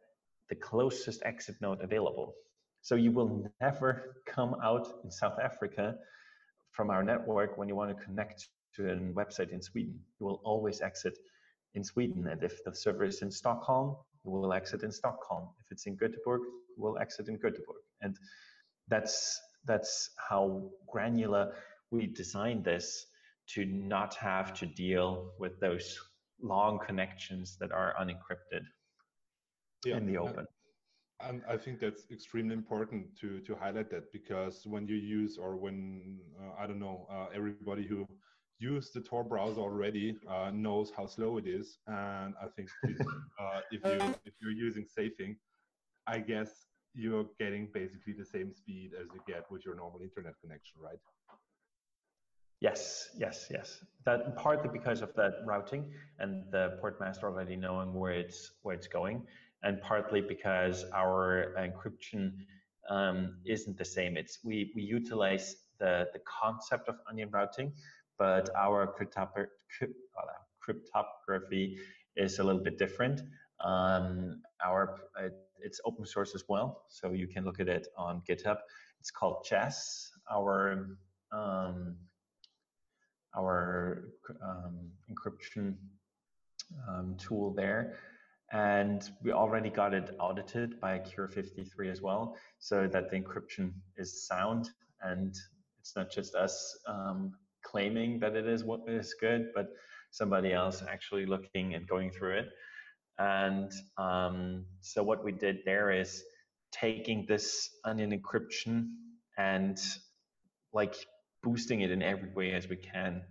the 0.49 0.55
closest 0.55 1.21
exit 1.23 1.55
node 1.61 1.81
available. 1.81 2.33
So 2.81 2.95
you 2.95 3.11
will 3.11 3.49
never 3.61 4.17
come 4.25 4.55
out 4.63 4.87
in 5.03 5.11
South 5.11 5.39
Africa 5.39 5.95
from 6.71 6.89
our 6.89 7.03
network 7.03 7.57
when 7.57 7.67
you 7.67 7.75
want 7.75 7.97
to 7.97 8.03
connect 8.03 8.47
to 8.75 8.91
a 8.91 8.95
website 8.95 9.51
in 9.51 9.61
Sweden. 9.61 9.99
You 10.19 10.25
will 10.25 10.41
always 10.43 10.81
exit 10.81 11.17
in 11.75 11.83
Sweden. 11.83 12.27
And 12.27 12.43
if 12.43 12.63
the 12.63 12.73
server 12.73 13.05
is 13.05 13.21
in 13.21 13.31
Stockholm, 13.31 13.95
you 14.25 14.31
will 14.31 14.53
exit 14.53 14.83
in 14.83 14.91
Stockholm. 14.91 15.49
If 15.59 15.71
it's 15.71 15.85
in 15.85 15.97
Göteborg, 15.97 16.41
you 16.75 16.77
will 16.77 16.97
exit 16.97 17.27
in 17.27 17.37
Göteborg. 17.37 17.81
And 18.01 18.17
that's 18.89 19.39
that's 19.65 20.11
how 20.29 20.69
granular 20.87 21.53
we 21.91 22.07
designed 22.07 22.63
this 22.63 23.05
to 23.47 23.65
not 23.65 24.15
have 24.15 24.53
to 24.53 24.65
deal 24.65 25.31
with 25.39 25.59
those 25.59 25.99
long 26.41 26.79
connections 26.85 27.57
that 27.59 27.71
are 27.71 27.93
unencrypted 27.99 28.63
yeah, 29.85 29.97
in 29.97 30.05
the 30.05 30.17
open. 30.17 30.45
And, 31.21 31.41
and 31.41 31.41
I 31.49 31.57
think 31.57 31.79
that's 31.79 32.03
extremely 32.11 32.53
important 32.53 33.17
to 33.19 33.39
to 33.41 33.55
highlight 33.55 33.89
that 33.91 34.11
because 34.13 34.65
when 34.65 34.87
you 34.87 34.95
use 34.95 35.37
or 35.37 35.57
when 35.57 36.19
uh, 36.41 36.61
I 36.61 36.67
don't 36.67 36.79
know 36.79 37.07
uh, 37.11 37.27
everybody 37.33 37.85
who 37.85 38.05
used 38.59 38.93
the 38.93 39.01
Tor 39.01 39.23
browser 39.23 39.61
already 39.61 40.17
uh, 40.29 40.51
knows 40.53 40.91
how 40.95 41.07
slow 41.07 41.37
it 41.37 41.47
is, 41.47 41.79
and 41.87 42.33
I 42.41 42.47
think 42.55 42.69
uh, 43.39 43.61
if 43.71 43.81
you 43.83 44.15
if 44.25 44.33
you're 44.41 44.51
using 44.51 44.85
Safing, 44.85 45.37
I 46.07 46.19
guess 46.19 46.68
you're 46.93 47.25
getting 47.39 47.69
basically 47.73 48.13
the 48.13 48.25
same 48.25 48.53
speed 48.53 48.91
as 48.99 49.07
you 49.13 49.21
get 49.27 49.49
with 49.51 49.65
your 49.65 49.75
normal 49.75 50.01
internet 50.01 50.33
connection, 50.41 50.81
right? 50.81 50.99
Yes, 52.61 53.09
yes, 53.17 53.47
yes. 53.49 53.83
That 54.05 54.35
partly 54.35 54.69
because 54.71 55.01
of 55.01 55.13
that 55.15 55.35
routing 55.45 55.93
and 56.19 56.43
the 56.51 56.77
Portmaster 56.83 57.23
already 57.23 57.55
knowing 57.55 57.93
where 57.93 58.11
it's 58.11 58.51
where 58.63 58.75
it's 58.75 58.87
going, 58.87 59.25
and 59.63 59.81
partly 59.81 60.19
because 60.19 60.83
our 60.93 61.55
encryption 61.57 62.33
um, 62.89 63.37
isn't 63.45 63.77
the 63.77 63.85
same. 63.85 64.17
It's 64.17 64.39
we 64.43 64.73
we 64.75 64.81
utilize 64.81 65.55
the 65.79 66.07
the 66.11 66.19
concept 66.19 66.89
of 66.89 66.95
onion 67.09 67.29
routing, 67.31 67.71
but 68.17 68.49
our 68.57 68.87
cryptography 70.59 71.79
is 72.17 72.39
a 72.39 72.43
little 72.43 72.61
bit 72.61 72.77
different. 72.77 73.21
Um, 73.63 74.41
our 74.65 74.97
uh, 75.17 75.29
it's 75.63 75.79
open 75.85 76.05
source 76.05 76.35
as 76.35 76.43
well, 76.47 76.83
so 76.89 77.11
you 77.11 77.27
can 77.27 77.43
look 77.45 77.59
at 77.59 77.67
it 77.67 77.87
on 77.97 78.21
GitHub. 78.27 78.57
It's 78.99 79.11
called 79.11 79.45
Jess. 79.47 80.11
Our 80.31 80.97
um, 81.31 81.95
our 83.37 84.09
um, 84.43 84.89
encryption 85.11 85.75
um, 86.87 87.15
tool 87.17 87.53
there, 87.53 87.95
and 88.51 89.09
we 89.23 89.31
already 89.31 89.69
got 89.69 89.93
it 89.93 90.15
audited 90.19 90.79
by 90.79 90.99
Cure53 90.99 91.91
as 91.91 92.01
well, 92.01 92.35
so 92.57 92.87
that 92.87 93.11
the 93.11 93.19
encryption 93.19 93.73
is 93.97 94.25
sound 94.25 94.69
and 95.01 95.35
it's 95.79 95.95
not 95.95 96.11
just 96.11 96.35
us 96.35 96.77
um, 96.87 97.33
claiming 97.63 98.19
that 98.19 98.35
it 98.35 98.47
is 98.47 98.63
what 98.63 98.81
is 98.87 99.15
good, 99.19 99.49
but 99.55 99.69
somebody 100.11 100.53
else 100.53 100.83
actually 100.87 101.25
looking 101.25 101.75
and 101.75 101.87
going 101.87 102.11
through 102.11 102.37
it. 102.37 102.49
And 103.19 103.71
um, 103.97 104.65
so 104.79 105.03
what 105.03 105.23
we 105.23 105.33
did 105.33 105.59
there 105.65 105.91
is 105.91 106.23
taking 106.71 107.25
this 107.27 107.69
onion 107.83 108.17
encryption 108.17 108.87
and 109.37 109.77
like 110.73 110.95
boosting 111.43 111.81
it 111.81 111.91
in 111.91 112.01
every 112.01 112.31
way 112.33 112.53
as 112.53 112.67
we 112.69 112.77
can 112.77 113.21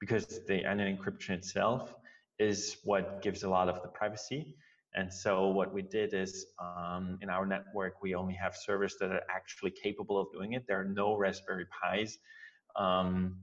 because 0.00 0.26
the 0.46 0.64
onion 0.66 0.96
encryption 0.96 1.30
itself 1.30 1.94
is 2.38 2.76
what 2.84 3.22
gives 3.22 3.42
a 3.42 3.48
lot 3.48 3.68
of 3.68 3.82
the 3.82 3.88
privacy. 3.88 4.54
And 4.94 5.12
so 5.12 5.48
what 5.48 5.72
we 5.72 5.82
did 5.82 6.14
is 6.14 6.46
um, 6.60 7.18
in 7.20 7.30
our 7.30 7.46
network, 7.46 8.02
we 8.02 8.14
only 8.14 8.34
have 8.34 8.54
servers 8.56 8.96
that 9.00 9.10
are 9.10 9.22
actually 9.30 9.70
capable 9.70 10.20
of 10.20 10.28
doing 10.32 10.52
it. 10.52 10.64
There 10.66 10.80
are 10.80 10.84
no 10.84 11.16
Raspberry 11.16 11.66
Pis 11.66 12.18
um, 12.76 13.36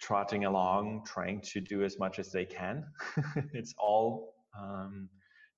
trotting 0.00 0.44
along, 0.44 1.04
trying 1.06 1.40
to 1.52 1.60
do 1.60 1.84
as 1.84 1.98
much 1.98 2.18
as 2.18 2.32
they 2.32 2.44
can. 2.44 2.84
it's 3.52 3.74
all 3.78 4.34
um, 4.58 5.08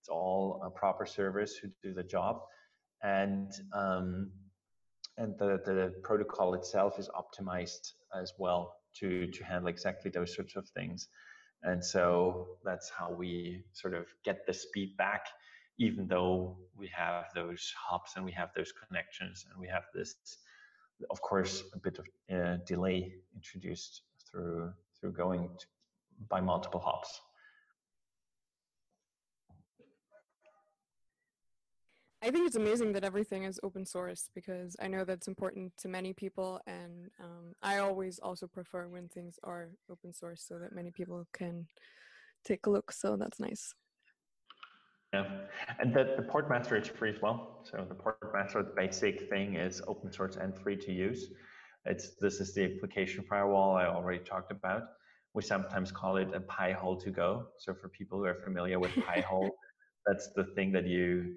it's 0.02 0.08
all 0.08 0.60
uh, 0.64 0.68
proper 0.68 1.06
servers 1.06 1.54
who 1.54 1.68
do 1.80 1.94
the 1.94 2.02
job, 2.02 2.40
and 3.04 3.52
um, 3.72 4.32
and 5.16 5.38
the 5.38 5.60
the 5.64 5.94
protocol 6.02 6.54
itself 6.54 6.98
is 6.98 7.08
optimized 7.14 7.92
as 8.20 8.32
well 8.36 8.74
to 8.96 9.28
to 9.28 9.44
handle 9.44 9.68
exactly 9.68 10.10
those 10.10 10.34
sorts 10.34 10.56
of 10.56 10.68
things. 10.70 11.06
And 11.62 11.84
so 11.84 12.58
that's 12.64 12.90
how 12.90 13.12
we 13.12 13.62
sort 13.72 13.94
of 13.94 14.06
get 14.24 14.44
the 14.44 14.52
speed 14.52 14.96
back, 14.96 15.28
even 15.78 16.08
though 16.08 16.56
we 16.76 16.88
have 16.88 17.26
those 17.32 17.72
hubs 17.78 18.14
and 18.16 18.24
we 18.24 18.32
have 18.32 18.50
those 18.56 18.72
connections 18.72 19.46
and 19.48 19.60
we 19.60 19.68
have 19.68 19.84
this, 19.94 20.16
of 21.10 21.20
course, 21.20 21.62
a 21.74 21.78
bit 21.78 22.00
of 22.00 22.06
uh, 22.36 22.56
delay 22.66 23.14
introduced 23.36 24.02
through 24.28 24.72
through 24.98 25.12
going 25.12 25.48
to, 25.60 25.66
by 26.28 26.40
multiple 26.40 26.82
hubs. 26.84 27.20
I 32.24 32.30
think 32.30 32.46
it's 32.46 32.56
amazing 32.56 32.92
that 32.92 33.02
everything 33.02 33.42
is 33.42 33.58
open 33.64 33.84
source 33.84 34.30
because 34.32 34.76
I 34.80 34.86
know 34.86 35.04
that's 35.04 35.26
important 35.26 35.76
to 35.78 35.88
many 35.88 36.12
people, 36.12 36.60
and 36.68 37.10
um, 37.20 37.54
I 37.62 37.78
always 37.78 38.20
also 38.20 38.46
prefer 38.46 38.86
when 38.86 39.08
things 39.08 39.40
are 39.42 39.70
open 39.90 40.12
source 40.12 40.44
so 40.46 40.56
that 40.60 40.72
many 40.72 40.92
people 40.92 41.26
can 41.32 41.66
take 42.44 42.66
a 42.66 42.70
look. 42.70 42.92
So 42.92 43.16
that's 43.16 43.40
nice. 43.40 43.74
Yeah, 45.12 45.26
and 45.80 45.92
the, 45.92 46.14
the 46.16 46.22
Portmaster 46.22 46.80
is 46.80 46.86
free 46.86 47.10
as 47.10 47.20
well. 47.20 47.58
So 47.64 47.84
the 47.88 47.94
port 47.96 48.18
master, 48.32 48.62
the 48.62 48.72
basic 48.74 49.28
thing 49.28 49.56
is 49.56 49.82
open 49.88 50.12
source 50.12 50.36
and 50.36 50.56
free 50.56 50.76
to 50.76 50.92
use. 50.92 51.32
It's 51.86 52.10
this 52.20 52.40
is 52.40 52.54
the 52.54 52.64
application 52.76 53.24
firewall 53.28 53.74
I 53.74 53.86
already 53.86 54.22
talked 54.22 54.52
about. 54.52 54.82
We 55.34 55.42
sometimes 55.42 55.90
call 55.90 56.18
it 56.18 56.28
a 56.32 56.40
Pi-hole 56.40 56.96
to 56.98 57.10
go. 57.10 57.48
So 57.58 57.74
for 57.74 57.88
people 57.88 58.18
who 58.18 58.26
are 58.26 58.40
familiar 58.44 58.78
with 58.78 58.94
Pi-hole, 58.94 59.50
that's 60.06 60.30
the 60.36 60.44
thing 60.54 60.70
that 60.72 60.86
you 60.86 61.34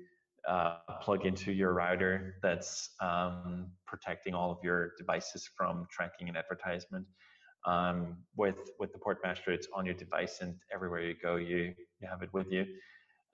uh, 0.48 0.78
plug 1.02 1.26
into 1.26 1.52
your 1.52 1.74
router 1.74 2.36
that's 2.42 2.90
um, 3.02 3.72
protecting 3.86 4.34
all 4.34 4.52
of 4.52 4.58
your 4.64 4.92
devices 4.98 5.50
from 5.58 5.88
tracking 5.92 6.28
and 6.28 6.38
advertisement. 6.38 7.06
Um, 7.66 8.18
with 8.36 8.58
with 8.80 8.94
the 8.94 9.00
Portmaster, 9.00 9.48
it's 9.48 9.68
on 9.74 9.86
your 9.86 9.96
device, 9.96 10.40
and 10.42 10.56
everywhere 10.74 11.02
you 11.02 11.16
go, 11.22 11.36
you 11.38 11.74
you 12.00 12.08
have 12.08 12.22
it 12.22 12.30
with 12.32 12.52
you. 12.52 12.66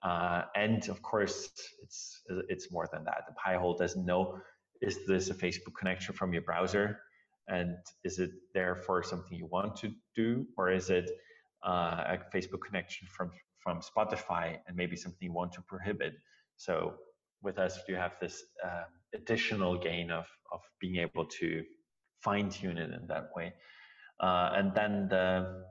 Uh, 0.02 0.42
and 0.56 0.88
of 0.88 1.02
course, 1.02 1.50
it's 1.82 2.22
it's 2.48 2.72
more 2.72 2.88
than 2.92 3.04
that. 3.04 3.24
The 3.28 3.34
Pi-hole 3.34 3.76
doesn't 3.76 4.04
know 4.04 4.38
is 4.80 5.06
this 5.06 5.30
a 5.30 5.34
Facebook 5.34 5.74
connection 5.78 6.14
from 6.14 6.32
your 6.32 6.42
browser, 6.42 6.98
and 7.48 7.76
is 8.04 8.18
it 8.18 8.30
there 8.54 8.74
for 8.74 9.02
something 9.02 9.36
you 9.36 9.46
want 9.46 9.76
to 9.76 9.92
do, 10.16 10.46
or 10.56 10.70
is 10.72 10.90
it 10.90 11.10
uh, 11.64 12.04
a 12.14 12.18
Facebook 12.34 12.62
connection 12.66 13.06
from 13.16 13.30
from 13.62 13.80
Spotify 13.80 14.58
and 14.66 14.76
maybe 14.76 14.96
something 14.96 15.26
you 15.28 15.32
want 15.32 15.52
to 15.52 15.62
prohibit? 15.62 16.14
So 16.56 16.94
with 17.42 17.58
us, 17.58 17.78
you 17.88 17.96
have 17.96 18.12
this 18.20 18.42
uh, 18.64 18.84
additional 19.14 19.78
gain 19.78 20.10
of, 20.10 20.26
of 20.52 20.60
being 20.80 20.96
able 20.96 21.26
to 21.40 21.62
fine 22.20 22.50
tune 22.50 22.78
it 22.78 22.90
in 22.92 23.06
that 23.08 23.30
way. 23.34 23.52
Uh, 24.20 24.50
and 24.54 24.74
then 24.74 25.08
the, 25.08 25.64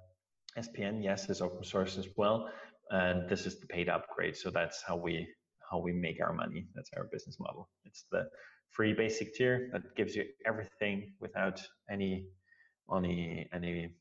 SPN, 0.58 1.04
yes, 1.04 1.30
is 1.30 1.42
open 1.42 1.64
source 1.64 1.98
as 1.98 2.08
well, 2.18 2.50
and 2.90 3.30
this 3.30 3.46
is 3.46 3.60
the 3.60 3.68
paid 3.68 3.90
upgrade. 3.90 4.36
So 4.36 4.50
that's 4.50 4.82
how 4.86 4.98
we 4.98 5.28
how 5.70 5.80
we 5.80 5.94
make 5.94 6.22
our 6.22 6.34
money. 6.34 6.68
That's 6.76 6.90
our 6.98 7.06
business 7.12 7.38
model. 7.40 7.70
It's 7.86 8.04
the 8.12 8.28
free 8.70 8.94
basic 8.94 9.34
tier 9.34 9.70
that 9.72 9.96
gives 9.96 10.16
you 10.16 10.26
everything 10.46 11.14
without 11.22 11.62
any 11.90 12.28
any 12.94 13.48
any 13.54 13.96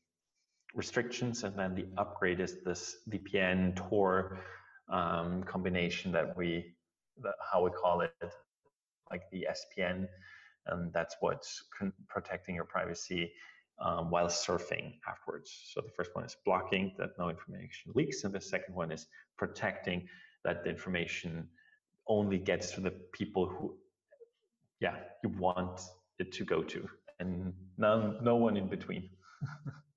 restrictions, 0.75 1.43
and 1.43 1.57
then 1.57 1.75
the 1.75 1.87
upgrade 1.97 2.41
is 2.41 2.57
this 2.65 2.97
VPN 3.09 3.75
Tor 3.75 4.39
um, 4.89 5.43
combination 5.43 6.11
that 6.11 6.35
we 6.37 6.73
that 7.21 7.35
how 7.51 7.63
we 7.63 7.71
call 7.71 8.01
it, 8.01 8.13
like 9.09 9.23
the 9.31 9.47
SPN, 9.49 10.07
and 10.67 10.91
that's 10.93 11.15
what's 11.19 11.63
protecting 12.07 12.55
your 12.55 12.65
privacy 12.65 13.31
um, 13.81 14.09
while 14.09 14.27
surfing 14.27 14.93
afterwards. 15.07 15.51
So 15.73 15.81
the 15.81 15.91
first 15.91 16.11
one 16.13 16.23
is 16.25 16.35
blocking 16.45 16.93
that 16.97 17.11
no 17.17 17.29
information 17.29 17.91
leaks, 17.95 18.23
and 18.23 18.33
the 18.33 18.41
second 18.41 18.75
one 18.75 18.91
is 18.91 19.07
protecting 19.37 20.07
that 20.43 20.63
the 20.63 20.69
information 20.69 21.47
only 22.07 22.37
gets 22.37 22.71
to 22.71 22.81
the 22.81 22.91
people 23.13 23.45
who, 23.47 23.75
yeah, 24.79 24.95
you 25.23 25.29
want 25.37 25.81
it 26.19 26.31
to 26.33 26.45
go 26.45 26.63
to, 26.63 26.87
and 27.19 27.53
no, 27.77 28.17
no 28.21 28.35
one 28.35 28.57
in 28.57 28.67
between. 28.67 29.09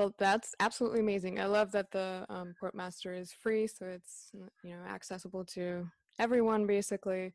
well, 0.00 0.14
that's 0.18 0.54
absolutely 0.60 1.00
amazing. 1.00 1.38
I 1.40 1.44
love 1.44 1.72
that 1.72 1.90
the 1.90 2.24
um, 2.30 2.54
Portmaster 2.62 3.14
is 3.20 3.34
free, 3.34 3.66
so 3.66 3.84
it's 3.84 4.30
you 4.64 4.74
know 4.74 4.82
accessible 4.88 5.44
to 5.56 5.86
everyone 6.18 6.66
basically. 6.66 7.34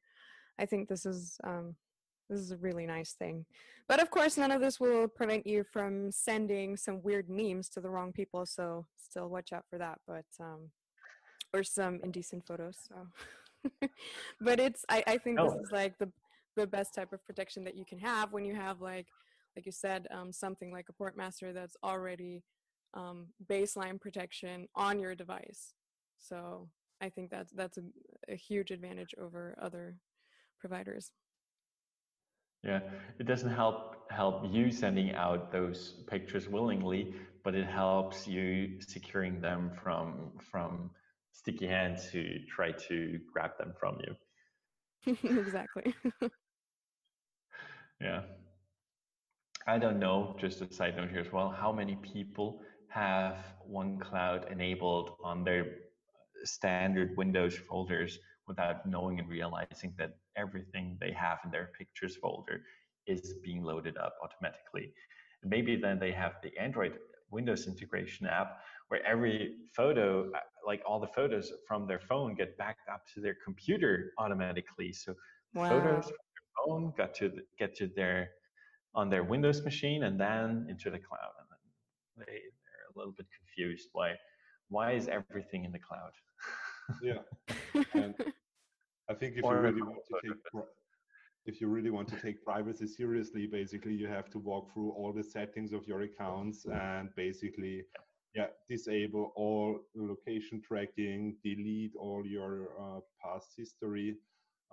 I 0.57 0.65
think 0.65 0.89
this 0.89 1.05
is 1.05 1.37
um, 1.43 1.75
this 2.27 2.39
is 2.39 2.49
a 2.49 2.57
really 2.57 2.87
nice 2.87 3.13
thing. 3.13 3.45
But 3.87 4.01
of 4.01 4.09
course, 4.09 4.35
none 4.35 4.49
of 4.49 4.61
this 4.61 4.79
will 4.79 5.07
prevent 5.07 5.45
you 5.45 5.63
from 5.71 6.11
sending 6.11 6.75
some 6.75 7.03
weird 7.03 7.29
memes 7.29 7.69
to 7.69 7.81
the 7.81 7.89
wrong 7.91 8.11
people. 8.11 8.47
So 8.47 8.87
still 8.97 9.29
watch 9.29 9.53
out 9.53 9.65
for 9.69 9.77
that. 9.77 9.99
But 10.07 10.25
um, 10.39 10.71
or 11.53 11.61
some 11.61 11.99
indecent 12.03 12.47
photos. 12.47 12.79
So, 12.87 13.89
but 14.41 14.59
it's 14.59 14.83
I, 14.89 15.03
I 15.05 15.17
think 15.19 15.39
oh. 15.39 15.51
this 15.51 15.67
is 15.67 15.71
like 15.71 15.99
the 15.99 16.11
the 16.55 16.65
best 16.65 16.95
type 16.95 17.13
of 17.13 17.23
protection 17.27 17.63
that 17.65 17.75
you 17.75 17.85
can 17.85 17.99
have 17.99 18.33
when 18.33 18.43
you 18.43 18.55
have 18.55 18.81
like 18.81 19.05
like 19.55 19.67
you 19.67 19.71
said 19.71 20.07
um, 20.09 20.31
something 20.31 20.71
like 20.71 20.87
a 20.89 20.93
portmaster 20.93 21.53
that's 21.53 21.77
already 21.83 22.41
um, 22.95 23.27
baseline 23.47 23.99
protection 23.99 24.67
on 24.75 24.99
your 24.99 25.15
device. 25.15 25.73
So 26.17 26.69
I 27.01 27.09
think 27.09 27.29
that's 27.29 27.51
that's 27.51 27.77
a, 27.77 27.83
a 28.29 28.35
huge 28.35 28.71
advantage 28.71 29.13
over 29.19 29.55
other 29.61 29.97
providers. 30.59 31.11
Yeah, 32.63 32.79
it 33.19 33.27
doesn't 33.27 33.51
help 33.51 34.09
help 34.09 34.45
you 34.49 34.71
sending 34.71 35.13
out 35.13 35.51
those 35.51 36.03
pictures 36.07 36.47
willingly, 36.47 37.13
but 37.43 37.53
it 37.53 37.67
helps 37.67 38.27
you 38.27 38.79
securing 38.81 39.41
them 39.41 39.71
from 39.83 40.31
from 40.39 40.89
sticky 41.31 41.67
hands 41.67 42.05
who 42.05 42.23
try 42.49 42.71
to 42.71 43.19
grab 43.31 43.51
them 43.59 43.73
from 43.79 43.99
you. 44.05 44.15
exactly. 45.23 45.93
yeah. 48.01 48.21
I 49.67 49.79
don't 49.79 49.99
know, 49.99 50.35
just 50.39 50.61
a 50.61 50.71
side 50.71 50.95
note 50.95 51.09
here 51.09 51.21
as 51.21 51.31
well, 51.31 51.49
how 51.49 51.71
many 51.71 51.95
people 51.95 52.61
have 52.95 53.35
OneCloud 53.69 54.49
enabled 54.49 55.17
on 55.21 55.43
their 55.43 55.65
standard 56.45 57.17
Windows 57.17 57.55
folders 57.55 58.19
without 58.47 58.85
knowing 58.85 59.19
and 59.19 59.27
realizing 59.27 59.93
that 59.97 60.11
everything 60.37 60.97
they 61.01 61.11
have 61.11 61.39
in 61.43 61.51
their 61.51 61.71
pictures 61.77 62.15
folder 62.15 62.61
is 63.05 63.35
being 63.43 63.63
loaded 63.63 63.97
up 63.97 64.15
automatically. 64.23 64.93
And 65.41 65.49
maybe 65.49 65.75
then 65.75 65.99
they 65.99 66.13
have 66.13 66.35
the 66.41 66.57
Android 66.57 66.93
Windows 67.31 67.67
integration 67.67 68.27
app 68.27 68.59
where 68.87 69.05
every 69.05 69.55
photo, 69.75 70.31
uh, 70.31 70.39
like 70.65 70.81
all 70.87 71.01
the 71.01 71.07
photos 71.07 71.51
from 71.67 71.87
their 71.87 71.99
phone, 71.99 72.33
get 72.33 72.57
backed 72.57 72.87
up 72.87 73.01
to 73.13 73.19
their 73.19 73.35
computer 73.43 74.13
automatically. 74.17 74.93
So 74.93 75.15
wow. 75.53 75.69
photos 75.69 76.05
from 76.05 76.25
their 76.33 76.65
phone 76.65 76.93
got 76.97 77.13
to 77.15 77.27
the, 77.27 77.41
get 77.59 77.75
to 77.75 77.87
their 77.87 78.29
on 78.93 79.09
their 79.09 79.25
Windows 79.25 79.61
machine 79.65 80.03
and 80.03 80.17
then 80.17 80.67
into 80.69 80.89
the 80.89 80.99
cloud. 80.99 81.33
And 81.41 81.47
then 81.51 82.25
they 82.25 82.39
a 82.95 82.99
little 82.99 83.13
bit 83.17 83.27
confused 83.37 83.89
why 83.93 84.15
why 84.69 84.91
is 84.93 85.07
everything 85.07 85.65
in 85.65 85.71
the 85.71 85.79
cloud? 85.79 86.11
yeah. 87.03 87.21
And 87.93 88.15
I 89.09 89.13
think 89.13 89.35
if 89.37 89.43
you 89.43 89.51
really 89.51 89.81
want 89.81 89.99
to 90.07 90.15
take 90.23 90.63
if 91.45 91.61
you 91.61 91.67
really 91.67 91.91
want 91.91 92.07
to 92.07 92.15
take 92.15 92.43
privacy 92.43 92.87
seriously, 92.87 93.45
basically 93.45 93.93
you 93.93 94.07
have 94.07 94.31
to 94.31 94.39
walk 94.39 94.73
through 94.73 94.91
all 94.91 95.13
the 95.13 95.23
settings 95.23 95.73
of 95.73 95.87
your 95.87 96.01
accounts 96.01 96.65
and 96.65 97.09
basically 97.15 97.83
yeah, 98.33 98.47
disable 98.67 99.31
all 99.35 99.79
location 99.95 100.61
tracking, 100.67 101.37
delete 101.43 101.95
all 101.95 102.25
your 102.25 102.69
uh, 102.79 102.99
past 103.23 103.53
history, 103.55 104.17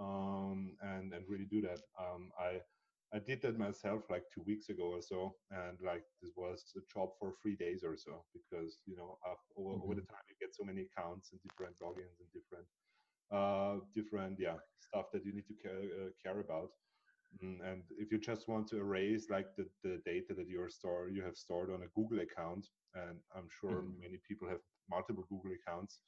um, 0.00 0.72
and 0.80 1.12
and 1.12 1.24
really 1.28 1.46
do 1.50 1.60
that. 1.60 1.78
Um, 1.98 2.30
I 2.40 2.60
I 3.14 3.18
did 3.18 3.42
that 3.42 3.58
myself 3.58 4.02
like 4.08 4.24
two 4.32 4.42
weeks 4.46 4.70
ago 4.70 4.84
or 4.96 5.02
so, 5.02 5.34
and 5.50 5.76
like 5.84 6.04
this 6.22 6.32
was 6.34 6.64
a 6.76 6.80
job 6.92 7.10
for 7.20 7.34
three 7.42 7.56
days 7.56 7.84
or 7.84 7.96
so 7.96 8.24
because 8.32 8.78
you 8.86 8.96
know 8.96 9.18
over, 9.56 9.68
mm-hmm. 9.68 9.82
over 9.84 9.94
the 9.94 10.06
time 10.08 10.24
you 10.28 10.36
get 10.40 10.54
so 10.54 10.64
many 10.64 10.88
accounts 10.88 11.30
and 11.32 11.40
different 11.42 11.76
logins 11.78 12.16
and 12.20 12.28
different 12.32 12.66
uh, 13.30 13.84
different 13.94 14.38
yeah 14.40 14.56
stuff 14.80 15.06
that 15.12 15.24
you 15.26 15.32
need 15.32 15.46
to 15.46 15.54
care, 15.62 15.82
uh, 16.00 16.10
care 16.22 16.40
about. 16.40 16.70
Mm, 17.42 17.60
and 17.64 17.82
if 17.98 18.12
you 18.12 18.18
just 18.18 18.48
want 18.48 18.68
to 18.68 18.76
erase 18.76 19.28
like 19.30 19.46
the, 19.56 19.66
the 19.82 20.00
data 20.04 20.34
that 20.36 20.48
you're 20.48 20.68
store 20.68 21.08
you 21.08 21.22
have 21.22 21.36
stored 21.36 21.70
on 21.70 21.82
a 21.82 21.92
Google 21.94 22.20
account, 22.20 22.66
and 22.94 23.18
I'm 23.36 23.48
sure 23.60 23.82
mm-hmm. 23.82 24.00
many 24.00 24.18
people 24.26 24.48
have 24.48 24.60
multiple 24.90 25.24
Google 25.28 25.52
accounts, 25.52 26.00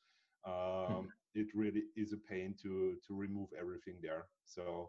mm-hmm. 0.47 0.95
um, 0.95 1.03
mm-hmm. 1.05 1.41
it 1.41 1.49
really 1.55 1.85
is 1.97 2.15
a 2.15 2.21
pain 2.33 2.55
to 2.63 2.97
to 3.07 3.15
remove 3.15 3.49
everything 3.61 3.97
there. 4.01 4.25
So 4.47 4.89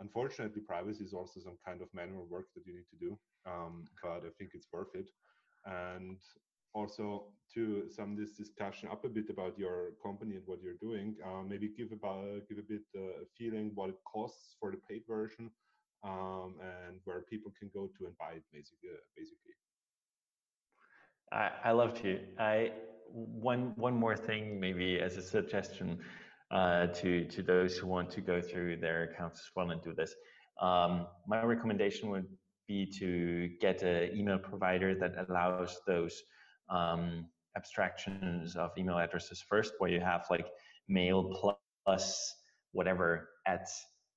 Unfortunately, 0.00 0.62
privacy 0.62 1.04
is 1.04 1.12
also 1.12 1.40
some 1.40 1.58
kind 1.64 1.82
of 1.82 1.88
manual 1.92 2.26
work 2.30 2.46
that 2.54 2.66
you 2.66 2.74
need 2.74 2.88
to 2.90 2.96
do, 2.96 3.18
um, 3.46 3.84
but 4.02 4.22
I 4.24 4.30
think 4.38 4.52
it's 4.54 4.68
worth 4.72 4.94
it. 4.94 5.10
And 5.66 6.18
also 6.72 7.24
to 7.54 7.88
sum 7.90 8.16
this 8.16 8.32
discussion 8.32 8.88
up 8.90 9.04
a 9.04 9.08
bit 9.08 9.28
about 9.28 9.58
your 9.58 9.90
company 10.02 10.36
and 10.36 10.42
what 10.46 10.62
you're 10.62 10.80
doing, 10.80 11.16
uh, 11.24 11.42
maybe 11.42 11.68
give 11.76 11.92
about 11.92 12.48
give 12.48 12.58
a 12.58 12.62
bit 12.62 12.82
uh, 12.96 13.22
a 13.22 13.26
feeling 13.36 13.72
what 13.74 13.90
it 13.90 13.98
costs 14.10 14.56
for 14.58 14.70
the 14.70 14.78
paid 14.88 15.02
version 15.08 15.50
um, 16.04 16.54
and 16.60 16.96
where 17.04 17.20
people 17.22 17.52
can 17.58 17.70
go 17.74 17.88
to 17.98 18.06
and 18.06 18.16
buy 18.18 18.32
it 18.36 18.44
basically. 18.52 18.90
Uh, 18.90 19.02
basically. 19.16 19.54
I, 21.32 21.50
I 21.64 21.72
love 21.72 21.94
to. 22.02 22.20
I 22.38 22.72
one 23.12 23.72
one 23.76 23.94
more 23.94 24.16
thing 24.16 24.60
maybe 24.60 25.00
as 25.00 25.16
a 25.16 25.22
suggestion 25.22 25.98
uh, 26.50 26.86
to 26.88 27.24
to 27.26 27.42
those 27.42 27.76
who 27.76 27.86
want 27.86 28.10
to 28.10 28.20
go 28.20 28.40
through 28.40 28.76
their 28.76 29.04
accounts 29.04 29.40
as 29.40 29.46
well 29.54 29.70
and 29.70 29.82
do 29.82 29.94
this. 29.94 30.14
Um, 30.60 31.06
my 31.26 31.42
recommendation 31.42 32.10
would 32.10 32.26
be 32.68 32.86
to 32.98 33.48
get 33.60 33.82
an 33.82 34.16
email 34.16 34.38
provider 34.38 34.94
that 34.94 35.14
allows 35.28 35.80
those 35.86 36.22
um, 36.68 37.26
abstractions 37.56 38.56
of 38.56 38.70
email 38.78 38.98
addresses 38.98 39.42
first, 39.48 39.74
where 39.78 39.90
you 39.90 40.00
have 40.00 40.24
like 40.30 40.46
mail 40.88 41.54
plus 41.84 42.34
whatever 42.72 43.28
at 43.46 43.68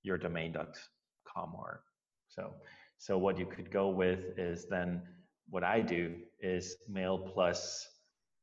your 0.03 0.17
domain.com 0.17 1.53
or 1.55 1.83
so. 2.27 2.53
So 2.97 3.17
what 3.17 3.37
you 3.37 3.45
could 3.45 3.71
go 3.71 3.89
with 3.89 4.37
is 4.37 4.67
then 4.69 5.01
what 5.49 5.63
I 5.63 5.81
do 5.81 6.15
is 6.39 6.77
mail 6.87 7.17
plus 7.17 7.87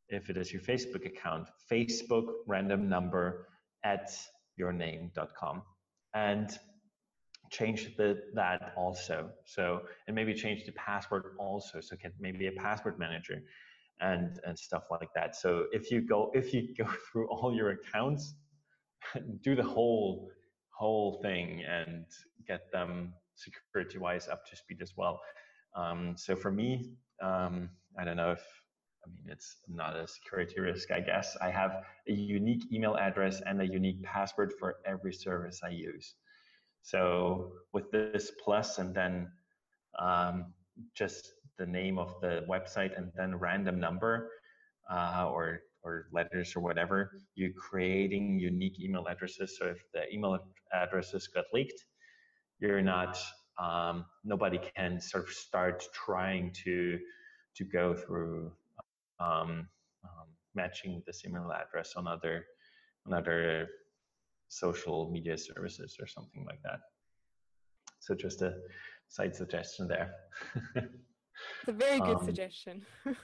if 0.09 0.28
it 0.28 0.36
is 0.36 0.53
your 0.53 0.62
Facebook 0.62 1.07
account, 1.07 1.49
Facebook 1.70 2.26
random 2.47 2.88
number 2.88 3.47
at 3.84 4.10
yourname.com 4.58 5.62
and 6.14 6.58
change 7.50 7.96
the, 7.96 8.22
that 8.34 8.72
also. 8.76 9.30
So, 9.44 9.82
and 10.06 10.14
maybe 10.14 10.34
change 10.34 10.64
the 10.64 10.72
password 10.72 11.34
also. 11.38 11.80
So 11.80 11.96
get 11.96 12.12
maybe 12.20 12.46
a 12.46 12.52
password 12.52 12.98
manager 12.98 13.42
and, 14.00 14.40
and 14.46 14.58
stuff 14.58 14.84
like 14.90 15.12
that. 15.14 15.36
So 15.36 15.66
if 15.72 15.90
you 15.90 16.00
go, 16.00 16.30
if 16.34 16.54
you 16.54 16.74
go 16.76 16.88
through 17.12 17.28
all 17.28 17.54
your 17.54 17.70
accounts, 17.70 18.34
do 19.42 19.54
the 19.54 19.62
whole, 19.62 20.30
whole 20.70 21.20
thing 21.22 21.62
and 21.68 22.04
get 22.46 22.70
them 22.72 23.12
security 23.34 23.98
wise 23.98 24.28
up 24.28 24.46
to 24.46 24.56
speed 24.56 24.78
as 24.82 24.94
well. 24.96 25.20
Um, 25.74 26.14
so 26.16 26.36
for 26.36 26.50
me, 26.50 26.92
um, 27.22 27.70
I 27.98 28.04
don't 28.04 28.16
know 28.16 28.32
if 28.32 28.42
I 29.05 29.09
mean, 29.09 29.24
it's 29.28 29.57
not 29.68 29.96
a 29.96 30.07
security 30.07 30.61
risk, 30.61 30.90
I 30.90 31.01
guess. 31.01 31.36
I 31.40 31.51
have 31.51 31.84
a 32.09 32.12
unique 32.12 32.72
email 32.72 32.96
address 32.96 33.40
and 33.46 33.61
a 33.61 33.66
unique 33.66 34.03
password 34.03 34.53
for 34.59 34.76
every 34.86 35.12
service 35.12 35.61
I 35.64 35.70
use. 35.70 36.14
So 36.82 37.53
with 37.72 37.90
this 37.90 38.32
plus 38.42 38.78
and 38.78 38.94
then 38.94 39.30
um, 39.98 40.53
just 40.94 41.32
the 41.59 41.66
name 41.66 41.98
of 41.98 42.14
the 42.20 42.44
website 42.48 42.96
and 42.96 43.11
then 43.16 43.36
random 43.36 43.78
number 43.78 44.30
uh, 44.90 45.28
or 45.30 45.61
or 45.82 46.09
letters 46.12 46.55
or 46.55 46.61
whatever, 46.61 47.11
you're 47.36 47.53
creating 47.53 48.38
unique 48.38 48.78
email 48.78 49.07
addresses. 49.09 49.57
So 49.59 49.66
if 49.66 49.78
the 49.94 50.12
email 50.12 50.38
addresses 50.74 51.26
got 51.26 51.46
leaked, 51.55 51.86
you're 52.59 52.82
not 52.82 53.18
um, 53.59 54.05
nobody 54.24 54.59
can 54.76 55.01
sort 55.01 55.24
of 55.24 55.30
start 55.30 55.84
trying 55.92 56.53
to 56.64 56.98
to 57.57 57.64
go 57.64 57.94
through 57.94 58.53
um, 59.20 59.68
um, 60.04 60.28
matching 60.54 61.02
the 61.06 61.12
email 61.26 61.50
address 61.52 61.94
on 61.96 62.06
other 62.06 62.44
on 63.06 63.14
other 63.14 63.68
social 64.48 65.10
media 65.10 65.38
services 65.38 65.96
or 66.00 66.06
something 66.06 66.44
like 66.46 66.60
that. 66.64 66.80
So 68.00 68.14
just 68.14 68.42
a 68.42 68.54
side 69.08 69.34
suggestion 69.34 69.86
there. 69.86 70.10
it's 70.74 71.68
a 71.68 71.72
very 71.72 72.00
good 72.00 72.16
um, 72.20 72.24
suggestion. 72.24 72.82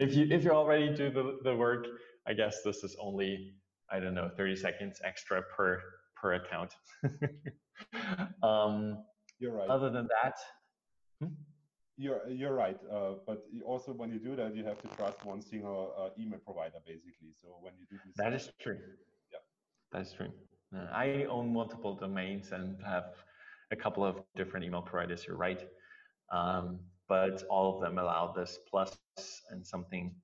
if 0.00 0.14
you 0.14 0.26
if 0.30 0.44
you 0.44 0.50
already 0.50 0.94
do 0.94 1.10
the, 1.10 1.38
the 1.42 1.56
work, 1.56 1.86
I 2.26 2.34
guess 2.34 2.58
this 2.64 2.84
is 2.84 2.96
only 3.00 3.54
I 3.90 4.00
don't 4.00 4.14
know 4.14 4.30
30 4.36 4.56
seconds 4.56 5.00
extra 5.04 5.42
per 5.56 5.80
per 6.16 6.34
account. 6.34 6.72
um, 8.42 9.04
You're 9.38 9.52
right. 9.52 9.68
Other 9.68 9.90
than 9.90 10.08
that, 10.22 10.34
hmm? 11.20 11.34
You're 11.96 12.28
you're 12.28 12.54
right. 12.54 12.78
Uh, 12.90 13.14
but 13.26 13.44
also 13.64 13.92
when 13.92 14.10
you 14.10 14.18
do 14.18 14.36
that, 14.36 14.54
you 14.54 14.64
have 14.64 14.80
to 14.82 14.88
trust 14.96 15.24
one 15.24 15.40
single 15.40 15.94
uh, 15.98 16.20
email 16.20 16.40
provider 16.40 16.78
basically. 16.86 17.32
So 17.40 17.48
when 17.60 17.72
you 17.78 17.86
do 17.90 17.96
this, 18.04 18.14
that 18.16 18.32
is 18.32 18.50
true. 18.60 18.78
Yeah, 19.32 19.38
that's 19.92 20.12
true. 20.12 20.30
Uh, 20.74 20.86
I 20.92 21.24
own 21.30 21.52
multiple 21.52 21.94
domains 21.94 22.52
and 22.52 22.76
have 22.84 23.14
a 23.70 23.76
couple 23.76 24.04
of 24.04 24.16
different 24.34 24.66
email 24.66 24.82
providers. 24.82 25.24
You're 25.26 25.36
right, 25.36 25.62
um, 26.32 26.80
but 27.08 27.42
all 27.48 27.76
of 27.76 27.82
them 27.82 27.98
allow 27.98 28.32
this 28.32 28.58
plus 28.68 28.96
and 29.50 29.64
something 29.64 30.14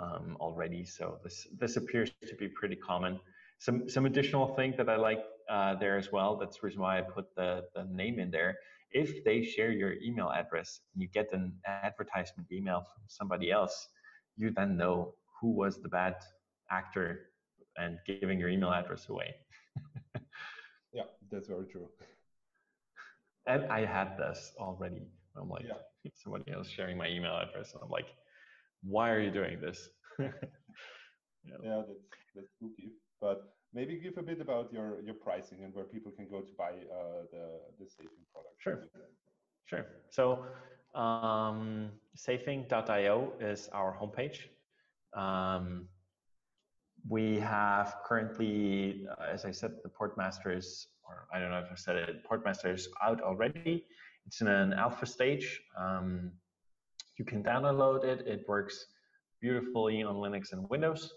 um, 0.00 0.36
already. 0.40 0.84
So 0.84 1.18
this 1.24 1.46
this 1.58 1.76
appears 1.76 2.10
to 2.26 2.36
be 2.36 2.48
pretty 2.48 2.76
common. 2.76 3.18
Some 3.58 3.88
some 3.88 4.06
additional 4.06 4.54
thing 4.54 4.74
that 4.76 4.88
I 4.88 4.96
like 4.96 5.24
uh, 5.50 5.74
there 5.74 5.96
as 5.98 6.12
well. 6.12 6.36
That's 6.36 6.60
the 6.60 6.66
reason 6.66 6.80
why 6.80 6.98
I 6.98 7.02
put 7.02 7.34
the 7.34 7.64
the 7.74 7.84
name 7.84 8.20
in 8.20 8.30
there. 8.30 8.56
If 8.92 9.24
they 9.24 9.44
share 9.44 9.70
your 9.70 9.94
email 10.02 10.30
address 10.30 10.80
and 10.92 11.02
you 11.02 11.08
get 11.08 11.32
an 11.32 11.52
advertisement 11.66 12.50
email 12.50 12.80
from 12.80 13.02
somebody 13.06 13.50
else, 13.50 13.88
you 14.36 14.50
then 14.50 14.76
know 14.76 15.14
who 15.40 15.50
was 15.50 15.82
the 15.82 15.88
bad 15.88 16.16
actor 16.70 17.30
and 17.76 17.98
giving 18.06 18.38
your 18.38 18.48
email 18.48 18.72
address 18.72 19.08
away. 19.08 19.34
yeah, 20.92 21.02
that's 21.30 21.48
very 21.48 21.66
true. 21.66 21.88
And 23.46 23.64
I 23.66 23.84
had 23.84 24.16
this 24.18 24.52
already. 24.58 25.06
I'm 25.36 25.48
like, 25.48 25.64
yeah. 25.66 26.10
somebody 26.22 26.52
else 26.52 26.68
sharing 26.68 26.96
my 26.96 27.08
email 27.08 27.36
address, 27.36 27.72
and 27.74 27.82
I'm 27.82 27.90
like, 27.90 28.08
why 28.82 29.10
are 29.10 29.20
you 29.20 29.30
doing 29.30 29.60
this? 29.60 29.88
yeah. 30.18 30.30
yeah, 31.62 31.82
that's 31.86 32.00
that's 32.34 32.48
spooky. 32.56 32.92
But 33.20 33.42
maybe 33.74 33.96
give 33.96 34.16
a 34.18 34.22
bit 34.22 34.40
about 34.40 34.72
your 34.72 35.00
your 35.02 35.14
pricing 35.14 35.64
and 35.64 35.74
where 35.74 35.84
people 35.84 36.12
can 36.12 36.26
go 36.28 36.40
to 36.40 36.52
buy 36.56 36.70
uh, 36.70 37.22
the 37.32 37.44
the 37.78 37.86
Safing 37.88 38.24
product. 38.32 38.54
Sure, 38.58 38.84
sure. 39.66 39.86
So 40.10 40.44
um, 40.98 41.90
safing.io 42.14 43.32
is 43.40 43.68
our 43.72 43.96
homepage. 44.00 44.38
Um, 45.14 45.88
we 47.08 47.38
have 47.38 47.96
currently, 48.04 49.06
uh, 49.10 49.32
as 49.32 49.44
I 49.44 49.50
said, 49.50 49.72
the 49.82 49.88
Portmasters, 49.88 50.86
or 51.06 51.26
I 51.32 51.38
don't 51.38 51.50
know 51.50 51.60
if 51.60 51.70
I 51.70 51.74
said 51.74 51.96
it, 51.96 52.24
Portmasters 52.28 52.86
out 53.02 53.20
already. 53.22 53.86
It's 54.26 54.40
in 54.40 54.48
an 54.48 54.72
alpha 54.72 55.06
stage. 55.06 55.62
Um, 55.78 56.32
you 57.16 57.24
can 57.24 57.42
download 57.42 58.04
it. 58.04 58.26
It 58.26 58.44
works 58.46 58.86
beautifully 59.40 60.02
on 60.02 60.16
Linux 60.16 60.52
and 60.52 60.68
Windows. 60.68 61.14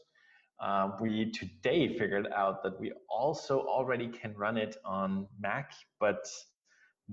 Uh, 0.61 0.91
we 0.99 1.31
today 1.31 1.97
figured 1.97 2.27
out 2.35 2.61
that 2.61 2.79
we 2.79 2.91
also 3.09 3.61
already 3.61 4.07
can 4.07 4.33
run 4.35 4.57
it 4.57 4.77
on 4.85 5.27
Mac, 5.39 5.73
but 5.99 6.27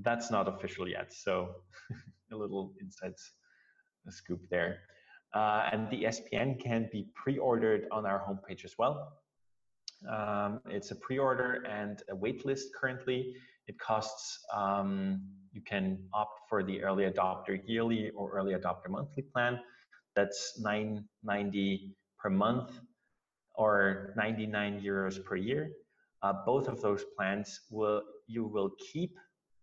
that's 0.03 0.31
not 0.31 0.47
official 0.47 0.87
yet. 0.87 1.13
So 1.13 1.55
a 2.33 2.37
little 2.37 2.75
inside 2.79 3.15
scoop 4.11 4.41
there. 4.51 4.81
Uh, 5.35 5.69
and 5.73 5.91
the 5.91 6.05
SPN 6.05 6.61
can 6.61 6.89
be 6.93 7.09
pre-ordered 7.15 7.87
on 7.91 8.05
our 8.07 8.19
homepage 8.21 8.65
as 8.65 8.77
well. 8.79 9.13
Um, 10.09 10.61
it's 10.67 10.91
a 10.91 10.97
pre-order 10.97 11.65
and 11.69 12.03
a 12.11 12.15
waitlist 12.15 12.73
currently. 12.79 13.35
It 13.67 13.79
costs 13.79 14.39
um, 14.55 15.23
you 15.53 15.61
can 15.63 15.99
opt 16.13 16.49
for 16.49 16.63
the 16.63 16.83
early 16.83 17.05
adopter 17.05 17.61
yearly 17.67 18.11
or 18.11 18.31
early 18.31 18.55
adopter 18.55 18.89
monthly 18.89 19.23
plan. 19.23 19.61
That's 20.15 20.59
990 20.61 21.95
per 22.19 22.31
month 22.31 22.81
or 23.59 24.15
99 24.17 24.81
euros 24.81 25.23
per 25.23 25.37
year. 25.37 25.73
Uh, 26.23 26.33
both 26.47 26.69
of 26.69 26.81
those 26.81 27.05
plans 27.17 27.61
will 27.71 28.03
you 28.27 28.45
will 28.45 28.71
keep 28.93 29.19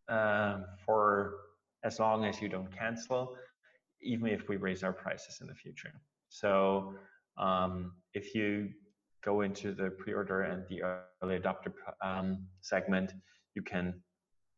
uh, 0.10 0.60
for 0.86 1.36
as 1.84 2.00
long 2.00 2.26
as 2.26 2.41
you 2.41 2.50
don't 2.50 2.72
cancel, 2.78 3.36
even 4.02 4.28
if 4.28 4.48
we 4.50 4.58
raise 4.58 4.84
our 4.84 4.93
prices 4.93 5.39
in 5.41 5.48
the 5.48 5.56
future. 5.56 5.93
So 6.30 6.93
um, 7.38 7.93
if 8.14 8.36
you 8.36 8.70
go 9.24 9.41
into 9.41 9.74
the 9.74 9.89
pre-order 9.89 10.41
and 10.43 10.64
the 10.70 10.82
early 11.22 11.39
adopter 11.39 11.74
um, 12.02 12.48
segment, 12.62 13.14
you 13.56 13.62
can 13.62 14.02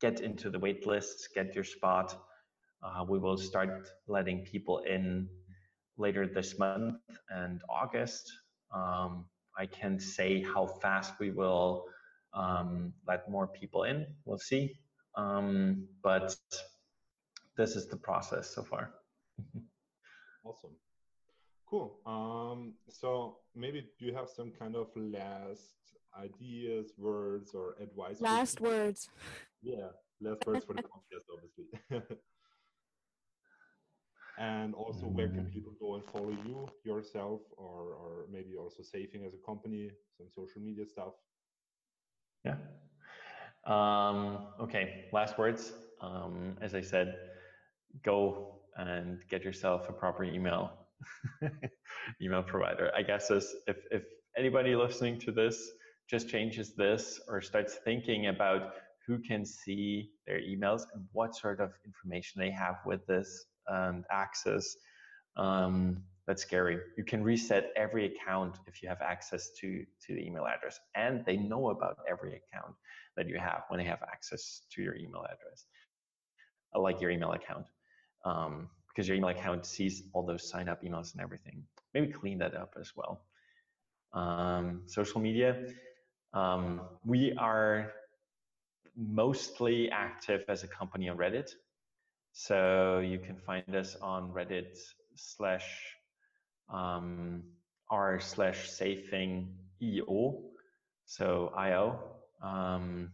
get 0.02 0.22
into 0.22 0.50
the 0.50 0.60
wait 0.60 0.86
lists, 0.88 1.28
get 1.34 1.54
your 1.56 1.64
spot. 1.64 2.16
Uh, 2.84 3.04
we 3.08 3.20
will 3.20 3.38
start 3.38 3.90
letting 4.08 4.46
people 4.46 4.80
in 4.80 5.28
later 5.98 6.28
this 6.28 6.58
month 6.60 6.98
and 7.30 7.62
August. 7.70 8.32
Um, 8.74 9.26
I 9.57 9.65
can 9.65 9.99
say 9.99 10.43
how 10.43 10.68
fast 10.68 11.13
we 11.20 11.32
will 11.32 11.86
um, 12.34 12.93
let 13.07 13.30
more 13.30 13.47
people 13.47 13.84
in. 13.84 14.05
We'll 14.26 14.38
see. 14.38 14.78
Um, 15.15 15.88
but 16.03 16.36
this 17.57 17.76
is 17.76 17.88
the 17.88 17.97
process 17.97 18.53
so 18.53 18.63
far. 18.63 18.91
awesome. 20.43 20.76
Cool. 21.65 21.97
Um, 22.05 22.74
so 22.89 23.38
maybe 23.55 23.88
do 23.99 24.05
you 24.05 24.13
have 24.13 24.30
some 24.30 24.51
kind 24.57 24.76
of 24.76 24.88
last 24.95 25.76
ideas, 26.18 26.93
words, 26.97 27.51
or 27.53 27.76
advice? 27.82 28.22
Last 28.22 28.61
words. 28.61 29.09
Yeah, 29.61 29.89
last 30.22 30.45
words 30.45 30.65
for 30.65 30.74
the 30.74 30.84
podcast, 30.84 31.26
obviously. 31.34 32.18
and 34.38 34.76
also, 34.76 35.08
where 35.08 35.30
can 35.30 35.46
mm. 35.46 35.54
people 35.54 35.74
go 35.80 35.96
and 35.96 36.04
follow 36.06 36.30
you 36.30 36.68
yourself, 36.84 37.42
or 37.58 37.94
or 37.94 38.26
maybe 38.32 38.56
also 38.56 38.84
Safing 38.84 39.26
as 39.26 39.34
a 39.34 39.46
company, 39.46 39.90
some 40.16 40.28
social 40.30 40.62
media 40.62 40.86
stuff? 40.86 41.14
Yeah. 42.46 42.58
Um, 43.66 44.48
okay. 44.62 45.06
Last 45.12 45.38
words. 45.40 45.74
Um, 46.02 46.56
as 46.62 46.76
I 46.76 46.82
said, 46.82 47.16
go 48.04 48.60
and 48.78 49.20
get 49.30 49.44
yourself 49.44 49.90
a 49.90 49.94
proper 49.94 50.24
email 50.24 50.72
email 52.22 52.44
provider. 52.44 52.92
I 52.96 53.02
guess 53.02 53.32
if 53.32 53.78
if 53.92 54.04
anybody 54.38 54.76
listening 54.76 55.20
to 55.22 55.32
this 55.32 55.72
just 56.08 56.30
changes 56.30 56.76
this 56.76 57.20
or 57.28 57.42
starts 57.42 57.80
thinking 57.84 58.28
about 58.28 58.76
who 59.08 59.20
can 59.20 59.46
see 59.46 60.12
their 60.28 60.40
emails 60.40 60.84
and 60.94 61.06
what 61.12 61.36
sort 61.36 61.60
of 61.60 61.72
information 61.86 62.40
they 62.40 62.52
have 62.52 62.78
with 62.86 63.06
this 63.08 63.46
and 63.68 64.05
access. 64.11 64.76
Um, 65.36 66.03
that's 66.26 66.41
scary. 66.41 66.80
You 66.97 67.05
can 67.05 67.24
reset 67.24 67.72
every 67.76 68.05
account 68.05 68.57
if 68.68 68.84
you 68.84 68.89
have 68.89 69.01
access 69.01 69.49
to, 69.61 69.86
to 70.05 70.13
the 70.13 70.26
email 70.26 70.45
address. 70.45 70.80
And 70.95 71.24
they 71.26 71.38
know 71.38 71.70
about 71.70 71.99
every 72.09 72.32
account 72.32 72.76
that 73.15 73.28
you 73.28 73.38
have 73.39 73.63
when 73.70 73.80
they 73.80 73.86
have 73.86 74.03
access 74.03 74.61
to 74.72 74.82
your 74.82 74.95
email 74.95 75.24
address, 75.24 75.65
uh, 76.76 76.82
like 76.82 76.99
your 76.99 77.11
email 77.11 77.32
account. 77.32 77.68
Um, 78.26 78.70
because 78.97 79.07
your 79.07 79.15
email 79.15 79.30
account 79.30 79.63
sees 79.63 80.03
all 80.13 80.26
those 80.26 80.49
sign 80.49 80.68
up 80.68 80.82
emails 80.82 81.13
and 81.13 81.22
everything. 81.22 81.63
Maybe 81.93 82.07
clean 82.07 82.39
that 82.39 82.55
up 82.55 82.76
as 82.80 82.93
well. 82.95 83.22
Um, 84.11 84.82
social 84.88 85.22
media. 85.22 85.68
Um, 86.34 86.82
we 87.05 87.34
are 87.38 87.93
mostly 88.95 89.91
active 89.91 90.43
as 90.47 90.63
a 90.63 90.68
company 90.68 91.09
on 91.09 91.18
Reddit. 91.18 91.51
So 92.34 92.99
you 92.99 93.19
can 93.19 93.36
find 93.38 93.75
us 93.75 93.95
on 94.01 94.32
Reddit 94.32 94.78
slash 95.15 95.65
um, 96.71 97.43
r 97.89 98.19
slash 98.19 98.69
safing 98.69 99.55
eo. 99.82 100.43
So 101.05 101.51
io. 101.57 101.99
Um, 102.43 103.11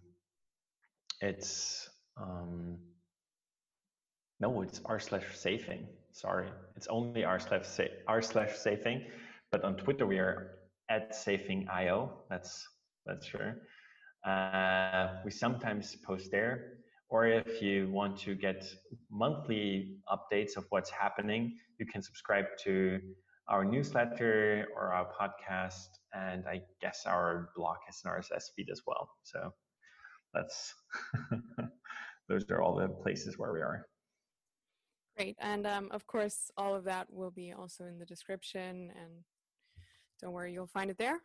it's 1.22 1.90
um, 2.18 2.78
no, 4.40 4.62
it's 4.62 4.82
r 4.86 5.00
slash 5.00 5.26
safing. 5.36 5.88
Sorry, 6.12 6.48
it's 6.76 6.88
only 6.88 7.24
r 7.24 7.40
slash 7.40 7.66
r 8.08 8.22
slash 8.22 8.56
safing. 8.58 9.06
But 9.52 9.64
on 9.64 9.76
Twitter 9.78 10.06
we 10.06 10.18
are 10.18 10.58
at 10.90 11.16
safing 11.16 11.68
io. 11.70 12.12
That's 12.30 12.68
that's 13.06 13.26
sure. 13.26 13.62
Uh, 14.26 15.16
we 15.26 15.32
sometimes 15.32 15.96
post 16.06 16.32
there. 16.32 16.83
Or 17.14 17.28
if 17.28 17.62
you 17.62 17.92
want 17.92 18.18
to 18.22 18.34
get 18.34 18.66
monthly 19.12 19.98
updates 20.12 20.58
of 20.58 20.66
what's 20.72 20.90
happening, 20.90 21.56
you 21.78 21.86
can 21.86 22.02
subscribe 22.02 22.46
to 22.64 23.00
our 23.48 23.64
newsletter 23.64 24.66
or 24.76 24.92
our 24.92 25.08
podcast, 25.14 25.90
and 26.14 26.44
I 26.48 26.64
guess 26.82 27.04
our 27.06 27.52
blog 27.56 27.78
has 27.86 28.02
an 28.04 28.10
RSS 28.10 28.46
feed 28.56 28.70
as 28.72 28.82
well. 28.88 29.08
So 29.22 29.54
that's 30.34 30.74
those 32.30 32.50
are 32.50 32.64
all 32.64 32.76
the 32.78 32.88
places 32.88 33.38
where 33.38 33.54
we 33.54 33.60
are. 33.60 33.86
Great. 35.16 35.36
And 35.40 35.68
um, 35.68 35.90
of 35.92 36.08
course, 36.08 36.50
all 36.58 36.74
of 36.74 36.84
that 36.86 37.14
will 37.14 37.30
be 37.30 37.54
also 37.54 37.84
in 37.86 38.00
the 38.00 38.08
description. 38.08 38.92
And 39.00 39.12
don't 40.20 40.34
worry, 40.34 40.52
you'll 40.52 40.66
find 40.66 40.90
it 40.90 40.98
there. 40.98 41.20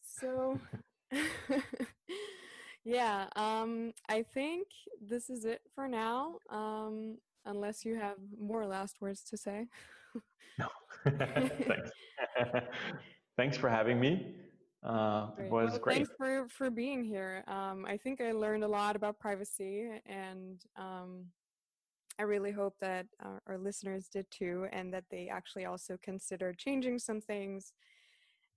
So, 0.00 0.60
yeah, 2.84 3.26
um, 3.36 3.92
I 4.08 4.22
think 4.22 4.68
this 5.00 5.30
is 5.30 5.44
it 5.44 5.62
for 5.74 5.88
now. 5.88 6.38
Um, 6.50 7.18
unless 7.44 7.84
you 7.84 7.96
have 7.96 8.16
more 8.40 8.66
last 8.66 9.00
words 9.00 9.22
to 9.24 9.36
say. 9.36 9.66
no. 10.58 10.68
Thanks. 11.04 11.90
Thanks 13.36 13.56
for 13.56 13.68
having 13.68 13.98
me. 13.98 14.34
Uh, 14.84 15.28
it 15.38 15.50
was 15.50 15.70
well, 15.70 15.78
great. 15.78 15.96
Thanks 15.96 16.10
for, 16.18 16.48
for 16.48 16.70
being 16.70 17.04
here. 17.04 17.44
Um, 17.46 17.86
I 17.86 17.96
think 17.96 18.20
I 18.20 18.32
learned 18.32 18.64
a 18.64 18.68
lot 18.68 18.96
about 18.96 19.18
privacy, 19.18 19.88
and 20.06 20.60
um, 20.76 21.26
I 22.18 22.24
really 22.24 22.50
hope 22.50 22.74
that 22.80 23.06
our, 23.20 23.40
our, 23.46 23.58
listeners 23.58 24.08
did 24.08 24.26
too, 24.30 24.66
and 24.72 24.92
that 24.92 25.04
they 25.08 25.28
actually 25.28 25.66
also 25.66 25.96
consider 26.02 26.52
changing 26.52 26.98
some 26.98 27.20
things. 27.20 27.72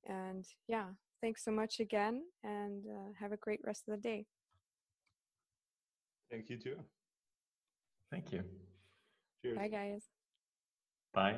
And 0.07 0.45
yeah, 0.67 0.85
thanks 1.21 1.43
so 1.43 1.51
much 1.51 1.79
again, 1.79 2.23
and 2.43 2.83
uh, 2.85 3.11
have 3.19 3.31
a 3.31 3.37
great 3.37 3.59
rest 3.65 3.83
of 3.87 3.95
the 3.95 4.01
day. 4.01 4.25
Thank 6.31 6.49
you 6.49 6.57
too. 6.57 6.75
Thank 8.11 8.31
you. 8.31 8.43
Cheers. 9.41 9.57
Bye, 9.57 9.67
guys. 9.67 10.01
Bye. 11.13 11.37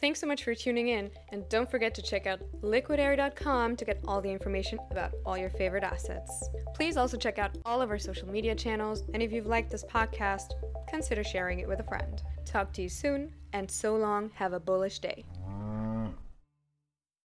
Thanks 0.00 0.18
so 0.18 0.26
much 0.26 0.44
for 0.44 0.54
tuning 0.54 0.88
in, 0.88 1.10
and 1.30 1.46
don't 1.50 1.70
forget 1.70 1.94
to 1.94 2.02
check 2.02 2.26
out 2.26 2.40
liquidary.com 2.62 3.76
to 3.76 3.84
get 3.84 4.00
all 4.08 4.22
the 4.22 4.30
information 4.30 4.78
about 4.90 5.12
all 5.26 5.36
your 5.36 5.50
favorite 5.50 5.84
assets. 5.84 6.48
Please 6.74 6.96
also 6.96 7.18
check 7.18 7.38
out 7.38 7.58
all 7.66 7.82
of 7.82 7.90
our 7.90 7.98
social 7.98 8.26
media 8.26 8.54
channels, 8.54 9.02
and 9.12 9.22
if 9.22 9.30
you've 9.30 9.46
liked 9.46 9.70
this 9.70 9.84
podcast, 9.84 10.52
consider 10.88 11.22
sharing 11.22 11.60
it 11.60 11.68
with 11.68 11.80
a 11.80 11.84
friend. 11.84 12.22
Talk 12.46 12.72
to 12.74 12.82
you 12.82 12.88
soon, 12.88 13.34
and 13.52 13.70
so 13.70 13.94
long, 13.94 14.30
have 14.36 14.54
a 14.54 14.60
bullish 14.60 15.00
day. 15.00 15.24